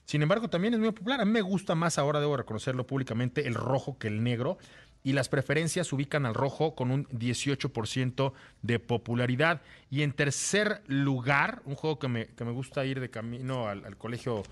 Sin 0.06 0.22
embargo, 0.22 0.50
también 0.50 0.74
es 0.74 0.80
muy 0.80 0.90
popular. 0.90 1.20
A 1.20 1.24
mí 1.24 1.30
me 1.30 1.40
gusta 1.40 1.76
más 1.76 1.98
ahora, 1.98 2.18
debo 2.18 2.36
reconocerlo 2.36 2.84
públicamente, 2.84 3.46
el 3.46 3.54
rojo 3.54 3.96
que 3.96 4.08
el 4.08 4.24
negro. 4.24 4.58
Y 5.04 5.12
las 5.12 5.28
preferencias 5.28 5.92
ubican 5.92 6.26
al 6.26 6.34
rojo 6.34 6.74
con 6.74 6.90
un 6.90 7.06
18% 7.08 8.32
de 8.62 8.78
popularidad. 8.80 9.62
Y 9.90 10.02
en 10.02 10.12
tercer 10.12 10.82
lugar, 10.88 11.62
un 11.66 11.76
juego 11.76 12.00
que 12.00 12.08
me, 12.08 12.26
que 12.26 12.44
me 12.44 12.50
gusta 12.50 12.84
ir 12.84 12.98
de 12.98 13.10
camino 13.10 13.68
al, 13.68 13.84
al 13.84 13.96
colegio 13.96 14.42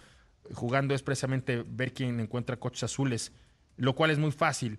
jugando 0.53 0.94
es 0.94 1.03
precisamente 1.03 1.64
ver 1.66 1.92
quién 1.92 2.20
encuentra 2.20 2.59
coches 2.59 2.84
azules, 2.84 3.32
lo 3.76 3.94
cual 3.94 4.11
es 4.11 4.18
muy 4.18 4.32
fácil 4.32 4.78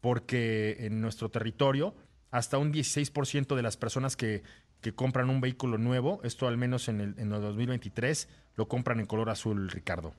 porque 0.00 0.76
en 0.80 1.00
nuestro 1.00 1.30
territorio 1.30 1.94
hasta 2.30 2.58
un 2.58 2.72
16% 2.72 3.54
de 3.54 3.62
las 3.62 3.76
personas 3.76 4.16
que, 4.16 4.42
que, 4.80 4.92
compran 4.92 5.30
un 5.30 5.40
vehículo 5.40 5.78
nuevo, 5.78 6.20
esto 6.24 6.48
al 6.48 6.58
menos 6.58 6.88
en 6.88 7.00
el, 7.00 7.14
en 7.16 7.32
el 7.32 7.40
2023, 7.40 8.28
lo 8.56 8.68
compran 8.68 9.00
en 9.00 9.06
color 9.06 9.30
azul, 9.30 9.70
Ricardo. 9.70 10.14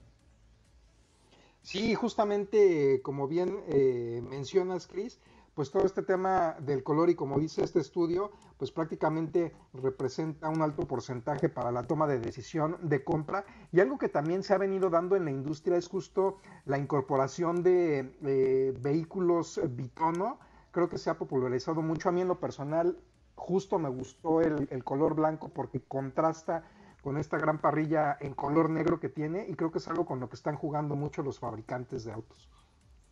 Sí, 1.65 1.95
justamente 1.95 3.01
como 3.01 3.27
bien 3.27 3.59
eh, 3.69 4.21
mencionas, 4.29 4.85
Cris, 4.85 5.19
pues 5.55 5.71
todo 5.71 5.83
este 5.83 6.03
tema 6.03 6.55
del 6.59 6.83
color 6.83 7.09
y 7.09 7.15
como 7.15 7.39
dice 7.39 7.63
este 7.63 7.79
estudio, 7.79 8.31
pues 8.59 8.71
prácticamente 8.71 9.51
representa 9.73 10.47
un 10.49 10.61
alto 10.61 10.85
porcentaje 10.85 11.49
para 11.49 11.71
la 11.71 11.81
toma 11.81 12.05
de 12.05 12.19
decisión 12.19 12.77
de 12.83 13.03
compra. 13.03 13.45
Y 13.71 13.79
algo 13.79 13.97
que 13.97 14.09
también 14.09 14.43
se 14.43 14.53
ha 14.53 14.59
venido 14.59 14.91
dando 14.91 15.15
en 15.15 15.25
la 15.25 15.31
industria 15.31 15.75
es 15.75 15.87
justo 15.87 16.37
la 16.65 16.77
incorporación 16.77 17.63
de 17.63 18.15
eh, 18.21 18.77
vehículos 18.79 19.59
bitono. 19.71 20.37
Creo 20.69 20.87
que 20.87 20.99
se 20.99 21.09
ha 21.09 21.17
popularizado 21.17 21.81
mucho. 21.81 22.09
A 22.09 22.11
mí 22.11 22.21
en 22.21 22.27
lo 22.27 22.39
personal 22.39 22.95
justo 23.33 23.79
me 23.79 23.89
gustó 23.89 24.39
el, 24.41 24.67
el 24.69 24.83
color 24.83 25.15
blanco 25.15 25.49
porque 25.49 25.81
contrasta 25.81 26.63
con 27.05 27.19
esta 27.19 27.37
gran 27.37 27.59
parrilla 27.59 28.17
en 28.19 28.33
color 28.33 28.67
negro 28.67 28.99
que 28.99 29.09
tiene 29.09 29.45
y 29.47 29.53
creo 29.53 29.71
que 29.71 29.77
es 29.77 29.87
algo 29.87 30.07
con 30.07 30.19
lo 30.19 30.27
que 30.27 30.35
están 30.35 30.55
jugando 30.55 30.95
mucho 30.95 31.21
los 31.21 31.37
fabricantes 31.37 32.03
de 32.03 32.11
autos. 32.11 32.49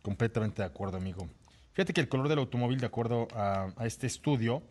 Completamente 0.02 0.62
de 0.62 0.66
acuerdo, 0.66 0.96
amigo. 0.96 1.28
Fíjate 1.74 1.92
que 1.92 2.00
el 2.00 2.08
color 2.08 2.28
del 2.28 2.40
automóvil, 2.40 2.80
de 2.80 2.86
acuerdo 2.86 3.28
a, 3.36 3.72
este 3.84 4.08
estudio, 4.08 4.64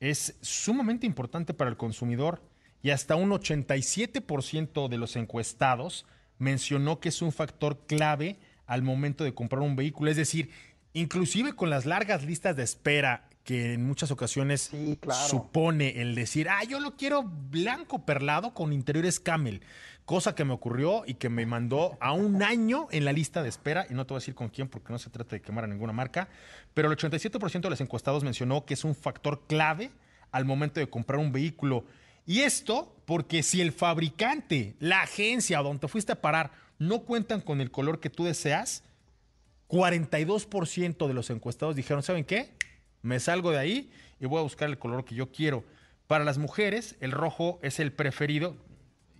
es 0.00 0.38
sumamente 0.40 1.04
importante 1.06 1.52
para 1.52 1.68
el 1.68 1.76
consumidor 1.76 2.40
y 2.80 2.88
hasta 2.88 3.14
un 3.14 3.28
87% 3.32 4.88
de 4.88 4.96
los 4.96 5.16
encuestados 5.16 6.06
mencionó 6.38 6.98
que 6.98 7.10
es 7.10 7.20
un 7.20 7.30
factor 7.30 7.80
clave 7.86 8.38
al 8.64 8.80
momento 8.80 9.22
de 9.22 9.34
comprar 9.34 9.60
un 9.60 9.76
vehículo. 9.76 10.10
Es 10.10 10.16
decir, 10.16 10.48
inclusive 10.94 11.52
con 11.52 11.68
las 11.68 11.84
largas 11.84 12.24
listas 12.24 12.56
de 12.56 12.62
espera 12.62 13.28
que 13.44 13.74
en 13.74 13.86
muchas 13.86 14.10
ocasiones 14.10 14.68
sí, 14.70 14.98
claro. 15.00 15.28
supone 15.28 16.00
el 16.00 16.14
decir, 16.14 16.48
ah, 16.48 16.62
yo 16.64 16.80
lo 16.80 16.96
quiero 16.96 17.24
blanco 17.24 18.04
perlado 18.04 18.54
con 18.54 18.72
interiores 18.72 19.18
camel, 19.18 19.62
cosa 20.04 20.34
que 20.34 20.44
me 20.44 20.52
ocurrió 20.52 21.02
y 21.06 21.14
que 21.14 21.28
me 21.28 21.46
mandó 21.46 21.96
a 22.00 22.12
un 22.12 22.42
año 22.42 22.88
en 22.90 23.04
la 23.04 23.12
lista 23.12 23.42
de 23.42 23.48
espera, 23.48 23.86
y 23.90 23.94
no 23.94 24.06
te 24.06 24.14
voy 24.14 24.18
a 24.18 24.20
decir 24.20 24.34
con 24.34 24.48
quién 24.48 24.68
porque 24.68 24.92
no 24.92 24.98
se 24.98 25.10
trata 25.10 25.36
de 25.36 25.42
quemar 25.42 25.64
a 25.64 25.66
ninguna 25.66 25.92
marca, 25.92 26.28
pero 26.74 26.90
el 26.90 26.96
87% 26.96 27.60
de 27.60 27.70
los 27.70 27.80
encuestados 27.80 28.22
mencionó 28.22 28.64
que 28.64 28.74
es 28.74 28.84
un 28.84 28.94
factor 28.94 29.42
clave 29.46 29.90
al 30.30 30.44
momento 30.44 30.80
de 30.80 30.88
comprar 30.88 31.18
un 31.18 31.32
vehículo. 31.32 31.84
Y 32.24 32.40
esto 32.40 32.94
porque 33.04 33.42
si 33.42 33.60
el 33.60 33.72
fabricante, 33.72 34.76
la 34.78 35.02
agencia 35.02 35.58
donde 35.58 35.80
te 35.80 35.88
fuiste 35.88 36.12
a 36.12 36.20
parar 36.20 36.52
no 36.78 37.00
cuentan 37.00 37.40
con 37.40 37.60
el 37.60 37.70
color 37.70 38.00
que 38.00 38.10
tú 38.10 38.24
deseas, 38.24 38.84
42% 39.68 41.06
de 41.06 41.14
los 41.14 41.30
encuestados 41.30 41.74
dijeron, 41.74 42.02
¿saben 42.02 42.24
qué? 42.24 42.52
Me 43.02 43.20
salgo 43.20 43.50
de 43.50 43.58
ahí 43.58 43.90
y 44.20 44.26
voy 44.26 44.38
a 44.38 44.42
buscar 44.42 44.68
el 44.68 44.78
color 44.78 45.04
que 45.04 45.14
yo 45.14 45.30
quiero. 45.30 45.64
Para 46.06 46.24
las 46.24 46.38
mujeres, 46.38 46.96
el 47.00 47.10
rojo 47.10 47.58
es 47.62 47.80
el 47.80 47.92
preferido, 47.92 48.56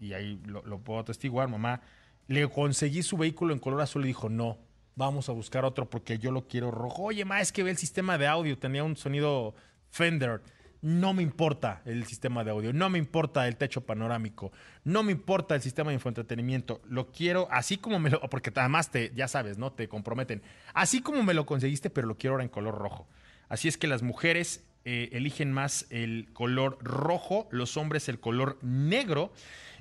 y 0.03 0.15
ahí 0.15 0.41
lo, 0.45 0.79
puedo 0.81 1.01
atestiguar, 1.01 1.49
mamá. 1.49 1.81
Le 2.27 2.49
conseguí 2.49 3.03
su 3.03 3.17
vehículo 3.17 3.53
en 3.53 3.61
color 3.61 3.81
azul 3.81 4.05
y 4.05 4.09
dijo, 4.09 4.29
no, 4.29 4.59
vamos 4.97 5.29
a 5.29 5.33
buscar 5.33 5.65
otro 5.65 5.89
porque 5.89 6.19
yo 6.19 6.33
lo 6.33 6.49
quiero 6.49 6.71
rojo. 6.71 7.05
Oye, 7.05 7.25
ma, 7.25 7.41
es 7.41 7.53
que 7.53 7.63
ve 7.63 7.71
el 7.71 7.77
sistema 7.77 8.19
de 8.19 8.27
audio, 8.27 8.59
tenía 8.59 8.85
un 8.85 8.97
sonido 8.97 9.55
Fender. 9.91 10.43
No 10.81 11.15
me 11.15 11.23
importa 11.23 11.81
el 11.85 12.05
sistema 12.07 12.43
de 12.43 12.51
audio, 12.51 12.73
no 12.73 12.91
me 12.91 12.99
importa 12.99 13.47
el 13.47 13.57
techo 13.57 13.87
panorámico, 13.87 14.51
no 14.83 15.05
me 15.05 15.13
importa 15.13 15.55
el 15.55 15.63
sistema 15.63 15.91
de 15.91 15.95
infoentretenimiento. 15.95 16.83
Lo 16.89 17.13
quiero 17.13 17.47
así 17.53 17.77
como 17.77 18.01
me 18.01 18.11
lo, 18.11 18.21
porque 18.23 18.51
además 18.57 18.91
te, 18.91 19.13
ya 19.15 19.29
sabes, 19.29 19.59
¿no? 19.59 19.73
Te 19.73 19.89
comprometen. 19.89 20.43
Así 20.75 21.01
como 21.01 21.23
me 21.23 21.35
lo 21.35 21.47
conseguiste, 21.47 21.89
pero 21.89 22.09
lo 22.09 22.17
quiero 22.19 22.35
ahora 22.35 22.43
en 22.43 22.51
color 22.51 22.75
rojo. 22.75 23.07
Así 23.53 23.69
es 23.69 23.77
que 23.77 23.87
las 23.87 24.01
mujeres 24.01 24.65
eh, 24.87 25.11
eligen 25.13 25.53
más 25.53 25.85
el 25.91 26.33
color 26.33 26.79
rojo, 26.81 27.49
los 27.51 27.77
hombres 27.77 28.09
el 28.09 28.19
color 28.19 28.57
negro. 28.63 29.31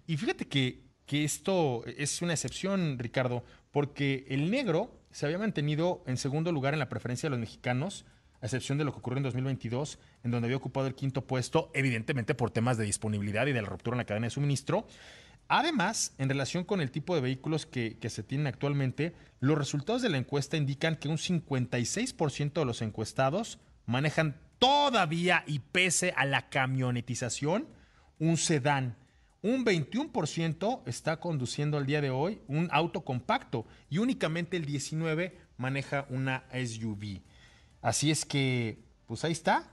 Y 0.08 0.18
fíjate 0.18 0.46
que, 0.46 0.82
que 1.06 1.24
esto 1.24 1.86
es 1.86 2.22
una 2.22 2.34
excepción, 2.34 3.00
Ricardo, 3.00 3.46
porque 3.72 4.26
el 4.28 4.52
negro 4.52 5.00
se 5.12 5.26
había 5.26 5.38
mantenido 5.38 6.04
en 6.06 6.18
segundo 6.18 6.52
lugar 6.52 6.74
en 6.74 6.80
la 6.80 6.90
preferencia 6.90 7.28
de 7.28 7.32
los 7.32 7.40
mexicanos, 7.40 8.04
a 8.42 8.48
excepción 8.48 8.78
de 8.78 8.84
lo 8.84 8.92
que 8.92 9.00
ocurrió 9.00 9.20
en 9.20 9.24
2022, 9.24 10.00
en 10.26 10.32
donde 10.32 10.48
había 10.48 10.58
ocupado 10.58 10.88
el 10.88 10.94
quinto 10.94 11.26
puesto, 11.26 11.72
evidentemente 11.74 12.36
por 12.36 12.52
temas 12.52 12.78
de 12.78 12.84
disponibilidad 12.84 13.48
y 13.48 13.54
de 13.54 13.62
la 13.62 13.70
ruptura 13.70 13.96
en 13.96 14.00
la 14.00 14.06
cadena 14.06 14.28
de 14.28 14.32
suministro. 14.32 14.86
Además, 15.54 16.16
en 16.18 16.30
relación 16.30 16.64
con 16.64 16.80
el 16.80 16.92
tipo 16.92 17.14
de 17.14 17.20
vehículos 17.20 17.66
que, 17.66 17.98
que, 18.00 18.10
se 18.10 18.24
tienen 18.24 18.48
actualmente, 18.48 19.14
los 19.42 19.58
resultados 19.58 20.02
de 20.02 20.08
la 20.08 20.18
encuesta 20.18 20.56
indican 20.56 20.96
que 20.96 21.10
un 21.10 21.18
56% 21.18 22.54
de 22.54 22.66
los 22.66 22.82
encuestados 22.82 23.60
manejan 23.86 24.40
todavía 24.60 25.44
y 25.46 25.60
pese 25.60 26.14
a 26.16 26.24
la 26.24 26.48
camionetización, 26.48 27.68
un 28.18 28.38
sedán. 28.38 28.96
Un 29.42 29.66
21% 29.66 30.84
está 30.86 31.20
conduciendo 31.20 31.78
al 31.78 31.86
día 31.86 32.00
de 32.00 32.12
hoy 32.12 32.40
un 32.48 32.70
auto 32.72 33.02
compacto 33.02 33.66
y 33.90 33.98
únicamente 33.98 34.56
el 34.56 34.66
19% 34.66 35.34
maneja 35.58 36.06
una 36.10 36.46
SUV. 36.54 37.24
Así 37.82 38.10
es 38.10 38.24
que, 38.24 38.86
pues 39.06 39.26
ahí 39.26 39.34
está. 39.34 39.70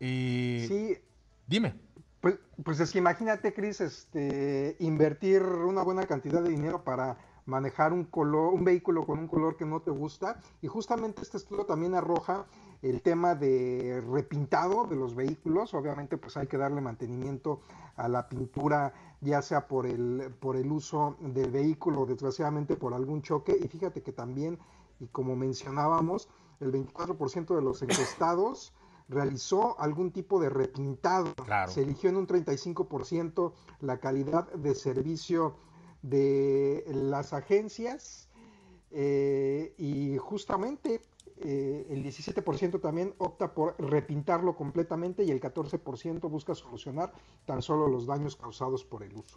Eh, 0.00 0.66
sí. 0.68 1.02
Dime. 1.46 1.87
Pues, 2.20 2.38
pues 2.64 2.80
es 2.80 2.90
que 2.90 2.98
imagínate, 2.98 3.54
Cris, 3.54 3.80
este, 3.80 4.76
invertir 4.80 5.42
una 5.42 5.82
buena 5.82 6.04
cantidad 6.06 6.42
de 6.42 6.50
dinero 6.50 6.82
para 6.82 7.16
manejar 7.46 7.92
un 7.92 8.04
color, 8.04 8.52
un 8.52 8.64
vehículo 8.64 9.06
con 9.06 9.18
un 9.18 9.28
color 9.28 9.56
que 9.56 9.64
no 9.64 9.80
te 9.80 9.90
gusta. 9.90 10.40
Y 10.60 10.66
justamente 10.66 11.22
este 11.22 11.36
estudio 11.36 11.64
también 11.64 11.94
arroja 11.94 12.46
el 12.82 13.02
tema 13.02 13.34
de 13.34 14.02
repintado 14.12 14.84
de 14.84 14.96
los 14.96 15.14
vehículos. 15.14 15.74
Obviamente, 15.74 16.18
pues 16.18 16.36
hay 16.36 16.46
que 16.46 16.58
darle 16.58 16.80
mantenimiento 16.80 17.60
a 17.96 18.08
la 18.08 18.28
pintura, 18.28 18.92
ya 19.20 19.40
sea 19.40 19.66
por 19.66 19.86
el, 19.86 20.34
por 20.40 20.56
el 20.56 20.70
uso 20.70 21.16
del 21.20 21.50
vehículo, 21.50 22.04
desgraciadamente 22.04 22.76
por 22.76 22.94
algún 22.94 23.22
choque. 23.22 23.56
Y 23.58 23.68
fíjate 23.68 24.02
que 24.02 24.12
también, 24.12 24.58
y 25.00 25.06
como 25.06 25.36
mencionábamos, 25.36 26.28
el 26.60 26.72
24% 26.72 27.54
de 27.54 27.62
los 27.62 27.80
encuestados 27.82 28.74
realizó 29.08 29.78
algún 29.80 30.12
tipo 30.12 30.40
de 30.40 30.50
repintado. 30.50 31.34
Claro. 31.34 31.70
Se 31.70 31.82
eligió 31.82 32.10
en 32.10 32.16
un 32.16 32.26
35% 32.26 33.52
la 33.80 33.98
calidad 33.98 34.50
de 34.52 34.74
servicio 34.74 35.56
de 36.02 36.84
las 36.88 37.32
agencias 37.32 38.28
eh, 38.90 39.74
y 39.78 40.16
justamente 40.18 41.00
eh, 41.40 41.86
el 41.90 42.04
17% 42.04 42.80
también 42.80 43.14
opta 43.18 43.52
por 43.54 43.76
repintarlo 43.78 44.56
completamente 44.56 45.24
y 45.24 45.30
el 45.30 45.40
14% 45.40 46.20
busca 46.28 46.54
solucionar 46.54 47.12
tan 47.44 47.62
solo 47.62 47.88
los 47.88 48.06
daños 48.06 48.36
causados 48.36 48.84
por 48.84 49.02
el 49.02 49.14
uso. 49.14 49.36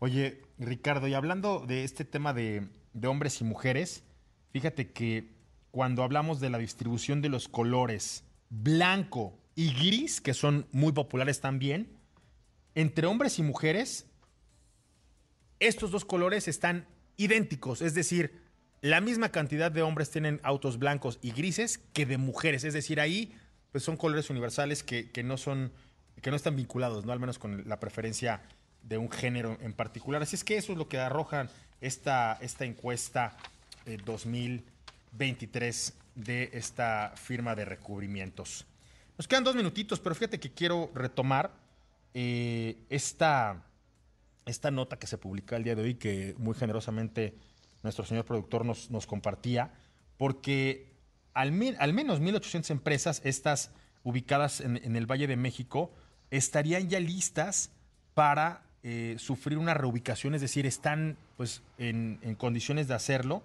Oye, 0.00 0.42
Ricardo, 0.58 1.08
y 1.08 1.14
hablando 1.14 1.60
de 1.60 1.84
este 1.84 2.04
tema 2.04 2.32
de, 2.32 2.68
de 2.94 3.08
hombres 3.08 3.40
y 3.40 3.44
mujeres, 3.44 4.02
fíjate 4.50 4.92
que 4.92 5.34
cuando 5.70 6.02
hablamos 6.02 6.40
de 6.40 6.50
la 6.50 6.58
distribución 6.58 7.20
de 7.20 7.28
los 7.28 7.48
colores 7.48 8.24
blanco 8.50 9.38
y 9.54 9.72
gris, 9.72 10.20
que 10.20 10.34
son 10.34 10.66
muy 10.72 10.92
populares 10.92 11.40
también, 11.40 11.88
entre 12.74 13.06
hombres 13.06 13.38
y 13.38 13.42
mujeres, 13.42 14.06
estos 15.58 15.90
dos 15.90 16.04
colores 16.04 16.48
están 16.48 16.86
idénticos, 17.16 17.82
es 17.82 17.94
decir, 17.94 18.40
la 18.82 19.00
misma 19.00 19.30
cantidad 19.30 19.70
de 19.70 19.82
hombres 19.82 20.10
tienen 20.10 20.40
autos 20.42 20.78
blancos 20.78 21.18
y 21.20 21.32
grises 21.32 21.78
que 21.92 22.06
de 22.06 22.18
mujeres, 22.18 22.64
es 22.64 22.72
decir, 22.72 23.00
ahí 23.00 23.34
pues 23.72 23.84
son 23.84 23.96
colores 23.96 24.30
universales 24.30 24.82
que, 24.82 25.10
que 25.10 25.22
no 25.22 25.36
son, 25.36 25.72
que 26.22 26.30
no 26.30 26.36
están 26.36 26.56
vinculados, 26.56 27.04
¿no? 27.04 27.12
Al 27.12 27.20
menos 27.20 27.38
con 27.38 27.68
la 27.68 27.78
preferencia 27.78 28.42
de 28.82 28.98
un 28.98 29.10
género 29.10 29.58
en 29.60 29.72
particular. 29.72 30.22
Así 30.22 30.36
es 30.36 30.44
que 30.44 30.56
eso 30.56 30.72
es 30.72 30.78
lo 30.78 30.88
que 30.88 30.98
arrojan 30.98 31.50
esta, 31.80 32.38
esta 32.40 32.64
encuesta 32.64 33.36
eh, 33.86 33.98
2023 35.12 35.94
de 36.14 36.50
esta 36.52 37.12
firma 37.16 37.54
de 37.54 37.64
recubrimientos. 37.64 38.66
Nos 39.16 39.28
quedan 39.28 39.44
dos 39.44 39.54
minutitos, 39.54 40.00
pero 40.00 40.14
fíjate 40.14 40.40
que 40.40 40.52
quiero 40.52 40.90
retomar 40.94 41.52
eh, 42.14 42.76
esta, 42.88 43.62
esta 44.46 44.70
nota 44.70 44.98
que 44.98 45.06
se 45.06 45.18
publica 45.18 45.56
el 45.56 45.64
día 45.64 45.74
de 45.74 45.82
hoy, 45.82 45.94
que 45.94 46.34
muy 46.38 46.54
generosamente 46.54 47.34
nuestro 47.82 48.04
señor 48.04 48.24
productor 48.24 48.64
nos, 48.64 48.90
nos 48.90 49.06
compartía, 49.06 49.72
porque 50.16 50.90
al, 51.34 51.52
menos 51.52 52.20
1.800 52.20 52.70
empresas, 52.70 53.20
estas 53.24 53.70
ubicadas 54.02 54.60
en, 54.60 54.96
el 54.96 55.06
Valle 55.06 55.26
de 55.26 55.36
México, 55.36 55.92
estarían 56.30 56.88
ya 56.88 57.00
listas 57.00 57.70
para 58.14 58.62
eh, 58.82 59.16
sufrir 59.18 59.58
una 59.58 59.74
reubicación, 59.74 60.34
es 60.34 60.40
decir, 60.40 60.66
están 60.66 61.16
pues, 61.36 61.62
en 61.78 62.34
condiciones 62.36 62.88
de 62.88 62.94
hacerlo. 62.94 63.42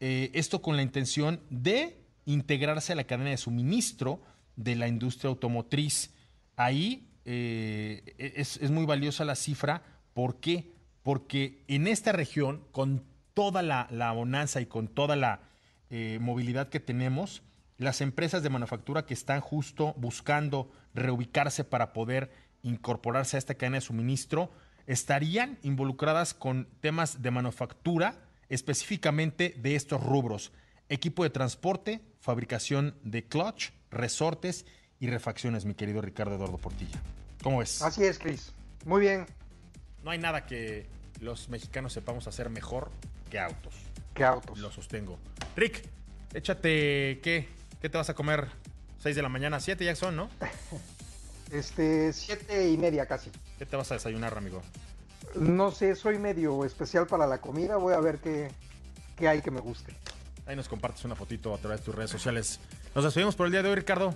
Eh, 0.00 0.30
esto 0.34 0.62
con 0.62 0.76
la 0.76 0.82
intención 0.82 1.40
de 1.50 2.02
integrarse 2.24 2.92
a 2.92 2.96
la 2.96 3.04
cadena 3.04 3.30
de 3.30 3.36
suministro 3.36 4.20
de 4.56 4.74
la 4.76 4.88
industria 4.88 5.28
automotriz. 5.28 6.10
Ahí 6.56 7.08
eh, 7.24 8.14
es, 8.18 8.56
es 8.56 8.70
muy 8.70 8.86
valiosa 8.86 9.24
la 9.24 9.34
cifra. 9.34 9.82
¿Por 10.14 10.40
qué? 10.40 10.72
Porque 11.02 11.64
en 11.68 11.86
esta 11.86 12.12
región, 12.12 12.64
con 12.72 13.04
toda 13.34 13.62
la, 13.62 13.86
la 13.90 14.12
bonanza 14.12 14.60
y 14.60 14.66
con 14.66 14.88
toda 14.88 15.16
la 15.16 15.40
eh, 15.90 16.18
movilidad 16.20 16.68
que 16.68 16.80
tenemos, 16.80 17.42
las 17.78 18.00
empresas 18.00 18.42
de 18.42 18.50
manufactura 18.50 19.06
que 19.06 19.14
están 19.14 19.40
justo 19.40 19.94
buscando 19.96 20.70
reubicarse 20.94 21.64
para 21.64 21.92
poder 21.92 22.30
incorporarse 22.62 23.36
a 23.36 23.38
esta 23.38 23.54
cadena 23.54 23.78
de 23.78 23.80
suministro 23.80 24.50
estarían 24.86 25.58
involucradas 25.62 26.34
con 26.34 26.68
temas 26.80 27.22
de 27.22 27.30
manufactura, 27.30 28.16
específicamente 28.50 29.54
de 29.56 29.76
estos 29.76 30.02
rubros. 30.02 30.52
Equipo 30.90 31.22
de 31.22 31.30
transporte, 31.30 32.00
fabricación 32.20 32.94
de 33.02 33.24
clutch, 33.24 33.70
resortes 33.90 34.66
y 34.98 35.06
refacciones, 35.06 35.64
mi 35.64 35.74
querido 35.74 36.02
Ricardo 36.02 36.34
Eduardo 36.34 36.58
Portilla. 36.58 37.00
¿Cómo 37.42 37.60
ves? 37.60 37.80
Así 37.80 38.04
es, 38.04 38.18
Chris. 38.18 38.52
Muy 38.84 39.00
bien. 39.00 39.24
No 40.04 40.10
hay 40.10 40.18
nada 40.18 40.46
que 40.46 40.86
los 41.20 41.48
mexicanos 41.48 41.92
sepamos 41.92 42.26
hacer 42.26 42.50
mejor 42.50 42.90
que 43.30 43.38
autos. 43.38 43.74
¿Qué 44.14 44.24
autos? 44.24 44.58
Lo 44.58 44.70
sostengo. 44.70 45.18
Rick, 45.56 45.82
échate, 46.34 47.20
¿qué? 47.22 47.48
¿Qué 47.80 47.88
te 47.88 47.96
vas 47.96 48.10
a 48.10 48.14
comer? 48.14 48.48
¿6 49.02 49.14
de 49.14 49.22
la 49.22 49.28
mañana? 49.28 49.58
¿7 49.58 49.84
ya 49.84 49.96
son, 49.96 50.16
no? 50.16 50.28
Este, 51.50 52.12
siete 52.12 52.70
y 52.70 52.76
media 52.76 53.06
casi. 53.06 53.28
¿Qué 53.58 53.66
te 53.66 53.74
vas 53.74 53.90
a 53.90 53.94
desayunar, 53.94 54.38
amigo? 54.38 54.62
No 55.34 55.70
sé, 55.70 55.94
soy 55.94 56.18
medio 56.18 56.64
especial 56.64 57.06
para 57.06 57.26
la 57.26 57.38
comida. 57.40 57.76
Voy 57.76 57.94
a 57.94 58.00
ver 58.00 58.18
qué, 58.18 58.50
qué 59.16 59.28
hay 59.28 59.40
que 59.42 59.50
me 59.50 59.60
guste. 59.60 59.94
Ahí 60.46 60.56
nos 60.56 60.68
compartes 60.68 61.04
una 61.04 61.14
fotito 61.14 61.54
a 61.54 61.58
través 61.58 61.80
de 61.80 61.84
tus 61.84 61.94
redes 61.94 62.10
sociales. 62.10 62.58
Nos 62.94 63.04
despedimos 63.04 63.36
por 63.36 63.46
el 63.46 63.52
día 63.52 63.62
de 63.62 63.68
hoy, 63.68 63.76
Ricardo. 63.76 64.14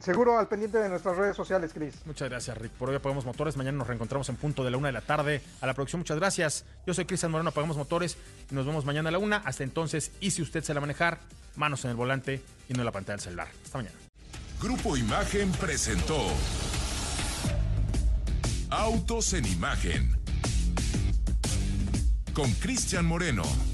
Seguro 0.00 0.38
al 0.38 0.48
pendiente 0.48 0.78
de 0.78 0.88
nuestras 0.88 1.18
redes 1.18 1.36
sociales, 1.36 1.72
Chris. 1.74 1.94
Muchas 2.06 2.30
gracias, 2.30 2.56
Rick. 2.56 2.72
Por 2.72 2.88
hoy 2.88 2.96
apagamos 2.96 3.26
motores. 3.26 3.58
Mañana 3.58 3.76
nos 3.76 3.86
reencontramos 3.86 4.28
en 4.30 4.36
punto 4.36 4.64
de 4.64 4.70
la 4.70 4.78
una 4.78 4.88
de 4.88 4.92
la 4.92 5.02
tarde. 5.02 5.42
A 5.60 5.66
la 5.66 5.74
producción, 5.74 6.00
muchas 6.00 6.18
gracias. 6.18 6.64
Yo 6.86 6.94
soy 6.94 7.04
Cristian 7.04 7.30
Moreno, 7.30 7.50
apagamos 7.50 7.76
motores 7.76 8.16
y 8.50 8.54
nos 8.54 8.64
vemos 8.64 8.86
mañana 8.86 9.10
a 9.10 9.12
la 9.12 9.18
una. 9.18 9.36
Hasta 9.36 9.62
entonces, 9.62 10.12
y 10.20 10.30
si 10.30 10.40
usted 10.40 10.64
se 10.64 10.72
la 10.72 10.80
manejar, 10.80 11.18
manos 11.56 11.84
en 11.84 11.90
el 11.90 11.96
volante 11.96 12.40
y 12.70 12.72
no 12.72 12.80
en 12.80 12.86
la 12.86 12.92
pantalla 12.92 13.16
del 13.16 13.24
celular. 13.24 13.48
Hasta 13.62 13.76
mañana. 13.76 13.96
Grupo 14.62 14.96
Imagen 14.96 15.52
presentó 15.52 16.18
Autos 18.70 19.34
en 19.34 19.44
Imagen 19.44 20.19
con 22.32 22.50
Cristian 22.52 23.06
Moreno. 23.06 23.69